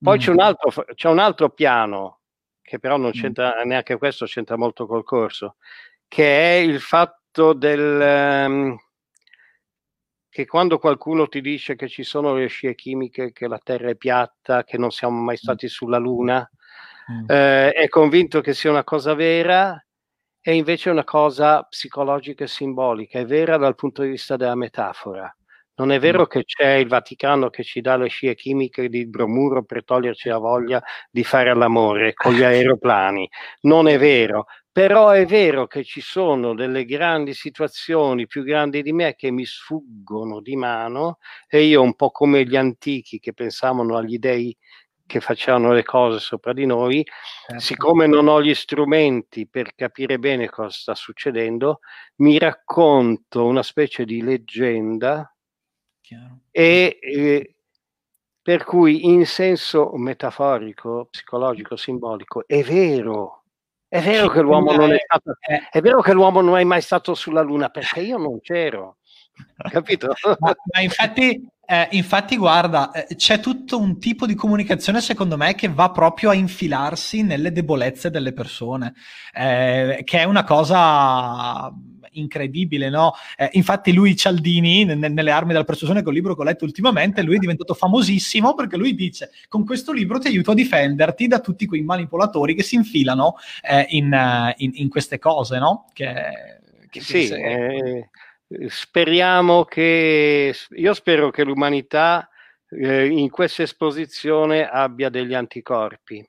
Poi 0.04 0.18
mm. 0.18 0.20
c'è, 0.20 0.30
un 0.30 0.40
altro, 0.40 0.84
c'è 0.94 1.08
un 1.08 1.18
altro 1.18 1.48
piano, 1.48 2.20
che 2.60 2.78
però 2.78 2.98
non 2.98 3.08
mm. 3.08 3.12
c'entra 3.12 3.62
neanche 3.64 3.96
questo, 3.96 4.26
c'entra 4.26 4.58
molto 4.58 4.86
col 4.86 5.02
corso, 5.02 5.56
che 6.06 6.58
è 6.58 6.60
il 6.60 6.78
fatto 6.78 7.54
del... 7.54 8.44
Um, 8.46 8.78
che 10.28 10.46
quando 10.46 10.78
qualcuno 10.78 11.26
ti 11.28 11.40
dice 11.40 11.74
che 11.74 11.88
ci 11.88 12.02
sono 12.02 12.34
le 12.34 12.48
scie 12.48 12.74
chimiche, 12.74 13.32
che 13.32 13.48
la 13.48 13.60
Terra 13.62 13.88
è 13.88 13.96
piatta, 13.96 14.64
che 14.64 14.76
non 14.76 14.90
siamo 14.90 15.22
mai 15.22 15.36
mm. 15.36 15.38
stati 15.38 15.68
sulla 15.68 15.96
Luna, 15.96 16.46
mm. 17.10 17.30
eh, 17.30 17.70
è 17.72 17.88
convinto 17.88 18.42
che 18.42 18.52
sia 18.52 18.70
una 18.70 18.84
cosa 18.84 19.14
vera 19.14 19.82
e 20.42 20.54
invece 20.54 20.90
è 20.90 20.92
una 20.92 21.04
cosa 21.04 21.62
psicologica 21.62 22.44
e 22.44 22.48
simbolica, 22.48 23.18
è 23.20 23.24
vera 23.24 23.56
dal 23.56 23.74
punto 23.74 24.02
di 24.02 24.10
vista 24.10 24.36
della 24.36 24.54
metafora. 24.54 25.34
Non 25.76 25.90
è 25.90 25.98
vero 25.98 26.22
mm. 26.22 26.26
che 26.26 26.44
c'è 26.44 26.74
il 26.74 26.88
Vaticano 26.88 27.50
che 27.50 27.64
ci 27.64 27.80
dà 27.80 27.96
le 27.96 28.08
scie 28.08 28.34
chimiche 28.34 28.88
di 28.88 29.06
bromuro 29.06 29.64
per 29.64 29.84
toglierci 29.84 30.28
la 30.28 30.38
voglia 30.38 30.82
di 31.10 31.24
fare 31.24 31.54
l'amore 31.54 32.12
con 32.14 32.32
gli 32.32 32.42
aeroplani. 32.42 33.28
Non 33.62 33.88
è 33.88 33.98
vero. 33.98 34.46
Però 34.70 35.10
è 35.10 35.24
vero 35.24 35.68
che 35.68 35.84
ci 35.84 36.00
sono 36.00 36.52
delle 36.52 36.84
grandi 36.84 37.32
situazioni 37.32 38.26
più 38.26 38.42
grandi 38.42 38.82
di 38.82 38.92
me 38.92 39.14
che 39.14 39.30
mi 39.30 39.44
sfuggono 39.44 40.40
di 40.40 40.56
mano 40.56 41.18
e 41.48 41.62
io 41.62 41.80
un 41.80 41.94
po' 41.94 42.10
come 42.10 42.44
gli 42.44 42.56
antichi 42.56 43.20
che 43.20 43.32
pensavano 43.32 43.96
agli 43.96 44.18
dei 44.18 44.56
che 45.06 45.20
facevano 45.20 45.72
le 45.72 45.82
cose 45.84 46.18
sopra 46.18 46.52
di 46.52 46.66
noi, 46.66 47.04
certo. 47.46 47.62
siccome 47.62 48.06
non 48.06 48.26
ho 48.26 48.42
gli 48.42 48.54
strumenti 48.54 49.46
per 49.46 49.74
capire 49.74 50.18
bene 50.18 50.48
cosa 50.48 50.70
sta 50.70 50.94
succedendo, 50.94 51.80
mi 52.16 52.38
racconto 52.38 53.44
una 53.44 53.62
specie 53.62 54.04
di 54.04 54.22
leggenda 54.22 55.33
e, 56.50 56.98
e 57.00 57.54
per 58.42 58.64
cui 58.64 59.06
in 59.06 59.26
senso 59.26 59.92
metaforico, 59.96 61.08
psicologico, 61.10 61.76
simbolico, 61.76 62.46
è 62.46 62.62
vero 62.62 63.44
è 63.94 64.00
vero 64.00 64.28
che 64.28 64.40
l'uomo 64.40 64.72
non 64.72 64.90
è 64.90 64.98
stato, 64.98 65.36
è 65.70 65.80
vero 65.80 66.00
che 66.00 66.12
l'uomo 66.12 66.40
non 66.40 66.58
è 66.58 66.64
mai 66.64 66.80
stato 66.80 67.14
sulla 67.14 67.42
Luna 67.42 67.68
perché 67.68 68.00
io 68.00 68.18
non 68.18 68.40
c'ero. 68.40 68.96
Capito? 69.70 70.14
ma, 70.40 70.54
ma 70.72 70.80
infatti, 70.80 71.48
eh, 71.66 71.88
infatti, 71.92 72.36
guarda, 72.36 72.90
eh, 72.92 73.14
c'è 73.16 73.40
tutto 73.40 73.78
un 73.78 73.98
tipo 73.98 74.26
di 74.26 74.34
comunicazione, 74.34 75.00
secondo 75.00 75.36
me, 75.36 75.54
che 75.54 75.68
va 75.68 75.90
proprio 75.90 76.30
a 76.30 76.34
infilarsi 76.34 77.22
nelle 77.22 77.52
debolezze 77.52 78.10
delle 78.10 78.32
persone, 78.32 78.94
eh, 79.32 80.02
che 80.04 80.18
è 80.18 80.24
una 80.24 80.44
cosa 80.44 81.72
incredibile, 82.14 82.88
no? 82.90 83.12
Eh, 83.36 83.50
infatti 83.52 83.92
lui 83.92 84.16
Cialdini, 84.16 84.84
n- 84.84 84.98
nelle 84.98 85.30
armi 85.30 85.52
della 85.52 85.64
persuasione, 85.64 86.02
col 86.02 86.14
libro 86.14 86.34
che 86.34 86.42
ho 86.42 86.44
letto 86.44 86.64
ultimamente, 86.64 87.22
lui 87.22 87.36
è 87.36 87.40
diventato 87.40 87.74
famosissimo 87.74 88.54
perché 88.54 88.76
lui 88.76 88.94
dice, 88.94 89.30
con 89.48 89.64
questo 89.64 89.92
libro 89.92 90.18
ti 90.18 90.28
aiuto 90.28 90.52
a 90.52 90.54
difenderti 90.54 91.26
da 91.26 91.40
tutti 91.40 91.66
quei 91.66 91.82
manipolatori 91.82 92.54
che 92.54 92.62
si 92.62 92.76
infilano 92.76 93.36
eh, 93.62 93.86
in, 93.90 94.12
uh, 94.12 94.52
in, 94.58 94.72
in, 94.74 94.88
queste 94.88 95.18
cose, 95.18 95.58
no? 95.58 95.86
Che, 95.92 96.14
che 96.88 97.00
sì, 97.00 97.28
eh, 97.28 98.08
speriamo 98.68 99.64
che, 99.64 100.54
io 100.70 100.94
spero 100.94 101.30
che 101.30 101.44
l'umanità 101.44 102.28
eh, 102.68 103.06
in 103.06 103.30
questa 103.30 103.62
esposizione 103.62 104.68
abbia 104.68 105.08
degli 105.08 105.34
anticorpi 105.34 106.26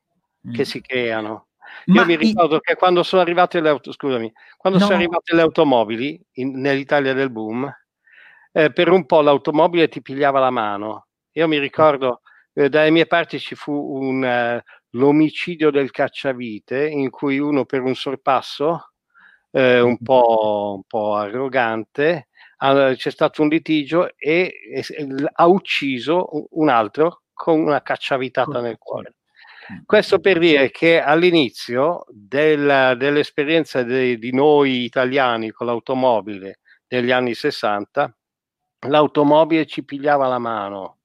mm. 0.47 0.53
che 0.53 0.65
si 0.65 0.81
creano 0.81 1.47
ma 1.85 2.01
Io 2.01 2.05
mi 2.05 2.15
ricordo 2.15 2.55
i... 2.55 2.59
che 2.61 2.75
quando 2.75 3.03
sono 3.03 3.21
arrivate 3.21 3.59
le, 3.61 3.69
auto, 3.69 3.91
scusami, 3.91 4.31
quando 4.57 4.79
no. 4.79 4.85
sono 4.85 4.97
arrivate 4.97 5.35
le 5.35 5.41
automobili 5.41 6.19
in, 6.33 6.59
nell'Italia 6.59 7.13
del 7.13 7.31
boom, 7.31 7.71
eh, 8.51 8.71
per 8.71 8.89
un 8.89 9.05
po' 9.05 9.21
l'automobile 9.21 9.87
ti 9.87 10.01
pigliava 10.01 10.39
la 10.39 10.49
mano. 10.49 11.07
Io 11.33 11.47
mi 11.47 11.59
ricordo, 11.59 12.21
eh, 12.53 12.69
dalle 12.69 12.91
mie 12.91 13.05
parti 13.05 13.39
ci 13.39 13.55
fu 13.55 13.73
un, 13.73 14.23
uh, 14.23 14.97
l'omicidio 14.97 15.71
del 15.71 15.91
cacciavite 15.91 16.87
in 16.87 17.09
cui 17.09 17.37
uno 17.37 17.65
per 17.65 17.81
un 17.81 17.95
sorpasso 17.95 18.93
eh, 19.55 19.79
un, 19.79 19.97
po', 19.99 20.73
un, 20.75 20.83
po', 20.85 21.15
arrogante 21.15 22.27
c'è 22.57 23.09
stato 23.09 23.41
un 23.41 23.47
litigio 23.47 24.09
e, 24.17 24.53
e, 24.73 24.85
e 24.87 25.07
ha 25.33 25.45
ucciso 25.45 26.47
un 26.51 26.67
altro 26.67 27.21
con 27.31 27.59
una 27.59 27.81
cacciavitata 27.81 28.59
nel 28.59 28.77
cuore. 28.77 29.15
Questo 29.85 30.19
per 30.19 30.39
dire 30.39 30.71
che 30.71 31.01
all'inizio 31.01 32.05
del, 32.09 32.95
dell'esperienza 32.97 33.83
de, 33.83 34.17
di 34.17 34.33
noi 34.33 34.83
italiani 34.83 35.51
con 35.51 35.67
l'automobile 35.67 36.59
negli 36.87 37.11
anni 37.11 37.33
60, 37.33 38.15
l'automobile 38.87 39.65
ci 39.65 39.83
pigliava 39.83 40.27
la 40.27 40.39
mano. 40.39 40.97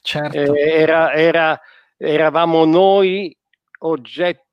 Certo. 0.00 0.54
Eh, 0.54 0.70
era, 0.70 1.12
era, 1.12 1.60
eravamo 1.96 2.64
noi 2.64 3.36
oggetti 3.80 4.43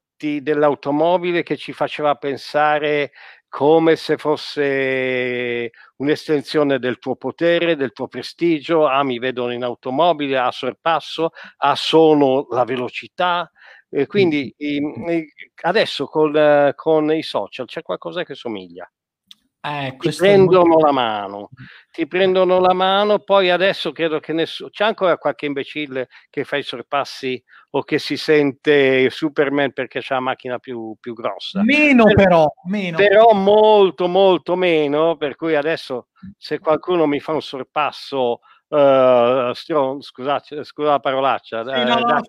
dell'automobile 0.41 1.43
che 1.43 1.57
ci 1.57 1.73
faceva 1.73 2.15
pensare 2.15 3.11
come 3.47 3.97
se 3.97 4.17
fosse 4.17 5.71
un'estensione 5.97 6.79
del 6.79 6.99
tuo 6.99 7.15
potere, 7.17 7.75
del 7.75 7.91
tuo 7.91 8.07
prestigio, 8.07 8.87
ah 8.87 9.03
mi 9.03 9.19
vedono 9.19 9.51
in 9.51 9.63
automobile, 9.63 10.37
ah 10.37 10.51
sorpasso, 10.51 11.31
ah 11.57 11.75
sono 11.75 12.47
la 12.49 12.63
velocità. 12.63 13.51
E 13.89 14.07
quindi 14.07 14.55
adesso 15.63 16.05
con, 16.05 16.71
con 16.75 17.13
i 17.13 17.23
social 17.23 17.65
c'è 17.65 17.81
qualcosa 17.81 18.23
che 18.23 18.35
somiglia. 18.35 18.89
Eh, 19.63 19.95
ti 19.99 20.11
prendono 20.15 20.69
molto... 20.69 20.85
la 20.87 20.91
mano, 20.91 21.49
ti 21.91 22.07
prendono 22.07 22.59
la 22.59 22.73
mano, 22.73 23.19
poi 23.19 23.51
adesso 23.51 23.91
credo 23.91 24.19
che 24.19 24.33
nessuno, 24.33 24.71
c'è 24.71 24.85
ancora 24.85 25.19
qualche 25.19 25.45
imbecille 25.45 26.07
che 26.31 26.43
fa 26.45 26.57
i 26.57 26.63
sorpassi 26.63 27.41
o 27.71 27.83
che 27.83 27.99
si 27.99 28.17
sente 28.17 29.07
Superman 29.11 29.71
perché 29.71 29.99
c'ha 30.01 30.15
la 30.15 30.21
macchina 30.21 30.57
più, 30.57 30.95
più 30.99 31.13
grossa. 31.13 31.61
Meno 31.61 32.05
per, 32.05 32.15
però, 32.15 32.51
meno. 32.65 32.97
Però 32.97 33.33
molto 33.33 34.07
molto 34.07 34.55
meno, 34.55 35.15
per 35.15 35.35
cui 35.35 35.55
adesso 35.55 36.07
se 36.37 36.57
qualcuno 36.57 37.05
mi 37.05 37.19
fa 37.19 37.33
un 37.33 37.41
sorpasso 37.41 38.39
Uh, 38.71 39.51
stron, 39.51 40.01
scusate, 40.01 40.63
scusa 40.63 40.91
la 40.91 40.99
parolaccia, 41.01 41.61
sì, 41.61 41.83
no, 41.83 41.83
da, 41.83 41.95
no, 41.95 42.21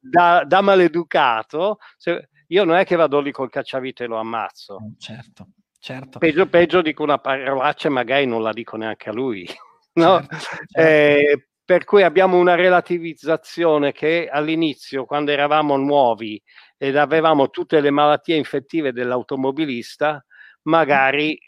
da, 0.00 0.42
da, 0.44 0.60
maleducato, 0.60 1.78
se, 1.96 2.30
io 2.48 2.64
non 2.64 2.74
è 2.74 2.84
che 2.84 2.96
vado 2.96 3.20
lì 3.20 3.30
col 3.30 3.48
cacciavite 3.48 4.02
e 4.02 4.06
lo 4.08 4.18
ammazzo. 4.18 4.78
Certo. 4.98 5.50
Certo. 5.84 6.18
Peggio, 6.18 6.46
peggio 6.46 6.80
dico 6.80 7.02
una 7.02 7.18
parolaccia 7.18 7.88
e 7.88 7.90
magari 7.90 8.24
non 8.24 8.42
la 8.42 8.54
dico 8.54 8.78
neanche 8.78 9.10
a 9.10 9.12
lui. 9.12 9.46
No? 9.96 10.18
Certo, 10.18 10.36
certo. 10.38 10.80
Eh, 10.80 11.48
per 11.64 11.84
cui 11.84 12.02
abbiamo 12.02 12.36
una 12.36 12.56
relativizzazione 12.56 13.92
che 13.92 14.28
all'inizio, 14.28 15.04
quando 15.04 15.30
eravamo 15.30 15.76
nuovi 15.76 16.42
ed 16.76 16.96
avevamo 16.96 17.48
tutte 17.48 17.80
le 17.80 17.90
malattie 17.90 18.34
infettive 18.34 18.92
dell'automobilista, 18.92 20.24
magari 20.62 21.38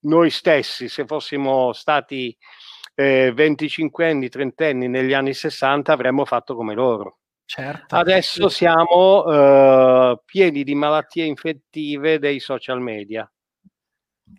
noi 0.00 0.28
stessi, 0.28 0.90
se 0.90 1.06
fossimo 1.06 1.72
stati 1.72 2.36
eh, 2.94 3.32
25 3.32 4.10
anni, 4.10 4.28
30 4.28 4.66
anni 4.66 4.88
negli 4.88 5.14
anni 5.14 5.32
60, 5.32 5.90
avremmo 5.90 6.26
fatto 6.26 6.54
come 6.54 6.74
loro. 6.74 7.20
Certo. 7.46 7.96
Adesso 7.96 8.50
siamo 8.50 9.24
eh, 9.24 10.20
pieni 10.26 10.62
di 10.62 10.74
malattie 10.74 11.24
infettive 11.24 12.18
dei 12.18 12.38
social 12.38 12.82
media. 12.82 13.26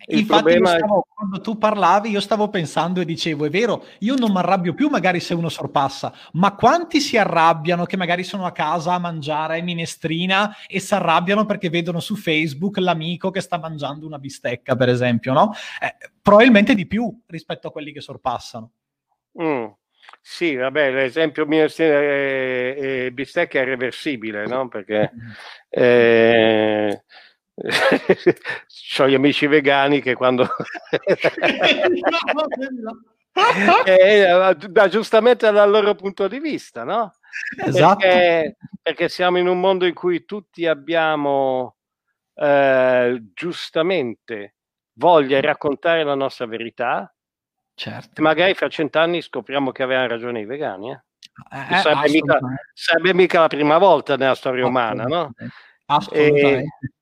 Il 0.06 0.20
Infatti, 0.20 0.58
stavo, 0.58 1.06
quando 1.14 1.40
tu 1.42 1.58
parlavi, 1.58 2.10
io 2.10 2.20
stavo 2.20 2.50
pensando 2.50 3.02
e 3.02 3.06
dicevo: 3.06 3.46
è 3.46 3.50
vero, 3.50 3.86
io 4.00 4.16
non 4.16 4.32
mi 4.32 4.38
arrabbio 4.38 4.74
più 4.74 4.90
magari 4.90 5.20
se 5.20 5.34
uno 5.34 5.50
sorpassa, 5.50 6.12
ma 6.34 6.56
quanti 6.56 7.00
si 7.00 7.18
arrabbiano 7.18 7.86
che 7.86 7.98
magari 7.98 8.24
sono 8.24 8.46
a 8.46 8.52
casa 8.52 8.94
a 8.94 9.00
mangiare 9.00 9.62
minestrina 9.62 10.56
e 10.68 10.80
si 10.80 10.94
arrabbiano 10.94 11.46
perché 11.46 11.70
vedono 11.70 12.00
su 12.00 12.16
Facebook 12.16 12.78
l'amico 12.78 13.30
che 13.30 13.42
sta 13.42 13.60
mangiando 13.60 14.06
una 14.06 14.18
bistecca, 14.18 14.76
per 14.76 14.90
esempio, 14.90 15.34
no? 15.34 15.54
Eh, 15.80 15.96
probabilmente 16.22 16.74
di 16.74 16.88
più 16.88 17.22
rispetto 17.28 17.68
a 17.68 17.72
quelli 17.72 17.92
che 17.92 18.02
sorpassano. 18.02 18.72
Mm. 19.42 19.66
Sì, 20.22 20.56
vabbè, 20.56 20.92
l'esempio 20.92 21.46
minestrina 21.46 22.00
e, 22.00 22.76
e 23.06 23.12
bistecca 23.12 23.60
è 23.60 23.64
reversibile, 23.64 24.46
no? 24.48 24.68
Perché. 24.68 25.12
Eh, 25.72 27.04
ho 29.00 29.08
gli 29.08 29.14
amici 29.14 29.48
vegani 29.48 30.02
che 30.02 30.16
quando 30.16 30.48
eh, 33.86 34.56
da, 34.70 34.88
giustamente 34.88 35.52
dal 35.52 35.70
loro 35.70 35.96
punto 35.96 36.28
di 36.28 36.40
vista, 36.40 36.84
no? 36.84 37.16
Esatto. 37.66 37.98
Perché, 37.98 38.58
perché, 38.82 39.10
siamo 39.10 39.38
in 39.38 39.48
un 39.48 39.60
mondo 39.60 39.86
in 39.86 39.94
cui 39.94 40.26
tutti 40.26 40.66
abbiamo 40.66 41.76
eh, 42.36 43.22
giustamente 43.34 44.56
voglia 44.94 45.40
di 45.40 45.46
raccontare 45.46 46.04
la 46.04 46.16
nostra 46.16 46.46
verità. 46.46 47.14
Certo. 47.74 48.22
Magari 48.22 48.54
fra 48.54 48.68
cent'anni 48.68 49.22
scopriamo 49.22 49.72
che 49.72 49.84
avevano 49.84 50.08
ragione 50.08 50.42
i 50.42 50.46
vegani. 50.46 50.92
Eh? 50.92 51.02
Eh, 51.52 51.78
sarebbe, 51.78 52.10
mica, 52.10 52.40
sarebbe, 52.74 53.14
mica, 53.14 53.40
la 53.42 53.48
prima 53.48 53.78
volta 53.78 54.18
nella 54.18 54.36
storia 54.36 54.66
umana, 54.66 55.04
no? 55.06 55.32
Assolutamente. 55.86 56.58
E, 56.58 56.94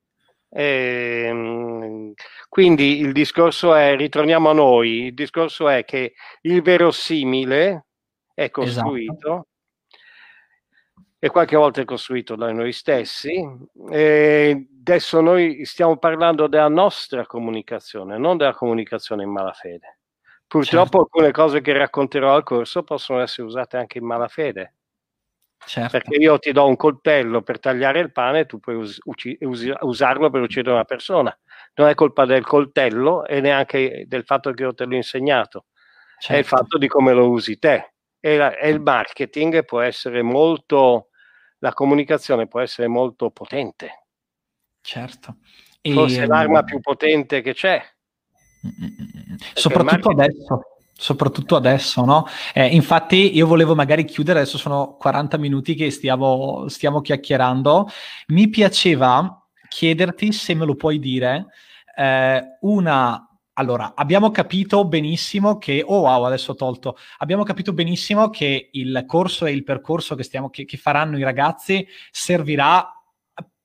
e, 0.49 1.25
ehm, 1.27 2.13
quindi 2.49 2.99
il 2.99 3.11
discorso 3.11 3.73
è, 3.73 3.95
ritorniamo 3.95 4.49
a 4.49 4.53
noi, 4.53 5.05
il 5.05 5.13
discorso 5.13 5.67
è 5.67 5.83
che 5.83 6.13
il 6.41 6.61
verosimile 6.61 7.87
è 8.33 8.49
costruito 8.49 9.13
esatto. 9.13 9.47
e 11.19 11.29
qualche 11.29 11.55
volta 11.55 11.81
è 11.81 11.85
costruito 11.85 12.35
da 12.35 12.51
noi 12.51 12.71
stessi. 12.71 13.43
Adesso 13.89 15.21
noi 15.21 15.65
stiamo 15.65 15.97
parlando 15.97 16.47
della 16.47 16.69
nostra 16.69 17.25
comunicazione, 17.25 18.17
non 18.17 18.37
della 18.37 18.53
comunicazione 18.53 19.23
in 19.23 19.31
malafede. 19.31 19.99
Purtroppo 20.47 20.83
certo. 20.83 20.99
alcune 20.99 21.31
cose 21.31 21.59
che 21.59 21.73
racconterò 21.73 22.33
al 22.33 22.43
corso 22.43 22.83
possono 22.83 23.19
essere 23.19 23.45
usate 23.45 23.75
anche 23.75 23.97
in 23.97 24.05
malafede. 24.05 24.76
Certo. 25.65 25.91
Perché 25.91 26.15
io 26.15 26.39
ti 26.39 26.51
do 26.51 26.65
un 26.65 26.75
coltello 26.75 27.41
per 27.41 27.59
tagliare 27.59 27.99
il 27.99 28.11
pane 28.11 28.41
e 28.41 28.45
tu 28.45 28.59
puoi 28.59 28.75
us- 28.75 28.99
us- 29.03 29.73
usarlo 29.81 30.29
per 30.29 30.41
uccidere 30.41 30.75
una 30.75 30.85
persona. 30.85 31.37
Non 31.75 31.89
è 31.89 31.93
colpa 31.95 32.25
del 32.25 32.45
coltello 32.45 33.25
e 33.25 33.41
neanche 33.41 34.05
del 34.07 34.23
fatto 34.23 34.51
che 34.51 34.63
io 34.63 34.73
te 34.73 34.85
l'ho 34.85 34.95
insegnato, 34.95 35.65
certo. 36.19 36.33
è 36.33 36.37
il 36.37 36.45
certo. 36.45 36.55
fatto 36.55 36.77
di 36.77 36.87
come 36.87 37.13
lo 37.13 37.29
usi 37.29 37.59
te. 37.59 37.93
E, 38.19 38.37
la- 38.37 38.57
e 38.57 38.69
il 38.69 38.79
marketing 38.79 39.65
può 39.65 39.81
essere 39.81 40.21
molto, 40.21 41.09
la 41.59 41.73
comunicazione 41.73 42.47
può 42.47 42.61
essere 42.61 42.87
molto 42.87 43.29
potente. 43.31 44.05
Certo. 44.81 45.37
Forse 45.81 46.21
e, 46.21 46.25
l'arma 46.27 46.63
più 46.63 46.79
potente 46.79 47.41
che 47.41 47.53
c'è. 47.53 47.81
Mm, 48.65 48.69
mm, 48.69 49.33
mm, 49.33 49.35
Soprattutto 49.53 50.11
marketing... 50.11 50.19
adesso 50.19 50.76
soprattutto 50.97 51.55
adesso, 51.55 52.03
no? 52.03 52.25
Eh, 52.53 52.65
infatti 52.67 53.35
io 53.35 53.45
volevo 53.45 53.75
magari 53.75 54.03
chiudere, 54.03 54.39
adesso 54.39 54.57
sono 54.57 54.95
40 54.97 55.37
minuti 55.37 55.75
che 55.75 55.91
stiamo, 55.91 56.65
stiamo 56.67 57.01
chiacchierando, 57.01 57.87
mi 58.27 58.49
piaceva 58.49 59.47
chiederti 59.69 60.31
se 60.31 60.55
me 60.55 60.65
lo 60.65 60.75
puoi 60.75 60.99
dire, 60.99 61.47
eh, 61.95 62.43
una... 62.61 63.21
Allora, 63.59 63.93
abbiamo 63.95 64.29
capito 64.29 64.85
benissimo 64.85 65.57
che, 65.57 65.83
oh 65.83 66.01
wow, 66.01 66.25
adesso 66.25 66.51
ho 66.51 66.55
tolto, 66.55 66.95
abbiamo 67.17 67.41
capito 67.41 67.73
benissimo 67.73 68.29
che 68.29 68.69
il 68.71 69.03
corso 69.07 69.47
e 69.47 69.51
il 69.51 69.63
percorso 69.63 70.13
che, 70.13 70.21
stiamo, 70.21 70.51
che, 70.51 70.65
che 70.65 70.77
faranno 70.77 71.17
i 71.17 71.23
ragazzi 71.23 71.87
servirà 72.11 72.96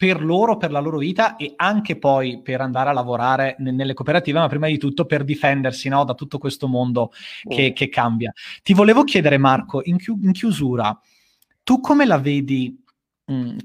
per 0.03 0.21
loro, 0.21 0.57
per 0.57 0.73
la 0.73 0.81
loro 0.81 0.99
vita 0.99 1.37
e 1.37 1.53
anche 1.55 1.97
poi 1.97 2.43
per 2.43 2.61
andare 2.61 2.91
a 2.91 2.93
lavorare 2.93 3.55
n- 3.61 3.73
nelle 3.73 3.95
cooperative, 3.95 4.41
ma 4.41 4.49
prima 4.49 4.67
di 4.67 4.77
tutto 4.77 5.05
per 5.05 5.23
difendersi 5.23 5.89
no, 5.89 6.03
da 6.03 6.15
tutto 6.15 6.39
questo 6.39 6.67
mondo 6.67 7.13
che, 7.45 7.71
mm. 7.71 7.73
che, 7.73 7.89
cambia. 7.89 8.33
Ti 8.65 8.75
volevo 8.75 9.05
chiedere, 9.05 9.39
Marco, 9.39 9.81
in, 9.85 9.99
chi- 9.99 10.19
in 10.21 10.33
chiusura, 10.33 10.99
tu 11.63 11.79
come 11.79 12.05
la 12.05 12.19
vedi? 12.19 12.81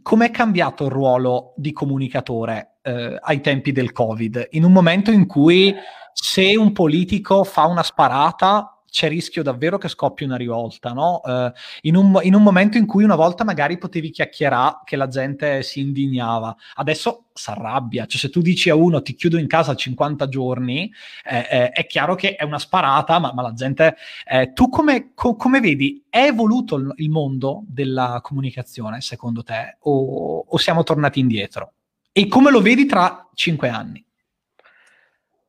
come 0.04 0.28
è 0.28 0.32
cambiato 0.32 0.86
il 0.86 0.92
ruolo 0.92 1.54
di 1.58 1.74
comunicatore 1.74 2.78
eh, 2.84 3.18
ai 3.20 3.42
tempi 3.42 3.72
del 3.72 3.92
Covid? 3.92 4.50
In 4.52 4.64
un 4.64 4.72
momento 4.72 5.10
in 5.10 5.26
cui 5.26 5.74
se 6.14 6.56
un 6.56 6.72
politico 6.72 7.44
fa 7.44 7.66
una 7.66 7.82
sparata 7.82 8.77
c'è 8.98 9.10
rischio 9.10 9.44
davvero 9.44 9.78
che 9.78 9.90
scoppi 9.90 10.24
una 10.24 10.38
rivolta, 10.38 10.92
no? 10.92 11.22
Uh, 11.24 11.52
in, 11.82 11.96
un, 11.96 12.20
in, 12.24 12.34
un, 12.34 12.42
momento 12.42 12.80
in 12.80 12.88
cui 12.88 13.04
una 13.04 13.14
volta 13.14 13.44
magari 13.44 13.78
potevi 13.78 14.10
chiacchierare 14.10 14.80
che 14.86 14.96
la 14.96 15.08
gente 15.08 15.62
si 15.62 15.82
indignava, 15.82 16.56
adesso 16.74 17.26
si 17.32 17.52
arrabbia. 17.52 18.08
Cioè, 18.08 18.20
se 18.20 18.32
tu 18.32 18.42
dici 18.42 18.72
a 18.72 18.76
uno 18.76 19.04
ti 19.04 19.14
chiudo 19.14 19.38
in 19.38 19.46
casa 19.46 19.76
50 19.76 20.28
giorni, 20.30 20.92
eh, 21.26 21.48
eh, 21.48 21.70
è 21.70 21.86
chiaro 21.86 22.16
che 22.16 22.38
è 22.38 22.44
una 22.44 22.58
sparata, 22.58 23.20
ma, 23.20 23.32
ma 23.36 23.44
la 23.44 23.54
gente. 23.54 23.98
Eh, 24.26 24.52
tu 24.54 24.68
come, 24.70 25.12
co- 25.14 25.36
come, 25.36 25.60
vedi, 25.60 26.04
è 26.10 26.24
evoluto 26.24 26.78
il, 26.78 26.92
il, 26.96 27.12
mondo 27.12 27.66
della 27.68 28.20
comunicazione 28.24 29.02
secondo 29.02 29.44
te, 29.44 29.78
o, 29.82 30.44
o 30.48 30.58
siamo 30.58 30.82
tornati 30.82 31.20
indietro? 31.20 31.74
E 32.12 32.28
come 32.28 32.50
lo 32.50 32.62
vedi 32.62 32.88
tra 32.88 33.30
cinque 33.36 33.70
anni? 33.70 34.04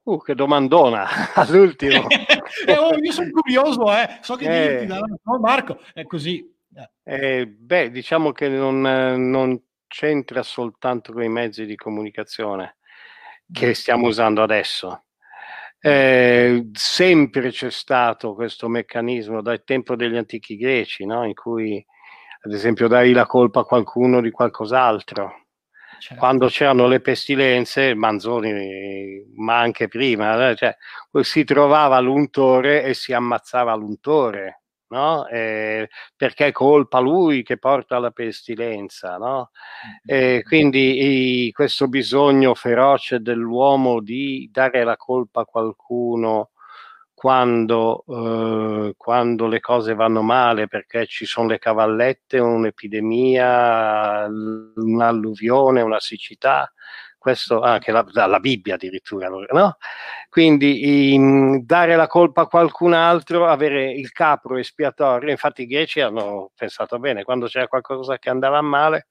Uh, 0.09 0.23
che 0.23 0.35
domandona 0.35 1.07
all'ultimo. 1.37 2.07
eh, 2.67 2.79
oh, 2.79 2.97
io 2.97 3.13
sono 3.13 3.29
curioso, 3.31 3.93
eh. 3.93 4.21
so 4.23 4.37
che 4.37 4.47
eh, 4.47 4.87
dirti, 4.87 5.01
no, 5.23 5.39
Marco, 5.39 5.81
è 5.93 6.05
così. 6.05 6.51
Eh, 7.05 7.47
beh, 7.47 7.91
diciamo 7.91 8.33
che 8.33 8.49
non, 8.49 8.81
non, 8.81 9.63
c'entra 9.87 10.43
soltanto 10.43 11.13
con 11.13 11.23
i 11.23 11.29
mezzi 11.29 11.67
di 11.67 11.77
comunicazione 11.77 12.77
che 13.53 13.69
mm. 13.69 13.73
stiamo 13.73 14.07
usando 14.07 14.43
adesso. 14.43 15.05
Eh, 15.79 16.71
sempre 16.73 17.51
c'è 17.51 17.71
stato 17.71 18.35
questo 18.35 18.67
meccanismo 18.69 19.43
dal 19.43 19.63
tempo 19.63 19.95
degli 19.95 20.17
antichi 20.17 20.57
greci, 20.57 21.05
no? 21.05 21.27
in 21.27 21.35
cui 21.35 21.85
ad 22.45 22.53
esempio 22.53 22.89
dai 22.89 23.13
la 23.13 23.27
colpa 23.27 23.61
a 23.61 23.65
qualcuno 23.65 24.23
di 24.23 24.31
qualcos'altro 24.31 25.48
Certo. 25.99 26.15
Quando 26.17 26.47
c'erano 26.47 26.87
le 26.87 27.01
pestilenze, 27.01 27.95
Manzoni, 27.95 29.25
ma 29.35 29.59
anche 29.59 29.89
prima, 29.89 30.51
eh, 30.51 30.57
cioè, 30.57 30.77
si 31.23 31.45
trovava 31.45 31.99
l'untore 32.01 32.85
e 32.85 32.95
si 32.95 33.13
ammazzava 33.13 33.75
l'untore. 33.75 34.63
No? 34.91 35.27
Eh, 35.27 35.89
perché 36.17 36.47
è 36.47 36.53
colpa 36.53 36.99
lui 36.99 37.43
che 37.43 37.59
porta 37.59 37.99
la 37.99 38.11
pestilenza. 38.11 39.19
No? 39.19 39.51
Eh, 40.05 40.43
quindi 40.47 41.47
i, 41.47 41.53
questo 41.53 41.89
bisogno 41.89 42.55
feroce 42.55 43.21
dell'uomo 43.21 44.01
di 44.01 44.49
dare 44.51 44.85
la 44.85 44.97
colpa 44.97 45.43
a 45.43 45.45
qualcuno 45.45 46.51
quando, 47.19 48.05
eh, 48.07 48.95
quando, 48.97 49.49
le 49.49 49.59
cose 49.59 49.95
vanno 49.95 50.23
male 50.23 50.69
perché 50.69 51.05
ci 51.07 51.27
sono 51.27 51.49
le 51.49 51.59
cavallette, 51.59 52.39
un'epidemia, 52.39 54.27
un'alluvione, 54.29 55.81
una 55.81 55.99
siccità, 55.99 56.73
questo 57.19 57.61
anche 57.61 57.91
la, 57.91 58.07
la 58.13 58.39
Bibbia 58.39 58.77
addirittura, 58.77 59.29
no? 59.29 59.79
Quindi 60.31 61.13
in, 61.13 61.67
dare 61.67 61.97
la 61.97 62.07
colpa 62.07 62.43
a 62.43 62.47
qualcun 62.47 62.93
altro, 62.93 63.49
avere 63.49 63.91
il 63.91 64.13
capro 64.13 64.57
espiatorio, 64.57 65.29
infatti 65.31 65.63
i 65.63 65.67
greci 65.67 66.01
hanno 66.01 66.53
pensato 66.55 67.01
bene, 67.01 67.25
quando 67.25 67.47
c'era 67.49 67.67
qualcosa 67.67 68.17
che 68.19 68.31
andava 68.31 68.61
male, 68.61 69.09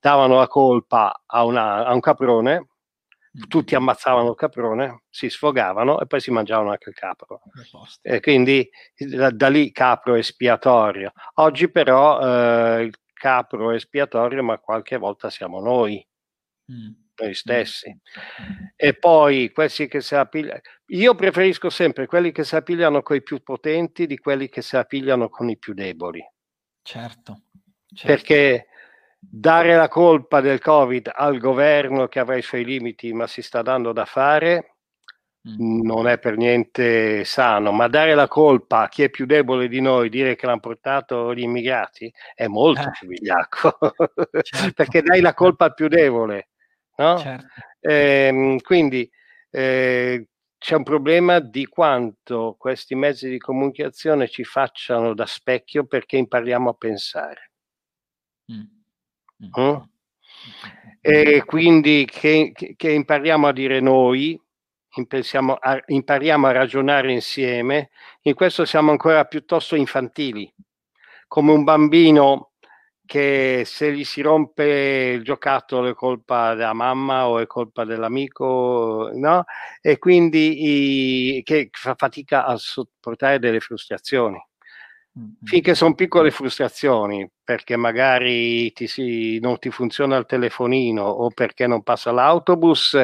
davano 0.00 0.36
la 0.36 0.48
colpa 0.48 1.24
a, 1.26 1.44
una, 1.44 1.84
a 1.84 1.92
un 1.92 2.00
caprone 2.00 2.69
tutti 3.48 3.74
ammazzavano 3.74 4.30
il 4.30 4.34
caprone, 4.34 5.02
si 5.08 5.30
sfogavano 5.30 6.00
e 6.00 6.06
poi 6.06 6.20
si 6.20 6.30
mangiavano 6.30 6.70
anche 6.70 6.90
il 6.90 6.96
capro. 6.96 7.42
E 8.02 8.20
quindi 8.20 8.68
da, 8.96 9.30
da 9.30 9.48
lì 9.48 9.70
capro 9.70 10.14
espiatorio. 10.14 11.12
Oggi 11.34 11.70
però 11.70 12.20
eh, 12.20 12.82
il 12.82 12.94
capro 13.12 13.70
espiatorio, 13.70 14.42
ma 14.42 14.58
qualche 14.58 14.96
volta 14.96 15.30
siamo 15.30 15.60
noi. 15.60 16.04
Mm. 16.72 16.92
Noi 17.20 17.34
stessi, 17.34 17.90
mm. 17.90 18.64
e 18.76 18.94
poi 18.94 19.52
questi 19.52 19.86
che 19.88 20.00
si 20.00 20.14
appigliano. 20.14 20.60
Io 20.86 21.14
preferisco 21.14 21.68
sempre 21.68 22.06
quelli 22.06 22.32
che 22.32 22.44
si 22.44 22.56
appigliano 22.56 23.02
con 23.02 23.16
i 23.16 23.22
più 23.22 23.42
potenti 23.42 24.06
di 24.06 24.16
quelli 24.16 24.48
che 24.48 24.62
si 24.62 24.76
appigliano 24.78 25.28
con 25.28 25.50
i 25.50 25.58
più 25.58 25.74
deboli. 25.74 26.24
Certo. 26.82 27.42
certo. 27.92 28.06
Perché 28.06 28.69
dare 29.20 29.76
la 29.76 29.88
colpa 29.88 30.40
del 30.40 30.60
Covid 30.60 31.12
al 31.14 31.38
governo 31.38 32.08
che 32.08 32.18
avrà 32.18 32.36
i 32.36 32.42
suoi 32.42 32.64
limiti, 32.64 33.12
ma 33.12 33.26
si 33.26 33.42
sta 33.42 33.60
dando 33.60 33.92
da 33.92 34.06
fare, 34.06 34.76
mm. 35.48 35.82
non 35.82 36.08
è 36.08 36.18
per 36.18 36.36
niente 36.36 37.24
sano, 37.24 37.70
ma 37.70 37.86
dare 37.88 38.14
la 38.14 38.26
colpa 38.26 38.82
a 38.82 38.88
chi 38.88 39.02
è 39.02 39.10
più 39.10 39.26
debole 39.26 39.68
di 39.68 39.80
noi, 39.80 40.08
dire 40.08 40.34
che 40.36 40.46
l'hanno 40.46 40.60
portato 40.60 41.34
gli 41.34 41.42
immigrati, 41.42 42.12
è 42.34 42.46
molto 42.46 42.88
eh. 42.88 42.90
più 42.98 43.08
vigliacco, 43.08 43.78
certo. 44.42 44.72
perché 44.74 45.02
dai 45.02 45.20
la 45.20 45.34
colpa 45.34 45.66
al 45.66 45.74
più 45.74 45.88
debole. 45.88 46.48
No? 46.96 47.18
Certo. 47.18 47.46
Eh, 47.80 48.58
quindi 48.62 49.10
eh, 49.50 50.26
c'è 50.58 50.74
un 50.74 50.82
problema 50.82 51.40
di 51.40 51.64
quanto 51.66 52.56
questi 52.58 52.94
mezzi 52.94 53.30
di 53.30 53.38
comunicazione 53.38 54.28
ci 54.28 54.44
facciano 54.44 55.14
da 55.14 55.24
specchio 55.24 55.86
perché 55.86 56.18
impariamo 56.18 56.70
a 56.70 56.74
pensare. 56.74 57.52
Mm. 58.52 58.79
Mm? 59.44 59.62
mm. 59.62 59.76
E 61.00 61.42
quindi 61.46 62.06
che, 62.10 62.52
che, 62.52 62.90
impariamo 62.92 63.46
a 63.46 63.52
dire 63.52 63.80
noi, 63.80 64.38
a, 65.60 65.82
impariamo 65.86 66.46
a 66.46 66.52
ragionare 66.52 67.10
insieme, 67.12 67.90
in 68.22 68.34
questo 68.34 68.64
siamo 68.66 68.90
ancora 68.90 69.24
piuttosto 69.24 69.76
infantili, 69.76 70.52
come 71.26 71.52
un 71.52 71.64
bambino 71.64 72.50
che 73.10 73.64
se 73.66 73.92
gli 73.92 74.04
si 74.04 74.20
rompe 74.20 75.14
il 75.16 75.24
giocattolo 75.24 75.88
è 75.88 75.94
colpa 75.94 76.54
della 76.54 76.74
mamma 76.74 77.28
o 77.28 77.40
è 77.40 77.46
colpa 77.46 77.84
dell'amico, 77.84 79.10
no? 79.14 79.44
E 79.80 79.98
quindi 79.98 81.38
i, 81.38 81.42
che 81.42 81.70
fa 81.72 81.94
fatica 81.96 82.44
a 82.44 82.56
sopportare 82.56 83.40
delle 83.40 83.58
frustrazioni. 83.58 84.38
Mm-hmm. 85.18 85.30
Finché 85.44 85.74
sono 85.74 85.94
piccole 85.94 86.30
frustrazioni, 86.30 87.28
perché 87.42 87.76
magari 87.76 88.72
ti 88.72 88.86
si, 88.86 89.38
non 89.40 89.58
ti 89.58 89.70
funziona 89.70 90.16
il 90.16 90.26
telefonino 90.26 91.02
o 91.02 91.30
perché 91.30 91.66
non 91.66 91.82
passa 91.82 92.12
l'autobus, 92.12 92.94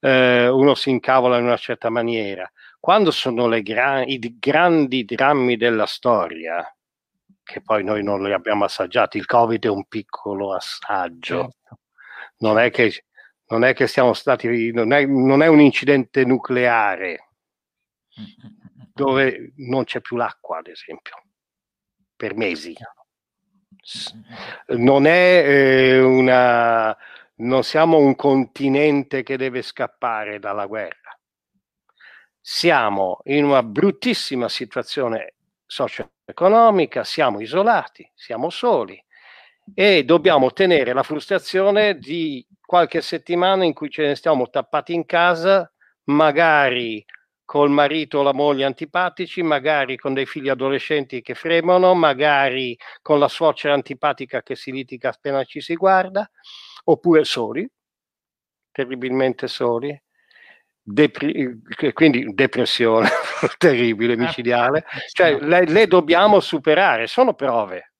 eh, 0.00 0.48
uno 0.48 0.74
si 0.74 0.90
incavola 0.90 1.38
in 1.38 1.44
una 1.44 1.56
certa 1.56 1.88
maniera. 1.88 2.50
Quando 2.80 3.10
sono 3.10 3.48
gra- 3.62 4.04
i 4.04 4.18
grandi 4.38 5.04
drammi 5.04 5.56
della 5.56 5.86
storia, 5.86 6.68
che 7.42 7.62
poi 7.62 7.84
noi 7.84 8.02
non 8.02 8.22
li 8.24 8.32
abbiamo 8.32 8.64
assaggiati. 8.64 9.18
Il 9.18 9.26
Covid 9.26 9.64
è 9.64 9.68
un 9.68 9.86
piccolo 9.86 10.52
assaggio. 10.52 11.42
Certo. 11.42 11.78
Non, 12.38 12.58
è 12.58 12.70
che, 12.70 13.04
non 13.48 13.64
è 13.64 13.72
che 13.72 13.86
siamo 13.86 14.14
stati, 14.14 14.72
non 14.72 14.92
è, 14.92 15.06
non 15.06 15.42
è 15.42 15.46
un 15.46 15.60
incidente 15.60 16.24
nucleare 16.24 17.28
dove 18.92 19.52
non 19.56 19.84
c'è 19.84 20.00
più 20.00 20.16
l'acqua, 20.16 20.58
ad 20.58 20.66
esempio, 20.66 21.25
per 22.16 22.34
mesi. 22.34 22.74
Non 24.68 25.06
è 25.06 25.44
eh, 25.46 26.00
una, 26.00 26.96
non 27.36 27.62
siamo 27.62 27.98
un 27.98 28.16
continente 28.16 29.22
che 29.22 29.36
deve 29.36 29.62
scappare 29.62 30.38
dalla 30.38 30.66
guerra. 30.66 31.16
Siamo 32.40 33.20
in 33.24 33.44
una 33.44 33.62
bruttissima 33.62 34.48
situazione 34.48 35.34
socio-economica, 35.66 37.04
siamo 37.04 37.40
isolati, 37.40 38.08
siamo 38.14 38.50
soli 38.50 39.02
e 39.74 40.04
dobbiamo 40.04 40.52
tenere 40.52 40.92
la 40.92 41.02
frustrazione 41.02 41.98
di 41.98 42.46
qualche 42.64 43.00
settimana 43.00 43.64
in 43.64 43.72
cui 43.72 43.90
ce 43.90 44.06
ne 44.06 44.14
stiamo 44.14 44.48
tappati 44.48 44.94
in 44.94 45.06
casa, 45.06 45.70
magari 46.04 47.04
col 47.46 47.70
marito 47.70 48.18
o 48.18 48.22
la 48.22 48.34
moglie 48.34 48.64
antipatici, 48.64 49.40
magari 49.42 49.96
con 49.96 50.12
dei 50.12 50.26
figli 50.26 50.50
adolescenti 50.50 51.22
che 51.22 51.34
fremono, 51.34 51.94
magari 51.94 52.76
con 53.00 53.18
la 53.18 53.28
suocera 53.28 53.72
antipatica 53.72 54.42
che 54.42 54.56
si 54.56 54.72
litiga 54.72 55.10
appena 55.10 55.44
ci 55.44 55.60
si 55.60 55.74
guarda, 55.76 56.28
oppure 56.84 57.24
soli, 57.24 57.66
terribilmente 58.70 59.48
soli, 59.48 59.98
Depri- 60.88 61.58
quindi 61.94 62.32
depressione 62.32 63.08
terribile, 63.58 64.12
eh, 64.12 64.16
micidiale, 64.16 64.84
cioè 65.10 65.36
le, 65.40 65.64
le, 65.64 65.88
dobbiamo 65.88 66.38
superare, 66.38 67.08
sono 67.08 67.34
prove, 67.34 67.94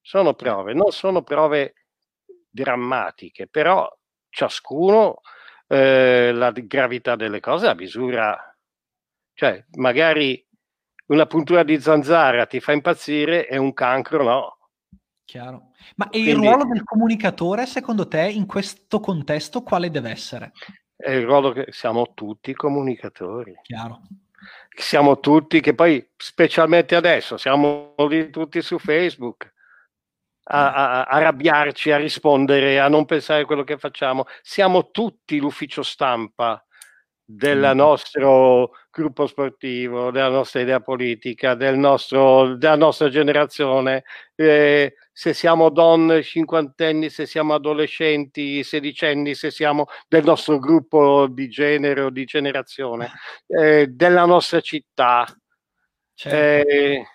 sono 0.00 0.32
prove, 0.32 0.72
non 0.72 0.92
sono 0.92 1.22
prove 1.22 1.74
drammatiche, 2.48 3.48
però 3.48 3.86
ciascuno 4.30 5.20
eh, 5.66 6.32
la 6.32 6.52
gravità 6.52 7.16
delle 7.16 7.40
cose 7.40 7.66
la 7.66 7.74
misura, 7.74 8.55
cioè 9.36 9.62
magari 9.72 10.42
una 11.08 11.26
puntura 11.26 11.62
di 11.62 11.78
zanzara 11.78 12.46
ti 12.46 12.58
fa 12.58 12.72
impazzire 12.72 13.46
e 13.46 13.58
un 13.58 13.72
cancro 13.74 14.22
no. 14.22 14.58
Chiaro. 15.24 15.72
Ma 15.96 16.08
Quindi, 16.08 16.30
il 16.30 16.36
ruolo 16.36 16.64
del 16.64 16.82
comunicatore, 16.84 17.66
secondo 17.66 18.08
te, 18.08 18.22
in 18.22 18.46
questo 18.46 18.98
contesto, 18.98 19.62
quale 19.62 19.90
deve 19.90 20.10
essere? 20.10 20.52
È 20.96 21.10
il 21.10 21.24
ruolo 21.24 21.52
che 21.52 21.66
siamo 21.70 22.12
tutti 22.14 22.54
comunicatori. 22.54 23.54
Chiaro. 23.62 24.02
Siamo 24.70 25.20
tutti, 25.20 25.60
che 25.60 25.74
poi 25.74 26.08
specialmente 26.16 26.94
adesso, 26.94 27.36
siamo 27.36 27.94
tutti 28.30 28.62
su 28.62 28.78
Facebook 28.78 29.52
a, 30.44 30.72
a, 30.72 31.02
a 31.02 31.04
arrabbiarci, 31.04 31.90
a 31.90 31.96
rispondere, 31.96 32.80
a 32.80 32.88
non 32.88 33.04
pensare 33.04 33.42
a 33.42 33.46
quello 33.46 33.64
che 33.64 33.78
facciamo. 33.78 34.26
Siamo 34.42 34.90
tutti 34.90 35.38
l'ufficio 35.38 35.82
stampa 35.82 36.64
del 37.28 37.72
nostro 37.74 38.70
gruppo 38.88 39.26
sportivo, 39.26 40.12
della 40.12 40.28
nostra 40.28 40.60
idea 40.60 40.80
politica, 40.80 41.54
del 41.54 41.76
nostro, 41.76 42.56
della 42.56 42.76
nostra 42.76 43.08
generazione. 43.08 44.04
Eh, 44.36 44.94
se 45.12 45.34
siamo 45.34 45.70
donne 45.70 46.22
cinquantenni, 46.22 47.10
se 47.10 47.26
siamo 47.26 47.54
adolescenti, 47.54 48.62
sedicenni, 48.62 49.34
se 49.34 49.50
siamo 49.50 49.86
del 50.06 50.22
nostro 50.24 50.58
gruppo 50.60 51.26
di 51.26 51.48
genere 51.48 52.02
o 52.02 52.10
di 52.10 52.24
generazione, 52.24 53.10
eh, 53.48 53.88
della 53.88 54.24
nostra 54.24 54.60
città, 54.60 55.26
certo. 56.14 56.70
eh, 56.70 57.06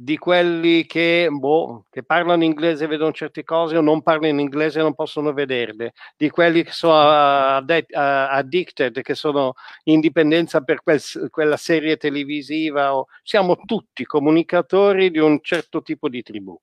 di 0.00 0.16
quelli 0.16 0.86
che, 0.86 1.26
boh, 1.28 1.86
che, 1.90 2.04
parlano 2.04 2.44
inglese 2.44 2.84
e 2.84 2.86
vedono 2.86 3.10
certe 3.10 3.42
cose 3.42 3.76
o 3.76 3.80
non 3.80 4.00
parlano 4.00 4.40
inglese 4.40 4.78
e 4.78 4.82
non 4.82 4.94
possono 4.94 5.32
vederle, 5.32 5.92
di 6.16 6.30
quelli 6.30 6.62
che 6.62 6.70
sono 6.70 7.00
addicted, 7.00 9.02
che 9.02 9.16
sono 9.16 9.54
in 9.84 9.98
dipendenza 9.98 10.60
per 10.60 10.84
quel, 10.84 11.02
quella 11.30 11.56
serie 11.56 11.96
televisiva. 11.96 12.94
O, 12.94 13.06
siamo 13.24 13.56
tutti 13.56 14.04
comunicatori 14.04 15.10
di 15.10 15.18
un 15.18 15.40
certo 15.42 15.82
tipo 15.82 16.08
di 16.08 16.22
tribù. 16.22 16.56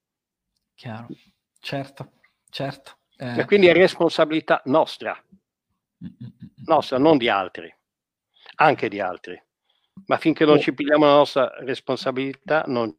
Chiaro, 0.74 1.08
certo, 1.60 2.12
certo. 2.50 3.00
Eh... 3.18 3.42
E 3.42 3.46
quindi 3.46 3.68
è 3.68 3.74
responsabilità 3.74 4.62
nostra, 4.66 5.22
nostra, 6.68 6.98
non 6.98 7.18
di 7.18 7.28
altri, 7.28 7.74
anche 8.56 8.88
di 8.88 9.02
altri. 9.02 9.38
Ma 10.06 10.18
finché 10.18 10.46
non 10.46 10.62
ci 10.62 10.74
pigliamo 10.74 11.06
la 11.06 11.16
nostra 11.16 11.54
responsabilità, 11.60 12.64
non 12.68 12.96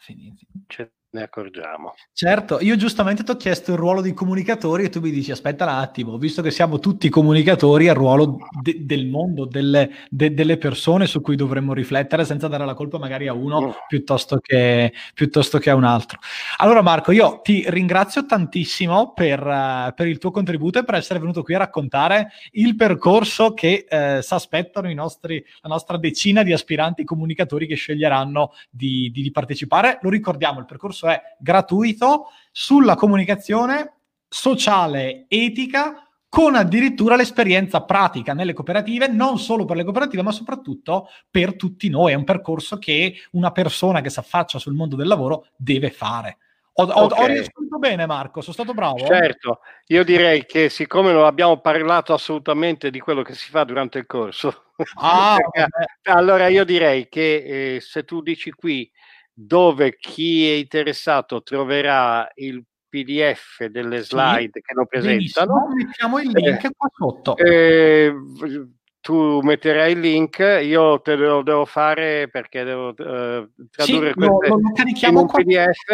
ce 0.00 0.82
ne 1.14 1.22
accorgiamo. 1.22 1.94
Certo, 2.12 2.58
io 2.60 2.76
giustamente 2.76 3.22
ti 3.22 3.30
ho 3.30 3.36
chiesto 3.36 3.70
il 3.70 3.78
ruolo 3.78 4.00
di 4.00 4.12
comunicatori 4.12 4.84
e 4.84 4.88
tu 4.88 5.00
mi 5.00 5.10
dici 5.10 5.30
aspetta 5.30 5.64
un 5.64 5.70
attimo, 5.70 6.18
visto 6.18 6.42
che 6.42 6.50
siamo 6.50 6.80
tutti 6.80 7.08
comunicatori, 7.08 7.84
il 7.84 7.94
ruolo 7.94 8.38
de- 8.60 8.84
del 8.84 9.06
mondo, 9.06 9.46
delle, 9.46 9.90
de- 10.10 10.34
delle, 10.34 10.58
persone 10.58 11.06
su 11.06 11.20
cui 11.20 11.36
dovremmo 11.36 11.72
riflettere 11.72 12.24
senza 12.24 12.48
dare 12.48 12.64
la 12.64 12.74
colpa 12.74 12.98
magari 12.98 13.28
a 13.28 13.32
uno 13.32 13.60
mm. 13.60 13.70
piuttosto, 13.86 14.38
che, 14.40 14.92
piuttosto, 15.14 15.58
che, 15.58 15.70
a 15.70 15.76
un 15.76 15.84
altro. 15.84 16.18
Allora 16.56 16.82
Marco, 16.82 17.12
io 17.12 17.40
ti 17.42 17.64
ringrazio 17.68 18.26
tantissimo 18.26 19.12
per, 19.12 19.40
uh, 19.40 19.94
per 19.94 20.08
il 20.08 20.18
tuo 20.18 20.32
contributo 20.32 20.80
e 20.80 20.84
per 20.84 20.96
essere 20.96 21.20
venuto 21.20 21.44
qui 21.44 21.54
a 21.54 21.58
raccontare 21.58 22.30
il 22.52 22.74
percorso 22.74 23.54
che 23.54 23.86
uh, 23.88 24.20
si 24.20 24.34
aspettano 24.34 24.90
i 24.90 24.94
nostri, 24.94 25.44
la 25.62 25.68
nostra 25.68 25.96
decina 25.96 26.42
di 26.42 26.52
aspiranti 26.52 27.04
comunicatori 27.04 27.68
che 27.68 27.76
sceglieranno 27.76 28.52
di, 28.68 29.10
di, 29.12 29.22
di 29.22 29.30
partecipare. 29.30 29.98
Lo 30.02 30.10
ricordiamo, 30.10 30.58
il 30.58 30.66
percorso 30.66 31.02
è 31.08 31.20
gratuito 31.38 32.26
sulla 32.50 32.94
comunicazione 32.94 33.92
sociale, 34.28 35.26
etica, 35.28 36.04
con 36.28 36.56
addirittura 36.56 37.14
l'esperienza 37.14 37.82
pratica 37.84 38.32
nelle 38.32 38.52
cooperative, 38.52 39.06
non 39.06 39.38
solo 39.38 39.64
per 39.64 39.76
le 39.76 39.84
cooperative, 39.84 40.22
ma 40.22 40.32
soprattutto 40.32 41.08
per 41.30 41.54
tutti 41.54 41.88
noi. 41.88 42.10
È 42.10 42.16
un 42.16 42.24
percorso 42.24 42.76
che 42.78 43.14
una 43.32 43.52
persona 43.52 44.00
che 44.00 44.10
si 44.10 44.18
affaccia 44.18 44.58
sul 44.58 44.74
mondo 44.74 44.96
del 44.96 45.06
lavoro 45.06 45.46
deve 45.56 45.90
fare. 45.90 46.38
Ho, 46.76 46.84
ho, 46.86 47.04
okay. 47.04 47.22
ho 47.22 47.26
riassunto 47.26 47.78
bene, 47.78 48.04
Marco, 48.06 48.40
sono 48.40 48.52
stato 48.52 48.74
bravo. 48.74 48.98
Certo, 49.06 49.60
io 49.86 50.02
direi 50.02 50.44
che 50.44 50.68
siccome 50.70 51.12
non 51.12 51.24
abbiamo 51.24 51.60
parlato 51.60 52.12
assolutamente 52.12 52.90
di 52.90 52.98
quello 52.98 53.22
che 53.22 53.34
si 53.34 53.48
fa 53.50 53.62
durante 53.62 53.98
il 53.98 54.06
corso, 54.06 54.64
ah, 55.00 55.36
allora 56.10 56.48
io 56.48 56.64
direi 56.64 57.08
che 57.08 57.76
eh, 57.76 57.80
se 57.80 58.04
tu 58.04 58.22
dici 58.22 58.50
qui 58.50 58.90
dove 59.34 59.96
chi 59.96 60.48
è 60.48 60.54
interessato 60.54 61.42
troverà 61.42 62.30
il 62.36 62.64
PDF 62.88 63.64
delle 63.66 63.98
slide 63.98 64.50
sì, 64.52 64.60
che 64.60 64.74
lo 64.74 64.86
presentano. 64.86 65.68
Mettiamo 65.74 66.20
il 66.20 66.30
link 66.30 66.64
eh, 66.64 66.70
qua 66.76 66.88
sotto. 66.92 67.36
Eh, 67.36 68.14
tu 69.00 69.40
metterai 69.40 69.92
il 69.92 70.00
link, 70.00 70.38
io 70.38 71.00
te 71.00 71.16
lo 71.16 71.42
devo 71.42 71.64
fare 71.64 72.28
perché 72.30 72.62
devo 72.62 72.88
uh, 72.88 72.94
tradurre 72.94 74.12
sì, 74.12 74.14
queste 74.14 74.48
lo, 74.48 74.56
lo 74.56 75.08
in 75.08 75.16
un 75.16 75.26
PDF 75.26 75.88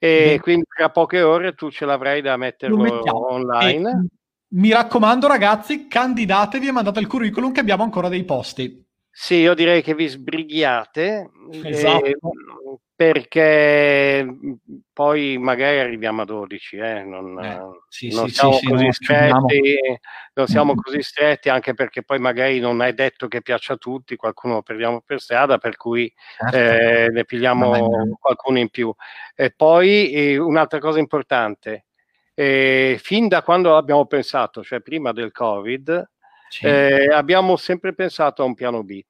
e 0.00 0.34
Beh. 0.34 0.40
quindi 0.40 0.64
tra 0.68 0.90
poche 0.90 1.22
ore 1.22 1.54
tu 1.54 1.70
ce 1.70 1.86
l'avrai 1.86 2.20
da 2.20 2.36
metterlo 2.36 3.00
online. 3.32 3.90
E, 3.90 4.16
mi 4.50 4.72
raccomando 4.72 5.26
ragazzi, 5.26 5.88
candidatevi 5.88 6.68
e 6.68 6.72
mandate 6.72 7.00
il 7.00 7.06
curriculum 7.06 7.52
che 7.52 7.60
abbiamo 7.60 7.82
ancora 7.82 8.08
dei 8.08 8.24
posti. 8.24 8.86
Sì, 9.20 9.34
io 9.34 9.54
direi 9.54 9.82
che 9.82 9.96
vi 9.96 10.06
sbrighiate. 10.06 11.30
Esatto. 11.50 12.04
E, 12.04 12.16
perché 12.94 14.22
mm, 14.24 14.52
poi 14.92 15.38
magari 15.38 15.80
arriviamo 15.80 16.22
a 16.22 16.24
12, 16.24 16.76
eh? 16.76 17.02
non, 17.02 17.36
eh, 17.42 17.80
sì, 17.88 18.14
non 18.14 18.28
sì, 18.28 18.34
siamo 18.34 18.52
sì, 18.52 18.66
così 18.68 18.92
stretti, 18.92 19.74
non 20.34 20.46
siamo 20.46 20.72
mm. 20.74 20.76
così 20.76 21.02
stretti 21.02 21.48
anche 21.48 21.74
perché 21.74 22.04
poi 22.04 22.20
magari 22.20 22.60
non 22.60 22.80
è 22.80 22.92
detto 22.92 23.26
che 23.26 23.42
piaccia 23.42 23.72
a 23.72 23.76
tutti, 23.76 24.14
qualcuno 24.14 24.54
lo 24.54 24.62
perdiamo 24.62 25.00
per 25.00 25.20
strada, 25.20 25.58
per 25.58 25.76
cui 25.76 26.12
certo. 26.36 26.56
eh, 26.56 27.08
ne 27.10 27.24
pigliamo 27.24 28.16
qualcuno 28.20 28.58
in 28.58 28.68
più. 28.68 28.94
E 29.34 29.50
poi 29.50 30.12
eh, 30.12 30.38
un'altra 30.38 30.78
cosa 30.78 31.00
importante, 31.00 31.86
eh, 32.34 33.00
fin 33.02 33.26
da 33.26 33.42
quando 33.42 33.76
abbiamo 33.76 34.06
pensato, 34.06 34.62
cioè 34.62 34.80
prima 34.80 35.10
del 35.10 35.32
Covid, 35.32 36.08
eh, 36.62 37.06
abbiamo 37.12 37.56
sempre 37.56 37.94
pensato 37.94 38.42
a 38.42 38.46
un 38.46 38.54
piano 38.54 38.82
B. 38.82 39.00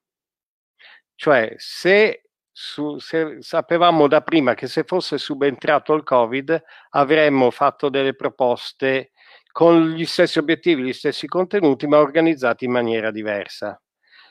Cioè, 1.15 1.55
se 1.57 2.29
su, 2.61 2.99
se, 2.99 3.37
sapevamo 3.41 4.09
da 4.09 4.21
prima 4.21 4.55
che 4.55 4.67
se 4.67 4.83
fosse 4.83 5.17
subentrato 5.17 5.95
il 5.95 6.03
Covid 6.03 6.61
avremmo 6.91 7.51
fatto 7.53 7.89
delle 7.89 8.15
proposte 8.15 9.13
con 9.53 9.91
gli 9.91 10.05
stessi 10.05 10.39
obiettivi, 10.39 10.83
gli 10.83 10.93
stessi 10.93 11.27
contenuti, 11.29 11.87
ma 11.87 11.99
organizzati 11.99 12.65
in 12.65 12.73
maniera 12.73 13.11
diversa. 13.13 13.81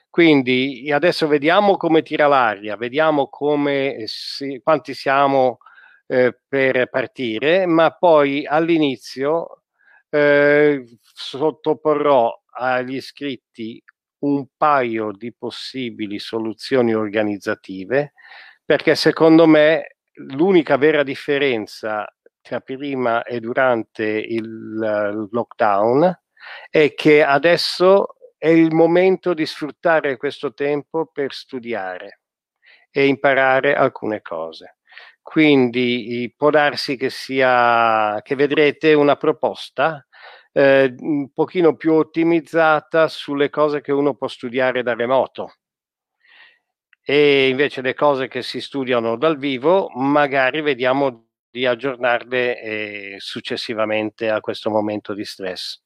Quindi 0.10 0.92
adesso 0.92 1.28
vediamo 1.28 1.78
come 1.78 2.02
tira 2.02 2.28
l'aria, 2.28 2.76
vediamo 2.76 3.30
come 3.30 4.04
si, 4.08 4.60
quanti 4.64 4.94
siamo 4.94 5.60
eh, 6.08 6.38
per 6.48 6.90
partire, 6.90 7.66
ma 7.66 7.92
poi 7.92 8.46
all'inizio 8.46 9.64
eh, 10.10 10.84
sottoporrò 11.02 12.42
agli 12.58 12.96
iscritti 12.96 13.82
un 14.20 14.48
paio 14.58 15.12
di 15.12 15.34
possibili 15.34 16.18
soluzioni 16.20 16.94
organizzative, 16.94 18.14
perché 18.66 18.96
secondo 18.96 19.46
me 19.46 19.98
l'unica 20.14 20.78
vera 20.78 21.04
differenza 21.04 22.06
tra 22.42 22.60
prima 22.62 23.24
e 23.24 23.40
durante 23.40 24.06
il 24.06 25.28
lockdown 25.32 26.22
è 26.70 26.94
che 26.96 27.24
adesso 27.24 28.16
è 28.38 28.48
il 28.48 28.74
momento 28.74 29.34
di 29.34 29.46
sfruttare 29.46 30.18
questo 30.18 30.54
tempo 30.54 31.08
per 31.08 31.34
studiare 31.34 32.22
e 32.90 33.06
imparare 33.06 33.76
alcune 33.76 34.22
cose. 34.22 34.78
Quindi 35.22 36.34
può 36.38 36.50
darsi 36.50 36.96
che 36.96 37.10
sia 37.10 38.22
che 38.24 38.36
vedrete 38.36 38.94
una 38.94 39.18
proposta 39.18 40.08
eh, 40.58 40.96
un 40.98 41.32
pochino 41.34 41.76
più 41.76 41.94
ottimizzata 41.94 43.08
sulle 43.08 43.52
cose 43.52 43.80
che 43.80 43.92
uno 43.92 44.16
può 44.16 44.28
studiare 44.28 44.82
da 44.82 44.96
remoto. 44.96 45.58
E 47.04 47.48
invece 47.50 47.82
le 47.82 47.94
cose 47.94 48.28
che 48.28 48.42
si 48.42 48.60
studiano 48.60 49.18
dal 49.18 49.38
vivo, 49.38 49.90
magari 49.94 50.62
vediamo 50.62 51.28
di 51.50 51.66
aggiornarle 51.68 52.62
eh, 52.62 53.16
successivamente 53.20 54.30
a 54.30 54.40
questo 54.42 54.72
momento 54.72 55.14
di 55.14 55.24
stress. 55.24 55.80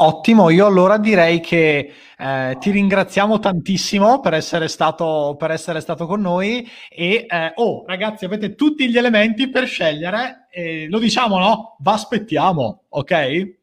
Ottimo, 0.00 0.48
io 0.48 0.64
allora 0.64 0.96
direi 0.96 1.40
che 1.40 1.92
eh, 2.16 2.56
ti 2.58 2.70
ringraziamo 2.70 3.38
tantissimo 3.38 4.20
per 4.20 4.32
essere 4.32 4.68
stato, 4.68 5.34
per 5.36 5.50
essere 5.50 5.80
stato 5.80 6.06
con 6.06 6.20
noi 6.20 6.68
e 6.88 7.26
eh, 7.28 7.52
oh 7.56 7.84
ragazzi 7.84 8.24
avete 8.24 8.54
tutti 8.54 8.88
gli 8.88 8.96
elementi 8.96 9.50
per 9.50 9.66
scegliere, 9.66 10.37
eh, 10.58 10.88
lo 10.88 10.98
diciamo 10.98 11.38
no? 11.38 11.76
Vi 11.78 11.90
aspettiamo, 11.90 12.86
ok? 12.88 13.06
Grazie. 13.06 13.54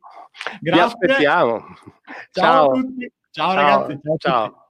Vi 0.61 0.79
aspettiamo. 0.79 1.59
Ciao, 2.31 2.43
ciao 2.43 2.71
a 2.71 2.73
tutti. 2.73 3.11
Ciao, 3.31 3.51
ciao 3.51 3.55
ragazzi. 3.55 3.99
Ciao. 4.01 4.17
ciao. 4.17 4.64